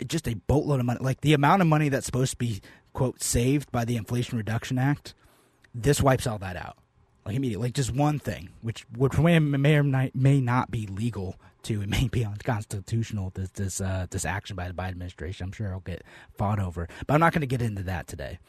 Just 0.04 0.26
a 0.26 0.34
boatload 0.34 0.80
of 0.80 0.86
money. 0.86 0.98
Like 1.00 1.20
the 1.20 1.32
amount 1.32 1.62
of 1.62 1.68
money 1.68 1.90
that's 1.90 2.06
supposed 2.06 2.32
to 2.32 2.38
be, 2.38 2.60
quote, 2.92 3.22
saved 3.22 3.70
by 3.70 3.84
the 3.84 3.96
Inflation 3.96 4.36
Reduction 4.36 4.80
Act, 4.80 5.14
this 5.72 6.02
wipes 6.02 6.26
all 6.26 6.38
that 6.38 6.56
out. 6.56 6.76
Like 7.28 7.36
immediately, 7.36 7.68
like 7.68 7.74
just 7.74 7.94
one 7.94 8.18
thing, 8.18 8.48
which 8.62 8.84
which 8.96 9.16
may, 9.18 9.36
or 9.76 9.82
may 9.84 10.40
not 10.40 10.72
be 10.72 10.88
legal 10.88 11.36
to, 11.62 11.82
it 11.82 11.88
may 11.88 12.08
be 12.08 12.24
unconstitutional. 12.24 13.30
This 13.34 13.50
this 13.50 13.80
uh, 13.80 14.06
this 14.10 14.24
action 14.24 14.56
by 14.56 14.66
the 14.66 14.74
Biden 14.74 14.88
administration, 14.88 15.44
I'm 15.44 15.52
sure 15.52 15.68
it'll 15.68 15.80
get 15.80 16.02
fought 16.36 16.58
over. 16.58 16.88
But 17.06 17.14
I'm 17.14 17.20
not 17.20 17.32
going 17.32 17.42
to 17.42 17.46
get 17.46 17.62
into 17.62 17.84
that 17.84 18.08
today 18.08 18.40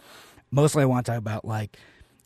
mostly 0.52 0.84
I 0.84 0.86
want 0.86 1.06
to 1.06 1.12
talk 1.12 1.20
about 1.20 1.46
like 1.46 1.78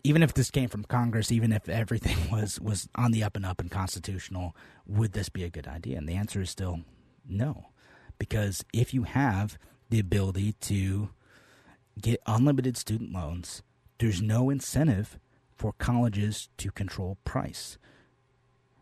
even 0.04 0.22
if 0.22 0.34
this 0.34 0.52
came 0.52 0.68
from 0.68 0.84
Congress, 0.84 1.32
even 1.32 1.54
if 1.54 1.70
everything 1.70 2.18
was 2.32 2.60
was 2.60 2.88
on 2.96 3.12
the 3.12 3.24
up 3.24 3.36
and 3.36 3.46
up 3.46 3.60
and 3.60 3.72
constitutional, 3.72 4.56
would 4.86 5.14
this 5.14 5.30
be 5.30 5.44
a 5.44 5.50
good 5.50 5.68
idea? 5.68 5.98
And 5.98 6.08
the 6.08 6.16
answer 6.16 6.42
is 6.42 6.50
still 6.50 6.82
no, 7.28 7.68
because 8.18 8.66
if 8.74 8.94
you 8.94 9.04
have 9.04 9.58
the 9.90 10.00
ability 10.00 10.54
to 10.62 11.10
get 12.02 12.20
unlimited 12.26 12.76
student 12.76 13.14
loans, 13.14 13.62
there's 14.00 14.22
no 14.22 14.50
incentive 14.50 15.20
for 15.56 15.74
colleges 15.74 16.50
to 16.58 16.72
control 16.72 17.18
price. 17.24 17.78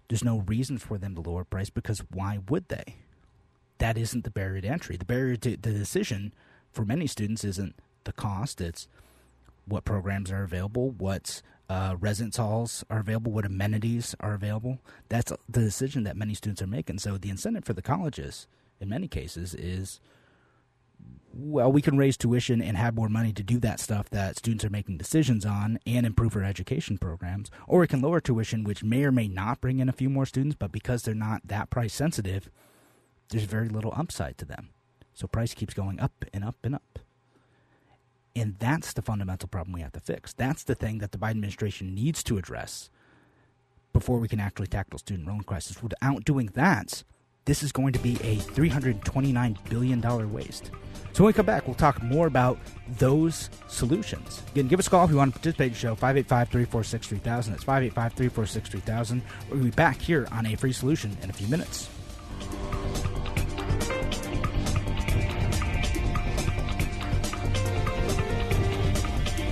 There's 0.07 0.23
no 0.23 0.39
reason 0.39 0.77
for 0.77 0.97
them 0.97 1.15
to 1.15 1.21
lower 1.21 1.45
price 1.45 1.69
because 1.69 1.99
why 2.11 2.39
would 2.49 2.67
they? 2.67 2.97
That 3.77 3.97
isn't 3.97 4.23
the 4.23 4.31
barrier 4.31 4.61
to 4.61 4.67
entry. 4.67 4.97
The 4.97 5.05
barrier 5.05 5.35
to 5.37 5.51
the 5.51 5.71
decision 5.71 6.33
for 6.71 6.85
many 6.85 7.07
students 7.07 7.43
isn't 7.43 7.75
the 8.03 8.13
cost, 8.13 8.61
it's 8.61 8.87
what 9.65 9.85
programs 9.85 10.31
are 10.31 10.43
available, 10.43 10.91
what 10.91 11.41
uh, 11.69 11.95
residence 11.99 12.37
halls 12.37 12.83
are 12.89 12.99
available, 12.99 13.31
what 13.31 13.45
amenities 13.45 14.15
are 14.19 14.33
available. 14.33 14.79
That's 15.09 15.31
the 15.47 15.61
decision 15.61 16.03
that 16.03 16.17
many 16.17 16.33
students 16.33 16.61
are 16.61 16.67
making. 16.67 16.99
So 16.99 17.17
the 17.17 17.29
incentive 17.29 17.63
for 17.63 17.73
the 17.73 17.81
colleges, 17.81 18.47
in 18.79 18.89
many 18.89 19.07
cases, 19.07 19.53
is 19.53 20.01
well, 21.33 21.71
we 21.71 21.81
can 21.81 21.97
raise 21.97 22.17
tuition 22.17 22.61
and 22.61 22.77
have 22.77 22.95
more 22.95 23.09
money 23.09 23.31
to 23.33 23.43
do 23.43 23.59
that 23.59 23.79
stuff 23.79 24.09
that 24.09 24.37
students 24.37 24.65
are 24.65 24.69
making 24.69 24.97
decisions 24.97 25.45
on 25.45 25.79
and 25.85 26.05
improve 26.05 26.35
our 26.35 26.43
education 26.43 26.97
programs. 26.97 27.49
Or 27.67 27.79
we 27.79 27.87
can 27.87 28.01
lower 28.01 28.19
tuition, 28.19 28.63
which 28.63 28.83
may 28.83 29.03
or 29.03 29.11
may 29.11 29.27
not 29.27 29.61
bring 29.61 29.79
in 29.79 29.89
a 29.89 29.93
few 29.93 30.09
more 30.09 30.25
students, 30.25 30.55
but 30.59 30.71
because 30.71 31.03
they're 31.03 31.15
not 31.15 31.47
that 31.47 31.69
price 31.69 31.93
sensitive, 31.93 32.49
there's 33.29 33.43
very 33.43 33.69
little 33.69 33.93
upside 33.95 34.37
to 34.39 34.45
them. 34.45 34.69
So 35.13 35.27
price 35.27 35.53
keeps 35.53 35.73
going 35.73 35.99
up 35.99 36.25
and 36.33 36.43
up 36.43 36.57
and 36.63 36.75
up. 36.75 36.99
And 38.35 38.55
that's 38.59 38.93
the 38.93 39.01
fundamental 39.01 39.49
problem 39.49 39.73
we 39.73 39.81
have 39.81 39.91
to 39.93 39.99
fix. 39.99 40.33
That's 40.33 40.63
the 40.63 40.75
thing 40.75 40.99
that 40.99 41.11
the 41.11 41.17
Biden 41.17 41.31
administration 41.31 41.93
needs 41.93 42.23
to 42.23 42.37
address 42.37 42.89
before 43.93 44.19
we 44.19 44.27
can 44.27 44.39
actually 44.39 44.67
tackle 44.67 44.99
student 44.99 45.27
loan 45.27 45.41
crisis. 45.41 45.83
Without 45.83 46.23
doing 46.23 46.47
that, 46.53 47.03
this 47.45 47.63
is 47.63 47.71
going 47.71 47.93
to 47.93 47.99
be 47.99 48.15
a 48.15 48.37
$329 48.37 49.69
billion 49.69 50.33
waste. 50.33 50.71
So 51.13 51.23
when 51.23 51.29
we 51.29 51.33
come 51.33 51.45
back, 51.45 51.67
we'll 51.67 51.75
talk 51.75 52.01
more 52.01 52.27
about 52.27 52.57
those 52.97 53.49
solutions. 53.67 54.41
Again, 54.51 54.67
give 54.67 54.79
us 54.79 54.87
a 54.87 54.89
call 54.89 55.03
if 55.05 55.11
you 55.11 55.17
want 55.17 55.33
to 55.33 55.39
participate 55.39 55.67
in 55.67 55.73
the 55.73 55.79
show, 55.79 55.95
585 55.95 56.49
346 56.49 57.07
3000. 57.07 57.53
That's 57.53 57.63
585 57.63 58.13
346 58.13 58.69
3000. 58.69 59.21
We'll 59.49 59.63
be 59.63 59.71
back 59.71 59.99
here 59.99 60.27
on 60.31 60.45
A 60.45 60.55
Free 60.55 60.71
Solution 60.71 61.17
in 61.21 61.29
a 61.29 61.33
few 61.33 61.47
minutes. 61.47 61.89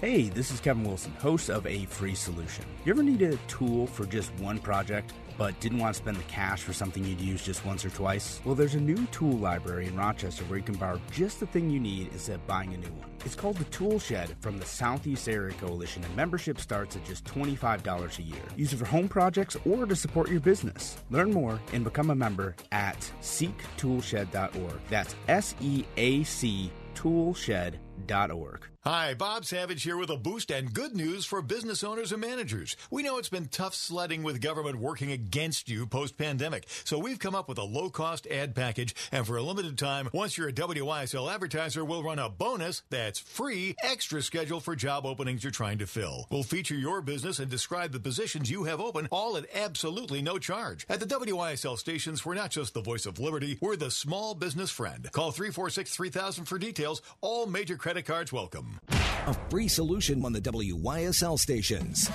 Hey, 0.00 0.28
this 0.28 0.52
is 0.52 0.60
Kevin 0.60 0.84
Wilson, 0.84 1.12
host 1.14 1.50
of 1.50 1.66
A 1.66 1.84
Free 1.86 2.14
Solution. 2.14 2.64
You 2.84 2.92
ever 2.92 3.02
need 3.02 3.20
a 3.22 3.36
tool 3.48 3.88
for 3.88 4.06
just 4.06 4.32
one 4.38 4.60
project? 4.60 5.12
but 5.38 5.58
didn't 5.60 5.78
want 5.78 5.94
to 5.94 6.02
spend 6.02 6.16
the 6.16 6.24
cash 6.24 6.62
for 6.62 6.72
something 6.72 7.04
you'd 7.04 7.20
use 7.20 7.42
just 7.42 7.64
once 7.64 7.84
or 7.84 7.90
twice? 7.90 8.40
Well, 8.44 8.56
there's 8.56 8.74
a 8.74 8.80
new 8.80 9.06
tool 9.06 9.38
library 9.38 9.86
in 9.86 9.96
Rochester 9.96 10.44
where 10.44 10.58
you 10.58 10.64
can 10.64 10.74
borrow 10.74 11.00
just 11.12 11.40
the 11.40 11.46
thing 11.46 11.70
you 11.70 11.78
need 11.80 12.08
instead 12.12 12.34
of 12.34 12.46
buying 12.48 12.74
a 12.74 12.76
new 12.76 12.90
one. 12.90 13.08
It's 13.24 13.36
called 13.36 13.56
the 13.56 13.64
Tool 13.64 13.98
Shed 14.00 14.34
from 14.40 14.58
the 14.58 14.66
Southeast 14.66 15.28
Area 15.28 15.54
Coalition, 15.54 16.04
and 16.04 16.16
membership 16.16 16.58
starts 16.58 16.96
at 16.96 17.04
just 17.04 17.24
$25 17.24 18.18
a 18.18 18.22
year. 18.22 18.42
Use 18.56 18.72
it 18.72 18.78
for 18.78 18.84
home 18.84 19.08
projects 19.08 19.56
or 19.64 19.86
to 19.86 19.94
support 19.94 20.28
your 20.28 20.40
business. 20.40 20.98
Learn 21.10 21.32
more 21.32 21.60
and 21.72 21.84
become 21.84 22.10
a 22.10 22.16
member 22.16 22.56
at 22.72 22.98
seactoolshed.org. 23.22 24.80
That's 24.90 25.14
S 25.28 25.54
E 25.60 25.84
A 25.96 26.24
C 26.24 26.72
toolshed.org. 26.94 28.66
Hi, 28.84 29.12
Bob 29.12 29.44
Savage 29.44 29.82
here 29.82 29.96
with 29.96 30.08
a 30.08 30.16
boost 30.16 30.52
and 30.52 30.72
good 30.72 30.94
news 30.94 31.24
for 31.24 31.42
business 31.42 31.82
owners 31.82 32.12
and 32.12 32.20
managers. 32.20 32.76
We 32.92 33.02
know 33.02 33.18
it's 33.18 33.28
been 33.28 33.48
tough 33.48 33.74
sledding 33.74 34.22
with 34.22 34.40
government 34.40 34.78
working 34.78 35.10
against 35.10 35.68
you 35.68 35.84
post 35.84 36.16
pandemic, 36.16 36.64
so 36.84 36.96
we've 36.96 37.18
come 37.18 37.34
up 37.34 37.48
with 37.48 37.58
a 37.58 37.64
low 37.64 37.90
cost 37.90 38.28
ad 38.28 38.54
package. 38.54 38.94
And 39.10 39.26
for 39.26 39.36
a 39.36 39.42
limited 39.42 39.76
time, 39.78 40.08
once 40.12 40.38
you're 40.38 40.48
a 40.48 40.52
WYSL 40.52 41.30
advertiser, 41.30 41.84
we'll 41.84 42.04
run 42.04 42.20
a 42.20 42.28
bonus 42.28 42.82
that's 42.88 43.18
free 43.18 43.74
extra 43.82 44.22
schedule 44.22 44.60
for 44.60 44.76
job 44.76 45.04
openings 45.04 45.42
you're 45.42 45.50
trying 45.50 45.78
to 45.78 45.86
fill. 45.86 46.28
We'll 46.30 46.44
feature 46.44 46.76
your 46.76 47.02
business 47.02 47.40
and 47.40 47.50
describe 47.50 47.90
the 47.90 48.00
positions 48.00 48.48
you 48.48 48.62
have 48.64 48.80
open, 48.80 49.08
all 49.10 49.36
at 49.36 49.46
absolutely 49.56 50.22
no 50.22 50.38
charge. 50.38 50.86
At 50.88 51.00
the 51.00 51.06
WYSL 51.06 51.78
stations, 51.78 52.24
we're 52.24 52.34
not 52.34 52.52
just 52.52 52.74
the 52.74 52.80
voice 52.80 53.06
of 53.06 53.18
liberty, 53.18 53.58
we're 53.60 53.76
the 53.76 53.90
small 53.90 54.36
business 54.36 54.70
friend. 54.70 55.10
Call 55.10 55.32
346 55.32 55.96
3000 55.96 56.44
for 56.44 56.58
details. 56.58 57.02
All 57.20 57.46
major 57.46 57.76
credit 57.76 58.06
cards 58.06 58.32
welcome. 58.32 58.77
A 58.88 59.34
free 59.50 59.68
solution 59.68 60.24
on 60.24 60.32
the 60.32 60.40
WYSL 60.40 61.38
stations. 61.38 62.10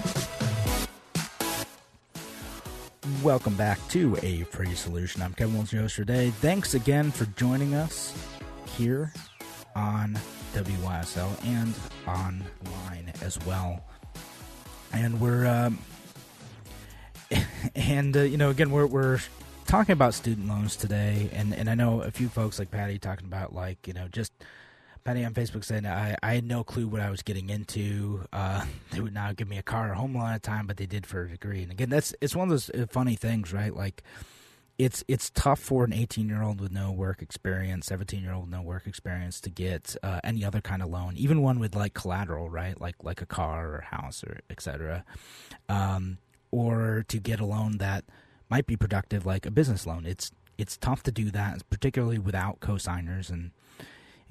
Welcome 3.21 3.55
back 3.55 3.79
to 3.89 4.17
A 4.21 4.43
Free 4.43 4.73
Solution. 4.75 5.21
I'm 5.21 5.33
Kevin 5.33 5.55
Wilson, 5.55 5.77
your 5.77 5.83
host 5.83 5.95
today. 5.95 6.29
Thanks 6.29 6.73
again 6.73 7.11
for 7.11 7.25
joining 7.37 7.73
us 7.73 8.13
here 8.77 9.13
on 9.75 10.17
WYSL 10.53 11.45
and 11.45 11.73
online 12.07 13.13
as 13.21 13.39
well. 13.45 13.83
And 14.91 15.19
we're, 15.19 15.45
um, 15.47 15.79
and 17.75 18.15
uh, 18.15 18.21
you 18.21 18.37
know, 18.37 18.49
again, 18.49 18.71
we're 18.71 18.85
we're 18.87 19.19
talking 19.65 19.93
about 19.93 20.13
student 20.13 20.47
loans 20.47 20.75
today, 20.75 21.29
and 21.33 21.53
and 21.53 21.69
I 21.69 21.75
know 21.75 22.01
a 22.01 22.11
few 22.11 22.29
folks 22.29 22.59
like 22.59 22.71
Patty 22.71 22.99
talking 22.99 23.25
about 23.25 23.55
like 23.55 23.87
you 23.87 23.93
know 23.93 24.07
just 24.11 24.31
Penny 25.03 25.25
on 25.25 25.33
Facebook 25.33 25.63
said 25.63 25.85
I, 25.85 26.15
I 26.23 26.35
had 26.35 26.45
no 26.45 26.63
clue 26.63 26.87
what 26.87 27.01
I 27.01 27.09
was 27.09 27.21
getting 27.21 27.49
into. 27.49 28.25
Uh, 28.31 28.65
they 28.91 29.01
would 29.01 29.13
not 29.13 29.35
give 29.35 29.47
me 29.47 29.57
a 29.57 29.63
car 29.63 29.91
or 29.91 29.93
home 29.93 30.15
loan 30.15 30.29
at 30.29 30.37
a 30.37 30.39
time, 30.39 30.67
but 30.67 30.77
they 30.77 30.85
did 30.85 31.05
for 31.05 31.23
a 31.23 31.29
degree. 31.29 31.63
And 31.63 31.71
again, 31.71 31.89
that's 31.89 32.13
it's 32.21 32.35
one 32.35 32.47
of 32.47 32.51
those 32.51 32.69
uh, 32.69 32.85
funny 32.89 33.15
things, 33.15 33.51
right? 33.51 33.75
Like 33.75 34.03
it's 34.77 35.03
it's 35.07 35.29
tough 35.29 35.59
for 35.59 35.83
an 35.83 35.93
18 35.93 36.27
year 36.27 36.41
old 36.41 36.59
with 36.59 36.71
no 36.71 36.91
work 36.91 37.21
experience, 37.21 37.87
17 37.87 38.21
year 38.21 38.33
old 38.33 38.43
with 38.45 38.51
no 38.51 38.61
work 38.61 38.87
experience 38.87 39.39
to 39.41 39.49
get 39.49 39.95
uh, 40.03 40.19
any 40.23 40.43
other 40.43 40.61
kind 40.61 40.81
of 40.81 40.89
loan, 40.89 41.13
even 41.15 41.41
one 41.41 41.59
with 41.59 41.75
like 41.75 41.93
collateral, 41.93 42.49
right? 42.49 42.79
Like 42.79 42.95
like 43.03 43.21
a 43.21 43.25
car 43.25 43.67
or 43.69 43.77
a 43.79 43.95
house 43.95 44.23
or 44.23 44.39
etc. 44.49 45.03
Um, 45.69 46.17
or 46.51 47.03
to 47.07 47.17
get 47.17 47.39
a 47.39 47.45
loan 47.45 47.77
that 47.79 48.05
might 48.49 48.67
be 48.67 48.77
productive, 48.77 49.25
like 49.25 49.45
a 49.45 49.51
business 49.51 49.85
loan. 49.85 50.05
It's 50.05 50.31
it's 50.57 50.77
tough 50.77 51.03
to 51.03 51.11
do 51.11 51.31
that, 51.31 51.67
particularly 51.69 52.19
without 52.19 52.59
cosigners. 52.59 53.29
And 53.29 53.51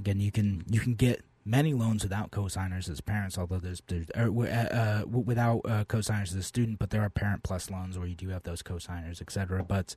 again, 0.02 0.20
you 0.20 0.32
can 0.32 0.64
you 0.68 0.80
can 0.80 0.94
get 0.94 1.22
many 1.44 1.74
loans 1.74 2.02
without 2.02 2.30
cosigners 2.30 2.88
as 2.88 3.00
parents, 3.00 3.38
although 3.38 3.58
there's, 3.58 3.82
there's 3.86 4.06
uh, 4.16 4.22
uh, 4.30 5.06
without 5.06 5.60
uh, 5.64 5.84
cosigners 5.84 6.30
as 6.30 6.34
a 6.34 6.42
student, 6.42 6.78
but 6.78 6.90
there 6.90 7.02
are 7.02 7.10
parent 7.10 7.42
plus 7.42 7.70
loans 7.70 7.98
where 7.98 8.08
you 8.08 8.14
do 8.14 8.28
have 8.28 8.42
those 8.42 8.62
cosigners, 8.62 9.20
etc. 9.20 9.64
But 9.64 9.94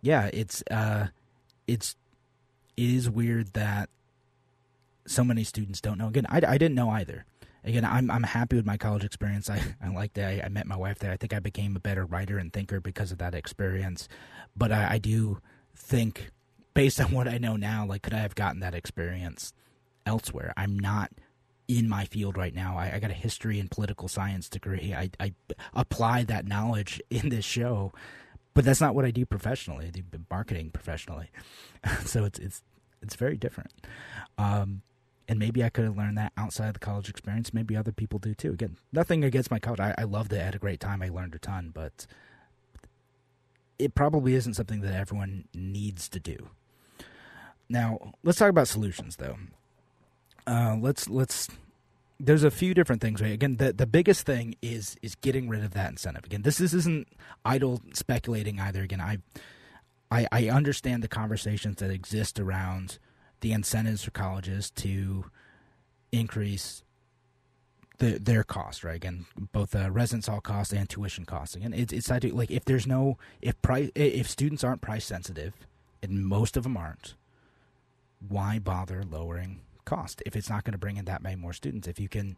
yeah, 0.00 0.30
it's 0.32 0.62
uh, 0.70 1.08
it's 1.66 1.96
it 2.76 2.90
is 2.90 3.10
weird 3.10 3.54
that 3.54 3.88
so 5.06 5.24
many 5.24 5.42
students 5.42 5.80
don't 5.80 5.98
know. 5.98 6.08
Again, 6.08 6.26
I, 6.28 6.36
I 6.36 6.58
didn't 6.58 6.74
know 6.74 6.90
either. 6.90 7.24
Again, 7.64 7.84
I'm 7.84 8.10
I'm 8.10 8.22
happy 8.22 8.56
with 8.56 8.66
my 8.66 8.76
college 8.76 9.04
experience. 9.04 9.50
I, 9.56 9.60
I 9.82 9.88
liked 9.88 10.16
it. 10.18 10.22
I, 10.22 10.46
I 10.46 10.48
met 10.48 10.66
my 10.66 10.76
wife 10.76 11.00
there. 11.00 11.12
I 11.12 11.16
think 11.16 11.32
I 11.32 11.40
became 11.40 11.74
a 11.74 11.80
better 11.80 12.04
writer 12.04 12.38
and 12.38 12.52
thinker 12.52 12.80
because 12.80 13.10
of 13.10 13.18
that 13.18 13.34
experience. 13.34 14.08
But 14.56 14.70
I, 14.72 14.94
I 14.94 14.98
do 14.98 15.40
think, 15.74 16.30
based 16.78 17.00
on 17.00 17.10
what 17.10 17.26
I 17.26 17.38
know 17.38 17.56
now, 17.56 17.84
like 17.84 18.02
could 18.02 18.14
I 18.14 18.18
have 18.18 18.36
gotten 18.36 18.60
that 18.60 18.72
experience 18.72 19.52
elsewhere? 20.06 20.52
I'm 20.56 20.78
not 20.78 21.10
in 21.66 21.88
my 21.88 22.04
field 22.04 22.38
right 22.38 22.54
now. 22.54 22.78
I, 22.78 22.92
I 22.94 22.98
got 23.00 23.10
a 23.10 23.14
history 23.14 23.58
and 23.58 23.68
political 23.68 24.06
science 24.06 24.48
degree. 24.48 24.94
I, 24.94 25.10
I 25.18 25.32
apply 25.74 26.22
that 26.24 26.46
knowledge 26.46 27.02
in 27.10 27.30
this 27.30 27.44
show, 27.44 27.92
but 28.54 28.64
that's 28.64 28.80
not 28.80 28.94
what 28.94 29.04
I 29.04 29.10
do 29.10 29.26
professionally. 29.26 29.86
I 29.86 29.90
do 29.90 30.04
marketing 30.30 30.70
professionally, 30.70 31.32
so 32.04 32.24
it's 32.24 32.38
it's 32.38 32.62
it's 33.02 33.16
very 33.16 33.36
different. 33.36 33.72
Um, 34.38 34.82
and 35.26 35.40
maybe 35.40 35.64
I 35.64 35.70
could 35.70 35.84
have 35.84 35.96
learned 35.96 36.16
that 36.16 36.32
outside 36.36 36.68
of 36.68 36.74
the 36.74 36.80
college 36.80 37.08
experience. 37.08 37.52
Maybe 37.52 37.76
other 37.76 37.92
people 37.92 38.20
do 38.20 38.34
too. 38.34 38.52
Again, 38.52 38.76
nothing 38.92 39.24
against 39.24 39.50
my 39.50 39.58
college. 39.58 39.80
I, 39.80 39.96
I 39.98 40.04
loved 40.04 40.32
it. 40.32 40.40
I 40.40 40.44
had 40.44 40.54
a 40.54 40.60
great 40.60 40.78
time. 40.78 41.02
I 41.02 41.08
learned 41.08 41.34
a 41.34 41.40
ton, 41.40 41.72
but 41.74 42.06
it 43.80 43.96
probably 43.96 44.34
isn't 44.34 44.54
something 44.54 44.80
that 44.82 44.94
everyone 44.94 45.48
needs 45.52 46.08
to 46.10 46.20
do. 46.20 46.50
Now, 47.68 48.14
let's 48.22 48.38
talk 48.38 48.50
about 48.50 48.68
solutions, 48.68 49.16
though. 49.16 49.36
Uh, 50.46 50.76
let's 50.80 51.08
let's. 51.08 51.48
There's 52.20 52.42
a 52.42 52.50
few 52.50 52.74
different 52.74 53.00
things. 53.00 53.20
Right? 53.20 53.32
Again, 53.32 53.56
the 53.56 53.72
the 53.72 53.86
biggest 53.86 54.24
thing 54.24 54.56
is 54.62 54.96
is 55.02 55.14
getting 55.14 55.48
rid 55.48 55.62
of 55.62 55.72
that 55.72 55.90
incentive. 55.90 56.24
Again, 56.24 56.42
this, 56.42 56.58
this 56.58 56.72
isn't 56.72 57.08
idle 57.44 57.82
speculating 57.92 58.58
either. 58.58 58.82
Again, 58.82 59.00
I 59.00 59.18
I, 60.10 60.26
I 60.32 60.48
understand 60.48 61.02
the 61.02 61.08
conversations 61.08 61.76
that 61.76 61.90
exist 61.90 62.40
around 62.40 62.98
the 63.40 63.52
incentives 63.52 64.04
for 64.04 64.10
colleges 64.10 64.70
to 64.70 65.26
increase 66.10 66.82
the, 67.98 68.18
their 68.18 68.44
cost, 68.44 68.84
right? 68.84 68.96
Again, 68.96 69.26
both 69.52 69.74
uh, 69.74 69.90
residence 69.90 70.28
hall 70.28 70.40
costs 70.40 70.72
and 70.72 70.88
tuition 70.88 71.24
costs. 71.24 71.54
Again, 71.54 71.74
it's 71.74 71.92
it's 71.92 72.10
like 72.10 72.50
if 72.50 72.64
there's 72.64 72.86
no 72.86 73.18
if 73.42 73.60
price 73.60 73.90
if 73.94 74.28
students 74.28 74.64
aren't 74.64 74.80
price 74.80 75.04
sensitive, 75.04 75.54
and 76.02 76.24
most 76.24 76.56
of 76.56 76.62
them 76.62 76.76
aren't, 76.76 77.14
why 78.26 78.58
bother 78.58 79.02
lowering 79.02 79.60
cost 79.84 80.22
if 80.26 80.36
it's 80.36 80.50
not 80.50 80.64
going 80.64 80.72
to 80.72 80.78
bring 80.78 80.96
in 80.96 81.04
that 81.06 81.22
many 81.22 81.36
more 81.36 81.52
students? 81.52 81.88
If 81.88 81.98
you 81.98 82.08
can 82.08 82.36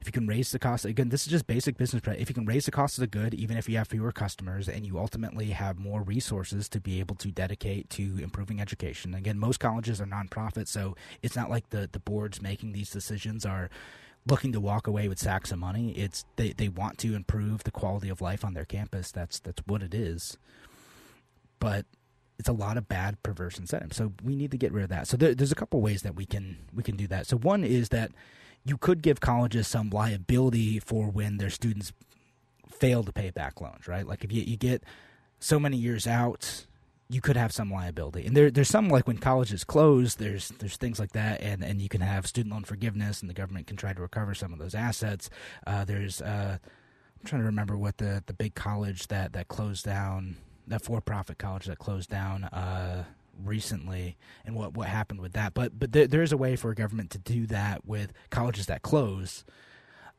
if 0.00 0.08
you 0.08 0.12
can 0.12 0.26
raise 0.26 0.52
the 0.52 0.58
cost 0.58 0.84
again 0.84 1.08
this 1.08 1.22
is 1.22 1.30
just 1.30 1.46
basic 1.46 1.78
business 1.78 2.02
if 2.18 2.28
you 2.28 2.34
can 2.34 2.44
raise 2.44 2.66
the 2.66 2.70
cost 2.70 2.98
of 2.98 3.00
the 3.00 3.06
good 3.06 3.32
even 3.32 3.56
if 3.56 3.70
you 3.70 3.78
have 3.78 3.88
fewer 3.88 4.12
customers 4.12 4.68
and 4.68 4.84
you 4.84 4.98
ultimately 4.98 5.46
have 5.46 5.78
more 5.78 6.02
resources 6.02 6.68
to 6.68 6.78
be 6.78 7.00
able 7.00 7.14
to 7.14 7.30
dedicate 7.30 7.88
to 7.88 8.18
improving 8.22 8.60
education. 8.60 9.14
Again 9.14 9.38
most 9.38 9.60
colleges 9.60 10.00
are 10.00 10.06
nonprofit 10.06 10.68
so 10.68 10.94
it's 11.22 11.36
not 11.36 11.48
like 11.48 11.70
the 11.70 11.88
the 11.90 12.00
boards 12.00 12.42
making 12.42 12.72
these 12.72 12.90
decisions 12.90 13.46
are 13.46 13.70
looking 14.26 14.52
to 14.52 14.60
walk 14.60 14.86
away 14.86 15.08
with 15.08 15.18
sacks 15.18 15.52
of 15.52 15.58
money. 15.58 15.92
It's 15.92 16.24
they, 16.36 16.52
they 16.52 16.68
want 16.68 16.98
to 16.98 17.14
improve 17.14 17.64
the 17.64 17.70
quality 17.70 18.08
of 18.08 18.20
life 18.20 18.44
on 18.44 18.54
their 18.54 18.64
campus. 18.64 19.10
That's 19.10 19.38
that's 19.38 19.62
what 19.66 19.82
it 19.82 19.94
is. 19.94 20.38
But 21.58 21.86
it's 22.38 22.48
a 22.48 22.52
lot 22.52 22.76
of 22.76 22.88
bad 22.88 23.22
perverse 23.22 23.58
incentives 23.58 23.96
so 23.96 24.12
we 24.22 24.34
need 24.34 24.50
to 24.50 24.58
get 24.58 24.72
rid 24.72 24.84
of 24.84 24.90
that 24.90 25.06
so 25.06 25.16
there, 25.16 25.34
there's 25.34 25.52
a 25.52 25.56
couple 25.56 25.80
ways 25.80 26.02
that 26.02 26.14
we 26.14 26.26
can 26.26 26.58
we 26.74 26.82
can 26.82 26.96
do 26.96 27.06
that 27.06 27.26
so 27.26 27.36
one 27.36 27.64
is 27.64 27.90
that 27.90 28.10
you 28.64 28.78
could 28.78 29.02
give 29.02 29.20
colleges 29.20 29.68
some 29.68 29.90
liability 29.90 30.78
for 30.78 31.08
when 31.08 31.36
their 31.36 31.50
students 31.50 31.92
fail 32.70 33.04
to 33.04 33.12
pay 33.12 33.30
back 33.30 33.60
loans, 33.60 33.86
right? 33.86 34.06
Like 34.06 34.24
if 34.24 34.32
you, 34.32 34.42
you 34.42 34.56
get 34.56 34.82
so 35.38 35.60
many 35.60 35.76
years 35.76 36.06
out, 36.06 36.66
you 37.08 37.20
could 37.20 37.36
have 37.36 37.52
some 37.52 37.70
liability. 37.70 38.26
And 38.26 38.36
there, 38.36 38.50
there's 38.50 38.68
some 38.68 38.88
like 38.88 39.06
when 39.06 39.18
colleges 39.18 39.62
close, 39.64 40.14
there's 40.14 40.48
there's 40.58 40.78
things 40.78 40.98
like 40.98 41.12
that, 41.12 41.42
and, 41.42 41.62
and 41.62 41.80
you 41.80 41.88
can 41.88 42.00
have 42.00 42.26
student 42.26 42.54
loan 42.54 42.64
forgiveness, 42.64 43.20
and 43.20 43.28
the 43.28 43.34
government 43.34 43.66
can 43.66 43.76
try 43.76 43.92
to 43.92 44.00
recover 44.00 44.34
some 44.34 44.52
of 44.52 44.58
those 44.58 44.74
assets. 44.74 45.28
Uh, 45.66 45.84
there's 45.84 46.22
uh, 46.22 46.58
I'm 46.60 47.26
trying 47.26 47.42
to 47.42 47.46
remember 47.46 47.76
what 47.76 47.98
the, 47.98 48.22
the 48.26 48.32
big 48.32 48.54
college 48.54 49.08
that, 49.08 49.34
that 49.34 49.48
closed 49.48 49.84
down, 49.84 50.36
that 50.66 50.82
for 50.82 51.00
profit 51.00 51.38
college 51.38 51.66
that 51.66 51.78
closed 51.78 52.10
down. 52.10 52.44
Uh, 52.44 53.04
recently 53.42 54.16
and 54.44 54.54
what 54.54 54.74
what 54.74 54.88
happened 54.88 55.20
with 55.20 55.32
that. 55.32 55.54
But 55.54 55.78
but 55.78 55.92
there, 55.92 56.06
there 56.06 56.22
is 56.22 56.32
a 56.32 56.36
way 56.36 56.56
for 56.56 56.70
a 56.70 56.74
government 56.74 57.10
to 57.10 57.18
do 57.18 57.46
that 57.46 57.84
with 57.84 58.12
colleges 58.30 58.66
that 58.66 58.82
close, 58.82 59.44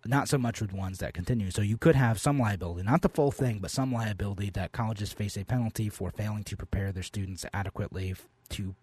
not 0.05 0.27
so 0.27 0.37
much 0.37 0.61
with 0.61 0.73
ones 0.73 0.99
that 0.99 1.13
continue. 1.13 1.51
So 1.51 1.61
you 1.61 1.77
could 1.77 1.95
have 1.95 2.19
some 2.19 2.39
liability, 2.39 2.83
not 2.83 3.01
the 3.01 3.09
full 3.09 3.31
thing, 3.31 3.59
but 3.59 3.71
some 3.71 3.93
liability 3.93 4.49
that 4.51 4.71
colleges 4.71 5.13
face 5.13 5.37
a 5.37 5.43
penalty 5.43 5.89
for 5.89 6.11
failing 6.11 6.43
to 6.45 6.57
prepare 6.57 6.91
their 6.91 7.03
students 7.03 7.45
adequately 7.53 8.15
to 8.49 8.75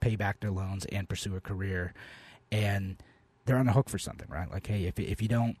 pay 0.00 0.16
back 0.16 0.40
their 0.40 0.50
loans 0.50 0.84
and 0.86 1.08
pursue 1.08 1.36
a 1.36 1.40
career, 1.40 1.94
and 2.50 2.96
they're 3.44 3.56
on 3.58 3.66
the 3.66 3.72
hook 3.72 3.88
for 3.88 3.98
something, 3.98 4.28
right? 4.28 4.50
Like, 4.50 4.66
hey, 4.66 4.84
if 4.84 4.98
if 4.98 5.22
you 5.22 5.28
don't 5.28 5.56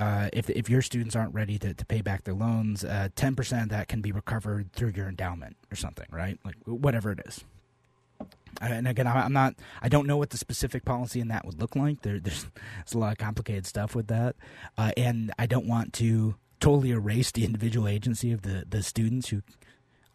uh, 0.00 0.30
if 0.32 0.48
if 0.48 0.70
your 0.70 0.80
students 0.80 1.14
aren't 1.14 1.34
ready 1.34 1.58
to, 1.58 1.74
to 1.74 1.84
pay 1.84 2.00
back 2.00 2.24
their 2.24 2.34
loans, 2.34 2.84
uh, 2.84 3.08
ten 3.14 3.34
uh, 3.34 3.36
percent 3.36 3.62
of 3.64 3.68
that 3.68 3.86
can 3.86 4.00
be 4.00 4.10
recovered 4.10 4.72
through 4.72 4.92
your 4.96 5.06
endowment 5.06 5.56
or 5.70 5.76
something, 5.76 6.06
right? 6.10 6.38
Like 6.44 6.56
whatever 6.64 7.12
it 7.12 7.20
is. 7.26 7.44
And 8.60 8.88
again, 8.88 9.06
I'm 9.06 9.32
not. 9.32 9.54
I 9.82 9.88
don't 9.88 10.06
know 10.06 10.16
what 10.16 10.30
the 10.30 10.38
specific 10.38 10.84
policy 10.84 11.20
in 11.20 11.28
that 11.28 11.44
would 11.44 11.60
look 11.60 11.76
like. 11.76 12.00
There, 12.02 12.18
there's, 12.18 12.46
there's 12.78 12.94
a 12.94 12.98
lot 12.98 13.12
of 13.12 13.18
complicated 13.18 13.66
stuff 13.66 13.94
with 13.94 14.08
that, 14.08 14.36
uh, 14.76 14.92
and 14.96 15.32
I 15.38 15.46
don't 15.46 15.66
want 15.66 15.92
to 15.94 16.34
totally 16.60 16.90
erase 16.90 17.30
the 17.30 17.44
individual 17.44 17.86
agency 17.86 18.32
of 18.32 18.42
the 18.42 18.64
the 18.68 18.82
students 18.82 19.28
who 19.28 19.42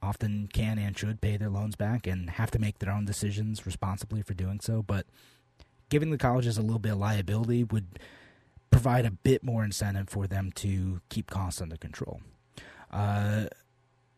often 0.01 0.49
can 0.51 0.77
and 0.77 0.97
should 0.97 1.21
pay 1.21 1.37
their 1.37 1.49
loans 1.49 1.75
back 1.75 2.05
and 2.05 2.31
have 2.31 2.51
to 2.51 2.59
make 2.59 2.79
their 2.79 2.91
own 2.91 3.05
decisions 3.05 3.65
responsibly 3.65 4.21
for 4.21 4.33
doing 4.33 4.59
so. 4.59 4.83
But 4.83 5.05
giving 5.89 6.11
the 6.11 6.17
colleges 6.17 6.57
a 6.57 6.61
little 6.61 6.79
bit 6.79 6.93
of 6.93 6.99
liability 6.99 7.63
would 7.63 7.99
provide 8.71 9.05
a 9.05 9.11
bit 9.11 9.43
more 9.43 9.63
incentive 9.63 10.09
for 10.09 10.27
them 10.27 10.51
to 10.55 11.01
keep 11.09 11.29
costs 11.29 11.61
under 11.61 11.77
control. 11.77 12.21
Uh, 12.91 13.45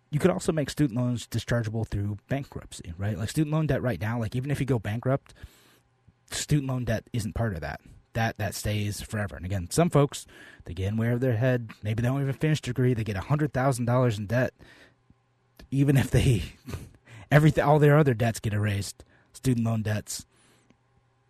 you 0.10 0.20
could 0.20 0.32
also 0.32 0.52
make 0.52 0.70
student 0.70 1.00
loans 1.00 1.28
dischargeable 1.28 1.88
through 1.88 2.18
bankruptcy, 2.30 2.94
right? 2.98 3.18
Like 3.18 3.30
student 3.30 3.54
loan 3.54 3.68
debt 3.68 3.82
right 3.82 4.00
now, 4.00 4.20
like 4.20 4.36
even 4.36 4.52
if 4.52 4.60
you 4.60 4.66
go 4.66 4.80
bankrupt, 4.80 5.34
student 6.32 6.70
loan 6.70 6.86
debt 6.86 7.10
isn't 7.14 7.36
part 7.36 7.54
of 7.54 7.62
that. 7.62 7.82
That 8.14 8.38
that 8.38 8.56
stays 8.56 9.02
forever. 9.02 9.36
And 9.36 9.46
again, 9.46 9.70
some 9.70 9.90
folks 9.90 10.26
they 10.66 10.74
get 10.74 10.88
in 10.88 10.98
way 10.98 11.12
of 11.12 11.20
their 11.20 11.38
head. 11.38 11.72
Maybe 11.84 12.02
they 12.02 12.08
don't 12.08 12.22
even 12.22 12.34
finish 12.34 12.62
degree. 12.62 12.94
They 12.94 13.04
get 13.04 13.18
hundred 13.18 13.54
thousand 13.54 13.86
dollars 13.86 14.18
in 14.18 14.28
debt, 14.28 14.54
even 15.70 15.98
if 15.98 16.10
they 16.10 16.44
everything 17.32 17.64
all 17.64 17.80
their 17.80 17.98
other 17.98 18.14
debts 18.14 18.40
get 18.40 18.54
erased. 18.54 19.04
Student 19.34 19.68
loan 19.68 19.84
debts 19.84 20.26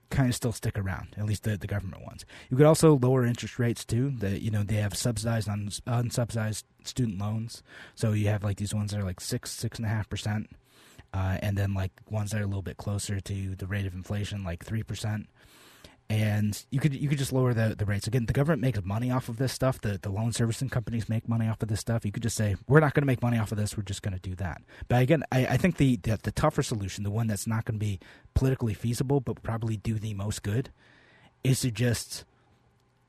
kind 0.10 0.30
of 0.30 0.36
still 0.36 0.52
stick 0.52 0.78
around. 0.78 1.16
At 1.18 1.26
least 1.26 1.44
the, 1.44 1.58
the 1.58 1.68
government 1.68 2.04
ones. 2.06 2.26
You 2.50 2.58
could 2.58 2.66
also 2.66 2.98
lower 2.98 3.26
interest 3.26 3.60
rates 3.60 3.86
too. 3.86 4.12
That 4.18 4.42
you 4.42 4.52
know 4.52 4.64
they 4.64 4.76
have 4.76 4.96
subsidized 4.96 5.50
on 5.50 5.68
unsubsidized 5.88 6.64
student 6.84 7.20
loans. 7.20 7.64
So 7.96 8.14
you 8.14 8.28
have 8.28 8.44
like 8.44 8.58
these 8.58 8.74
ones 8.74 8.92
that 8.92 9.00
are 9.00 9.06
like 9.06 9.20
six 9.20 9.52
six 9.52 9.78
and 9.78 9.86
a 9.86 9.90
half 9.90 10.10
percent, 10.10 10.50
uh, 11.14 11.38
and 11.42 11.58
then 11.58 11.74
like 11.74 11.92
ones 12.10 12.32
that 12.32 12.42
are 12.42 12.46
a 12.46 12.48
little 12.48 12.62
bit 12.62 12.78
closer 12.78 13.20
to 13.20 13.56
the 13.56 13.68
rate 13.68 13.86
of 13.86 13.94
inflation, 13.94 14.44
like 14.44 14.66
three 14.66 14.84
percent 14.84 15.28
and 16.10 16.66
you 16.72 16.80
could 16.80 16.94
you 16.94 17.10
could 17.10 17.18
just 17.18 17.34
lower 17.34 17.54
the, 17.54 17.76
the 17.78 17.86
rates. 17.86 18.08
Again 18.08 18.26
the 18.26 18.34
government 18.34 18.62
makes 18.62 18.82
money 18.84 19.12
off 19.12 19.28
of 19.28 19.38
this 19.38 19.52
stuff. 19.52 19.82
The, 19.82 20.00
the 20.02 20.10
loan 20.10 20.32
servicing 20.32 20.70
companies 20.70 21.10
make 21.10 21.28
money 21.28 21.48
off 21.48 21.62
of 21.62 21.68
this 21.68 21.82
stuff. 21.82 22.06
You 22.06 22.12
could 22.12 22.24
just 22.24 22.38
say 22.38 22.56
we're 22.68 22.80
not 22.80 22.94
going 22.94 23.02
to 23.02 23.08
make 23.08 23.22
money 23.22 23.38
off 23.38 23.52
of 23.52 23.58
this. 23.58 23.76
We're 23.76 23.84
just 23.84 24.02
going 24.02 24.14
to 24.14 24.20
do 24.20 24.34
that. 24.36 24.62
But 24.88 25.02
again 25.02 25.24
I, 25.32 25.48
I 25.48 25.58
think 25.58 25.78
the, 25.78 25.98
the, 25.98 26.18
the 26.22 26.32
tougher 26.32 26.64
solution 26.64 27.04
the 27.04 27.12
one 27.12 27.28
that's 27.28 27.48
not 27.48 27.66
going 27.66 27.78
to 27.78 27.86
be 27.86 28.00
politically 28.36 28.74
feasible 28.74 29.20
but 29.20 29.44
probably 29.44 29.76
do 29.76 29.96
the 29.96 30.14
most 30.14 30.44
good 30.44 30.70
is 31.44 31.62
to 31.62 31.72
just 31.72 32.24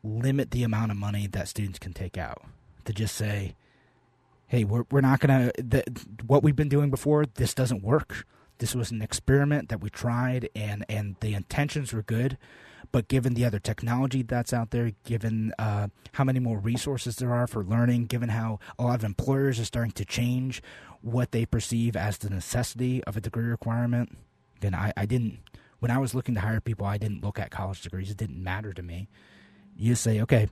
limit 0.02 0.50
the 0.50 0.64
amount 0.64 0.90
of 0.90 0.96
money 0.96 1.26
that 1.28 1.48
students 1.48 1.78
can 1.78 1.92
take 1.92 2.18
out. 2.18 2.42
To 2.86 2.92
just 2.92 3.14
say 3.14 3.54
hey 4.48 4.64
we're, 4.64 4.84
we're 4.90 5.02
not 5.02 5.20
going 5.20 5.52
to 5.52 5.84
what 6.26 6.42
we've 6.42 6.56
been 6.56 6.68
doing 6.68 6.90
before 6.90 7.26
this 7.26 7.54
doesn't 7.54 7.84
work. 7.84 8.26
This 8.58 8.74
was 8.74 8.90
an 8.90 9.02
experiment 9.02 9.68
that 9.68 9.80
we 9.80 9.88
tried 9.88 10.48
and 10.56 10.84
and 10.88 11.14
the 11.20 11.34
intentions 11.34 11.92
were 11.92 12.02
good 12.02 12.38
but 12.92 13.08
given 13.08 13.34
the 13.34 13.44
other 13.44 13.58
technology 13.58 14.22
that's 14.22 14.52
out 14.52 14.70
there, 14.70 14.92
given 15.04 15.52
uh, 15.58 15.88
how 16.12 16.24
many 16.24 16.40
more 16.40 16.58
resources 16.58 17.16
there 17.16 17.32
are 17.32 17.46
for 17.46 17.62
learning, 17.62 18.06
given 18.06 18.30
how 18.30 18.58
a 18.78 18.84
lot 18.84 18.96
of 18.96 19.04
employers 19.04 19.60
are 19.60 19.64
starting 19.64 19.92
to 19.92 20.04
change 20.04 20.62
what 21.00 21.32
they 21.32 21.46
perceive 21.46 21.96
as 21.96 22.18
the 22.18 22.30
necessity 22.30 23.04
of 23.04 23.16
a 23.16 23.20
degree 23.20 23.44
requirement, 23.44 24.16
then 24.60 24.74
I, 24.74 24.92
I 24.96 25.06
didn't, 25.06 25.38
when 25.78 25.90
I 25.90 25.98
was 25.98 26.14
looking 26.14 26.34
to 26.34 26.40
hire 26.40 26.60
people, 26.60 26.86
I 26.86 26.98
didn't 26.98 27.22
look 27.22 27.38
at 27.38 27.50
college 27.50 27.82
degrees. 27.82 28.10
It 28.10 28.16
didn't 28.16 28.42
matter 28.42 28.72
to 28.72 28.82
me. 28.82 29.08
You 29.76 29.94
say, 29.94 30.20
okay, 30.22 30.48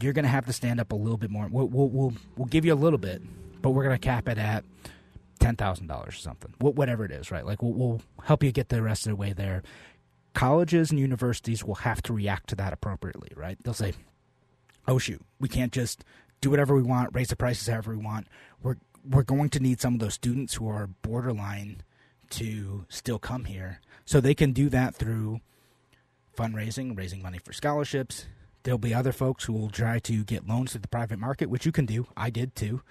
you're 0.00 0.12
going 0.12 0.24
to 0.24 0.28
have 0.28 0.46
to 0.46 0.52
stand 0.52 0.78
up 0.78 0.92
a 0.92 0.96
little 0.96 1.16
bit 1.16 1.30
more. 1.30 1.48
We'll, 1.50 1.66
we'll, 1.66 1.88
we'll, 1.88 2.12
we'll 2.36 2.46
give 2.46 2.64
you 2.64 2.74
a 2.74 2.76
little 2.76 2.98
bit, 2.98 3.22
but 3.62 3.70
we're 3.70 3.84
going 3.84 3.98
to 3.98 4.06
cap 4.06 4.28
it 4.28 4.38
at 4.38 4.64
ten 5.38 5.56
thousand 5.56 5.86
dollars 5.86 6.14
or 6.14 6.18
something, 6.18 6.54
whatever 6.58 7.04
it 7.04 7.10
is, 7.10 7.30
right? 7.30 7.44
Like 7.44 7.62
we'll, 7.62 7.72
we'll 7.72 8.00
help 8.24 8.42
you 8.42 8.52
get 8.52 8.68
the 8.68 8.82
rest 8.82 9.06
of 9.06 9.10
the 9.10 9.16
way 9.16 9.32
there. 9.32 9.62
Colleges 10.36 10.90
and 10.90 11.00
universities 11.00 11.64
will 11.64 11.76
have 11.76 12.02
to 12.02 12.12
react 12.12 12.50
to 12.50 12.56
that 12.56 12.74
appropriately, 12.74 13.30
right? 13.34 13.56
They'll 13.64 13.72
say, 13.72 13.94
"Oh 14.86 14.98
shoot, 14.98 15.24
we 15.40 15.48
can't 15.48 15.72
just 15.72 16.04
do 16.42 16.50
whatever 16.50 16.76
we 16.76 16.82
want, 16.82 17.14
raise 17.14 17.28
the 17.28 17.36
prices 17.36 17.68
however 17.68 17.92
we 17.92 18.04
want. 18.04 18.26
We're 18.62 18.76
we're 19.02 19.22
going 19.22 19.48
to 19.48 19.60
need 19.60 19.80
some 19.80 19.94
of 19.94 20.00
those 20.00 20.12
students 20.12 20.52
who 20.52 20.68
are 20.68 20.88
borderline 21.00 21.80
to 22.32 22.84
still 22.90 23.18
come 23.18 23.46
here, 23.46 23.80
so 24.04 24.20
they 24.20 24.34
can 24.34 24.52
do 24.52 24.68
that 24.68 24.94
through 24.94 25.40
fundraising, 26.36 26.94
raising 26.94 27.22
money 27.22 27.38
for 27.42 27.54
scholarships. 27.54 28.26
There'll 28.62 28.76
be 28.76 28.92
other 28.92 29.12
folks 29.12 29.44
who 29.44 29.54
will 29.54 29.70
try 29.70 30.00
to 30.00 30.22
get 30.22 30.46
loans 30.46 30.72
through 30.72 30.82
the 30.82 30.88
private 30.88 31.18
market, 31.18 31.48
which 31.48 31.64
you 31.64 31.72
can 31.72 31.86
do. 31.86 32.08
I 32.14 32.28
did 32.28 32.54
too. 32.54 32.82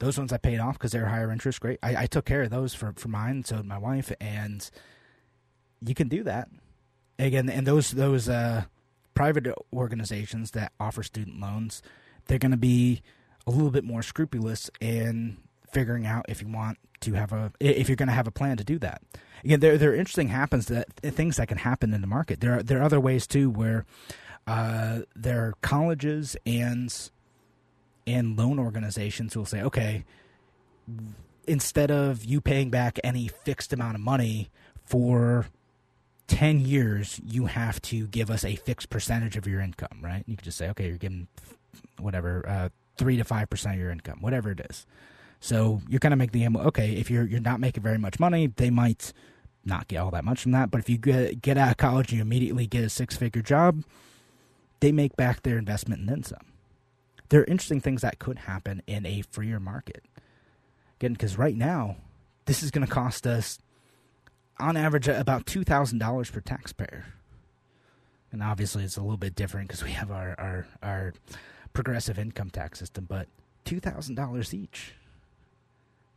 Those 0.00 0.18
ones 0.18 0.32
I 0.32 0.38
paid 0.38 0.58
off 0.58 0.78
because 0.80 0.90
they're 0.90 1.06
higher 1.06 1.30
interest. 1.30 1.60
Great. 1.60 1.78
I, 1.80 1.94
I 1.94 2.06
took 2.06 2.24
care 2.24 2.42
of 2.42 2.50
those 2.50 2.74
for, 2.74 2.92
for 2.96 3.06
mine. 3.06 3.44
So 3.44 3.58
did 3.58 3.66
my 3.66 3.78
wife, 3.78 4.10
and 4.20 4.68
you 5.80 5.94
can 5.94 6.08
do 6.08 6.24
that 6.24 6.48
again. 7.26 7.48
And 7.48 7.66
those 7.66 7.92
those 7.92 8.28
uh, 8.28 8.64
private 9.14 9.46
organizations 9.72 10.52
that 10.52 10.72
offer 10.78 11.02
student 11.02 11.40
loans, 11.40 11.82
they're 12.26 12.38
going 12.38 12.52
to 12.52 12.56
be 12.56 13.02
a 13.46 13.50
little 13.50 13.70
bit 13.70 13.84
more 13.84 14.02
scrupulous 14.02 14.70
in 14.80 15.38
figuring 15.70 16.06
out 16.06 16.26
if 16.28 16.42
you 16.42 16.48
want 16.48 16.78
to 17.00 17.14
have 17.14 17.32
a 17.32 17.52
if 17.60 17.88
you're 17.88 17.96
going 17.96 18.08
to 18.08 18.14
have 18.14 18.26
a 18.26 18.32
plan 18.32 18.56
to 18.56 18.64
do 18.64 18.78
that. 18.78 19.02
Again, 19.44 19.60
there 19.60 19.76
there 19.76 19.90
are 19.90 19.94
interesting 19.94 20.28
happens 20.28 20.66
that 20.66 20.92
things 20.96 21.36
that 21.36 21.48
can 21.48 21.58
happen 21.58 21.92
in 21.92 22.00
the 22.00 22.06
market. 22.06 22.40
There 22.40 22.58
are 22.58 22.62
there 22.62 22.80
are 22.80 22.84
other 22.84 23.00
ways 23.00 23.26
too 23.26 23.50
where 23.50 23.84
uh, 24.46 25.00
there 25.14 25.46
are 25.46 25.54
colleges 25.62 26.36
and 26.46 27.10
and 28.06 28.36
loan 28.36 28.58
organizations 28.58 29.36
will 29.36 29.44
say, 29.44 29.62
okay, 29.62 30.04
instead 31.46 31.90
of 31.90 32.24
you 32.24 32.40
paying 32.40 32.70
back 32.70 32.98
any 33.04 33.28
fixed 33.28 33.72
amount 33.72 33.94
of 33.94 34.00
money 34.00 34.50
for 34.84 35.46
10 36.28 36.60
years, 36.60 37.20
you 37.24 37.46
have 37.46 37.80
to 37.82 38.06
give 38.06 38.30
us 38.30 38.44
a 38.44 38.56
fixed 38.56 38.90
percentage 38.90 39.36
of 39.36 39.46
your 39.46 39.60
income, 39.60 39.98
right? 40.00 40.24
You 40.26 40.36
could 40.36 40.44
just 40.44 40.58
say, 40.58 40.68
okay, 40.70 40.88
you're 40.88 40.98
giving 40.98 41.28
whatever, 41.98 42.48
uh, 42.48 42.68
3 42.96 43.16
to 43.16 43.24
5% 43.24 43.72
of 43.72 43.78
your 43.78 43.90
income, 43.90 44.18
whatever 44.20 44.50
it 44.50 44.60
is. 44.70 44.86
So 45.40 45.82
you're 45.88 45.98
going 45.98 46.12
to 46.12 46.16
make 46.16 46.32
the 46.32 46.46
okay, 46.46 46.92
if 46.92 47.10
you're, 47.10 47.24
you're 47.24 47.40
not 47.40 47.60
making 47.60 47.82
very 47.82 47.98
much 47.98 48.20
money, 48.20 48.46
they 48.46 48.70
might 48.70 49.12
not 49.64 49.88
get 49.88 49.98
all 49.98 50.10
that 50.12 50.24
much 50.24 50.42
from 50.42 50.52
that. 50.52 50.70
But 50.70 50.80
if 50.80 50.88
you 50.88 50.98
get, 50.98 51.42
get 51.42 51.58
out 51.58 51.70
of 51.70 51.76
college 51.76 52.10
and 52.10 52.18
you 52.18 52.22
immediately 52.22 52.66
get 52.66 52.84
a 52.84 52.88
six 52.88 53.16
figure 53.16 53.42
job, 53.42 53.82
they 54.80 54.92
make 54.92 55.16
back 55.16 55.42
their 55.42 55.58
investment 55.58 56.00
and 56.00 56.08
then 56.08 56.22
some 56.22 56.52
there 57.32 57.40
are 57.40 57.44
interesting 57.44 57.80
things 57.80 58.02
that 58.02 58.18
could 58.18 58.40
happen 58.40 58.82
in 58.86 59.06
a 59.06 59.22
freer 59.30 59.58
market. 59.58 60.04
Again, 61.00 61.14
because 61.14 61.38
right 61.38 61.56
now, 61.56 61.96
this 62.44 62.62
is 62.62 62.70
going 62.70 62.86
to 62.86 62.92
cost 62.92 63.26
us, 63.26 63.58
on 64.62 64.76
average, 64.76 65.08
uh, 65.08 65.14
about 65.14 65.46
two 65.46 65.64
thousand 65.64 65.98
dollars 65.98 66.30
per 66.30 66.40
taxpayer. 66.40 67.06
And 68.30 68.42
obviously, 68.42 68.82
it's 68.84 68.96
a 68.96 69.02
little 69.02 69.18
bit 69.18 69.34
different 69.34 69.68
because 69.68 69.84
we 69.84 69.90
have 69.90 70.10
our, 70.10 70.34
our 70.38 70.66
our 70.82 71.12
progressive 71.74 72.18
income 72.18 72.50
tax 72.50 72.78
system, 72.78 73.06
but 73.08 73.28
two 73.64 73.80
thousand 73.80 74.14
dollars 74.14 74.54
each. 74.54 74.94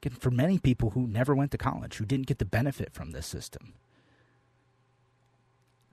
Again, 0.01 0.17
for 0.19 0.31
many 0.31 0.59
people 0.59 0.91
who 0.91 1.07
never 1.07 1.35
went 1.35 1.51
to 1.51 1.57
college, 1.57 1.97
who 1.97 2.05
didn't 2.05 2.27
get 2.27 2.37
the 2.37 2.45
benefit 2.45 2.93
from 2.93 3.11
this 3.11 3.25
system, 3.25 3.73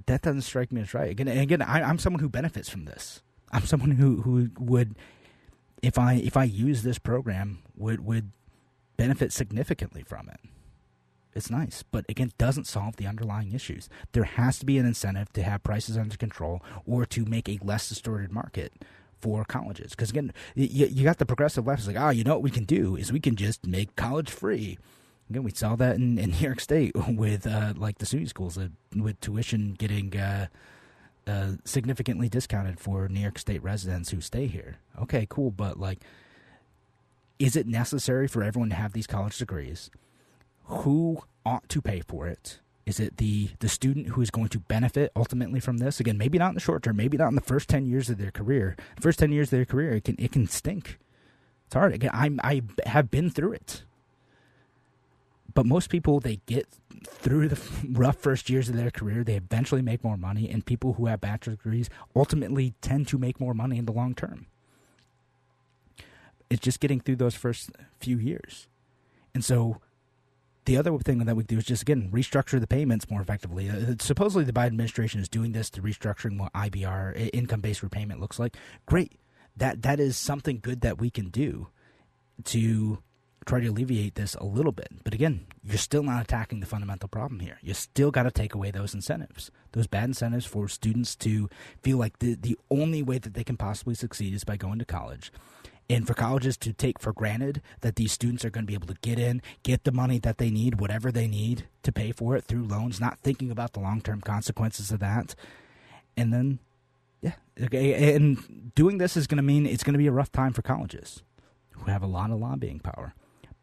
that 0.07 0.23
doesn't 0.23 0.43
strike 0.43 0.71
me 0.71 0.83
as 0.83 0.95
right. 0.95 1.11
Again, 1.11 1.29
again, 1.29 1.63
I, 1.63 1.83
I'm 1.83 1.99
someone 1.99 2.21
who 2.21 2.29
benefits 2.29 2.69
from 2.69 2.85
this. 2.85 3.23
I'm 3.51 3.65
someone 3.67 3.93
who 3.93 4.23
who 4.23 4.51
would, 4.59 4.97
if 5.83 5.99
I 5.99 6.15
if 6.15 6.37
I 6.37 6.45
use 6.45 6.83
this 6.83 6.99
program, 6.99 7.63
would 7.77 8.05
would 8.05 8.31
benefit 8.97 9.33
significantly 9.33 10.03
from 10.03 10.29
it. 10.29 10.41
It's 11.35 11.51
nice, 11.51 11.83
but 11.83 12.05
again, 12.09 12.33
doesn't 12.37 12.67
solve 12.67 12.97
the 12.97 13.07
underlying 13.07 13.53
issues. 13.53 13.89
There 14.13 14.25
has 14.25 14.59
to 14.59 14.67
be 14.67 14.77
an 14.77 14.87
incentive 14.87 15.33
to 15.33 15.43
have 15.43 15.63
prices 15.63 15.97
under 15.97 16.17
control 16.17 16.63
or 16.87 17.07
to 17.07 17.25
make 17.25 17.49
a 17.49 17.59
less 17.63 17.89
distorted 17.89 18.31
market 18.31 18.73
for 19.19 19.45
colleges. 19.45 19.91
Because 19.91 20.11
again, 20.11 20.33
you, 20.55 20.87
you 20.87 21.05
got 21.05 21.19
the 21.19 21.27
progressive 21.27 21.67
left. 21.67 21.81
It's 21.81 21.89
like, 21.89 21.97
oh, 21.97 22.11
you 22.11 22.25
know 22.25 22.35
what 22.35 22.43
we 22.43 22.51
can 22.51 22.65
do 22.65 22.97
is 22.97 23.13
we 23.13 23.21
can 23.21 23.37
just 23.37 23.67
make 23.67 23.97
college 23.97 24.29
free. 24.29 24.79
Again, 25.31 25.45
we 25.45 25.53
saw 25.53 25.75
that 25.77 25.97
in, 25.97 26.19
in 26.19 26.31
New 26.33 26.37
York 26.37 26.61
State 26.61 26.93
with 27.09 27.47
uh, 27.47 27.73
like 27.77 27.99
the 27.99 28.07
SUNY 28.07 28.29
schools 28.29 28.59
uh, 28.59 28.69
with 28.95 29.19
tuition 29.21 29.75
getting 29.79 30.15
uh, 30.15 30.49
uh, 31.27 31.53
significantly 31.65 32.29
discounted 32.29 32.79
for 32.79 33.09
New 33.09 33.21
York 33.21 33.39
State 33.39 33.63
residents 33.63 34.11
who 34.11 34.21
stay 34.21 34.49
here. 34.49 34.77
Okay, 35.01 35.27
cool, 35.31 35.51
but 35.51 35.79
like, 35.79 36.01
is 37.39 37.57
it 37.57 37.67
necessary 37.67 38.29
for 38.29 38.43
everyone 38.43 38.69
to 38.69 38.77
have 38.77 38.93
these 38.93 39.07
college 39.07 39.39
degrees? 39.39 39.91
Who 40.65 41.23
ought 41.45 41.69
to 41.71 41.83
pay 41.83 42.01
for 42.01 42.27
it? 42.27 42.61
Is 42.85 42.99
it 42.99 43.19
the 43.19 43.51
the 43.61 43.69
student 43.69 44.09
who 44.09 44.23
is 44.23 44.31
going 44.31 44.49
to 44.49 44.59
benefit 44.59 45.13
ultimately 45.15 45.61
from 45.61 45.79
this? 45.79 46.01
Again, 46.01 46.19
maybe 46.19 46.39
not 46.39 46.49
in 46.49 46.55
the 46.55 46.61
short 46.61 46.83
term, 46.83 46.97
maybe 46.97 47.17
not 47.17 47.29
in 47.29 47.35
the 47.37 47.41
first 47.41 47.69
ten 47.69 47.87
years 47.87 48.11
of 48.11 48.19
their 48.19 48.33
career. 48.33 48.77
first 49.01 49.19
ten 49.19 49.33
years 49.33 49.49
of 49.49 49.59
their 49.59 49.65
career, 49.65 49.93
it 49.93 50.05
can 50.05 50.17
it 50.19 50.33
can 50.33 50.49
stink. 50.49 50.99
It's 51.67 51.75
hard. 51.75 51.95
Again, 51.95 52.11
I 52.13 52.31
I 52.43 52.63
have 52.87 53.11
been 53.11 53.31
through 53.31 53.53
it 53.53 53.85
but 55.55 55.67
most 55.67 55.91
people 55.91 56.21
they 56.21 56.41
get 56.47 56.67
through 57.07 57.49
the 57.49 57.61
rough 57.91 58.17
first 58.17 58.49
years 58.49 58.69
of 58.69 58.77
their 58.77 58.91
career 58.91 59.25
they 59.25 59.35
eventually 59.35 59.83
make 59.83 60.03
more 60.05 60.17
money 60.17 60.49
and 60.49 60.65
people 60.65 60.95
who 60.95 61.07
have 61.07 61.21
bachelor 61.21 61.55
degrees 61.55 61.91
ultimately 62.15 62.75
tend 62.81 63.09
to 63.09 63.19
make 63.19 63.41
more 63.41 63.55
money 63.55 63.79
in 63.79 63.85
the 63.85 63.93
long 63.93 64.15
term 64.15 64.47
it's 66.51 66.61
just 66.61 66.81
getting 66.81 67.01
through 67.01 67.17
those 67.17 67.35
first 67.35 67.71
few 68.01 68.19
years 68.19 68.69
and 69.35 69.45
so 69.45 69.81
the 70.65 70.77
other 70.77 70.97
thing 70.99 71.19
that 71.19 71.37
we 71.37 71.45
do 71.45 71.59
is 71.59 71.65
just 71.65 71.83
again 71.83 72.11
restructure 72.13 72.61
the 72.61 72.67
payments 72.67 73.11
more 73.11 73.21
effectively. 73.21 73.69
Uh, 73.69 73.95
supposedly, 74.01 74.45
the 74.45 74.53
Biden 74.53 74.67
administration 74.69 75.21
is 75.21 75.29
doing 75.29 75.53
this 75.53 75.71
to 75.71 75.83
restructuring 75.83 76.39
what 76.39 76.53
IBR 76.53 77.31
income-based 77.33 77.83
repayment 77.83 78.21
looks 78.21 78.39
like. 78.39 78.57
Great, 78.87 79.13
that 79.57 79.83
that 79.83 80.01
is 80.01 80.17
something 80.17 80.61
good 80.61 80.81
that 80.83 80.99
we 80.99 81.11
can 81.11 81.29
do 81.29 81.69
to 82.45 82.99
try 83.45 83.61
to 83.61 83.67
alleviate 83.67 84.15
this 84.15 84.35
a 84.37 84.45
little 84.45 84.73
bit. 84.73 84.89
But 85.05 85.15
again, 85.15 85.47
you're 85.65 85.79
still 85.79 86.03
not 86.03 86.23
attacking 86.23 86.61
the 86.61 86.67
fundamental 86.67 87.09
problem 87.09 87.41
here. 87.41 87.59
You 87.61 87.75
still 87.75 88.11
got 88.11 88.23
to 88.25 88.31
take 88.31 88.55
away 88.55 88.71
those 88.71 88.95
incentives, 88.95 89.51
those 89.73 89.87
bad 89.87 90.05
incentives 90.05 90.47
for 90.47 90.69
students 90.69 91.17
to 91.17 91.49
feel 91.83 91.99
like 91.99 92.19
the, 92.21 92.35
the 92.35 92.57
only 92.71 93.03
way 93.03 93.19
that 93.19 93.35
they 93.35 93.45
can 93.45 93.57
possibly 93.57 93.95
succeed 93.95 94.35
is 94.35 94.45
by 94.45 94.57
going 94.57 94.79
to 94.79 94.85
college. 94.85 95.33
And 95.91 96.07
for 96.07 96.15
colleges 96.15 96.57
to 96.59 96.73
take 96.73 96.99
for 96.99 97.13
granted 97.13 97.61
that 97.81 97.97
these 97.97 98.13
students 98.13 98.45
are 98.45 98.51
going 98.51 98.65
to 98.65 98.71
be 98.71 98.75
able 98.75 98.87
to 98.87 98.97
get 99.03 99.19
in, 99.19 99.43
get 99.63 99.85
the 99.85 99.93
money 99.93 100.19
that 100.21 100.39
they 100.39 100.51
need, 100.51 100.81
whatever 100.81 101.13
they 101.13 101.27
need 101.27 101.67
to 101.83 101.93
pay 101.93 102.13
for 102.13 102.37
it 102.37 102.45
through 102.45 102.65
loans, 102.65 103.01
not 103.01 103.19
thinking 103.19 103.51
about 103.51 103.73
the 103.73 103.81
long 103.81 104.01
term 104.01 104.21
consequences 104.21 104.91
of 104.91 105.01
that. 105.01 105.35
And 106.17 106.33
then, 106.33 106.61
yeah, 107.21 107.35
okay, 107.61 108.15
and 108.15 108.73
doing 108.75 108.99
this 108.99 109.17
is 109.17 109.27
going 109.27 109.37
to 109.37 109.43
mean 109.43 109.67
it's 109.67 109.83
going 109.83 109.95
to 109.95 109.99
be 109.99 110.07
a 110.07 110.13
rough 110.13 110.33
time 110.33 110.53
for 110.53 110.63
colleges 110.63 111.23
who 111.71 111.91
have 111.91 112.03
a 112.03 112.07
lot 112.07 112.31
of 112.31 112.39
lobbying 112.39 112.81
power. 112.81 113.15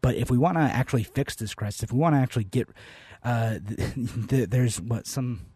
But 0.02 0.16
if 0.16 0.30
we 0.30 0.38
want 0.38 0.56
to 0.56 0.62
actually 0.62 1.02
fix 1.02 1.34
this 1.34 1.54
crisis, 1.54 1.82
if 1.82 1.92
we 1.92 1.98
want 1.98 2.14
to 2.14 2.20
actually 2.20 2.44
get, 2.44 2.68
uh, 3.24 3.58
there's 3.66 4.80
what 4.80 5.06
some 5.06 5.46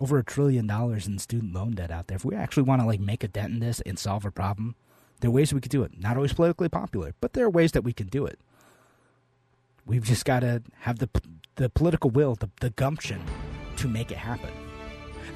over 0.00 0.18
a 0.18 0.24
trillion 0.24 0.66
dollars 0.66 1.06
in 1.06 1.18
student 1.18 1.52
loan 1.52 1.72
debt 1.72 1.90
out 1.90 2.06
there. 2.06 2.16
If 2.16 2.24
we 2.24 2.34
actually 2.34 2.62
want 2.62 2.80
to 2.80 2.86
like 2.86 3.00
make 3.00 3.22
a 3.22 3.28
dent 3.28 3.52
in 3.52 3.60
this 3.60 3.80
and 3.82 3.98
solve 3.98 4.24
a 4.24 4.30
problem, 4.30 4.74
there 5.20 5.28
are 5.28 5.32
ways 5.32 5.52
we 5.52 5.60
could 5.60 5.70
do 5.70 5.82
it. 5.82 5.92
Not 5.98 6.16
always 6.16 6.32
politically 6.32 6.68
popular, 6.68 7.14
but 7.20 7.32
there 7.32 7.44
are 7.44 7.50
ways 7.50 7.72
that 7.72 7.82
we 7.82 7.92
can 7.92 8.08
do 8.08 8.26
it. 8.26 8.38
We've 9.86 10.04
just 10.04 10.24
got 10.24 10.40
to 10.40 10.62
have 10.80 10.98
the 10.98 11.08
the 11.56 11.68
political 11.68 12.10
will, 12.10 12.36
the, 12.36 12.48
the 12.60 12.70
gumption 12.70 13.20
to 13.76 13.86
make 13.86 14.10
it 14.10 14.16
happen. 14.16 14.50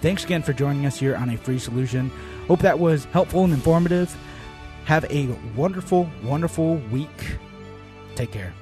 Thanks 0.01 0.25
again 0.25 0.43
for 0.43 0.53
joining 0.53 0.87
us 0.87 0.99
here 0.99 1.17
on 1.17 1.29
a 1.31 1.37
free 1.37 1.59
solution. 1.59 2.11
Hope 2.47 2.61
that 2.61 2.79
was 2.79 3.05
helpful 3.07 3.45
and 3.45 3.53
informative. 3.53 4.15
Have 4.87 5.05
a 5.11 5.29
wonderful, 5.55 6.11
wonderful 6.23 6.77
week. 6.91 7.39
Take 8.15 8.33
care. 8.33 8.55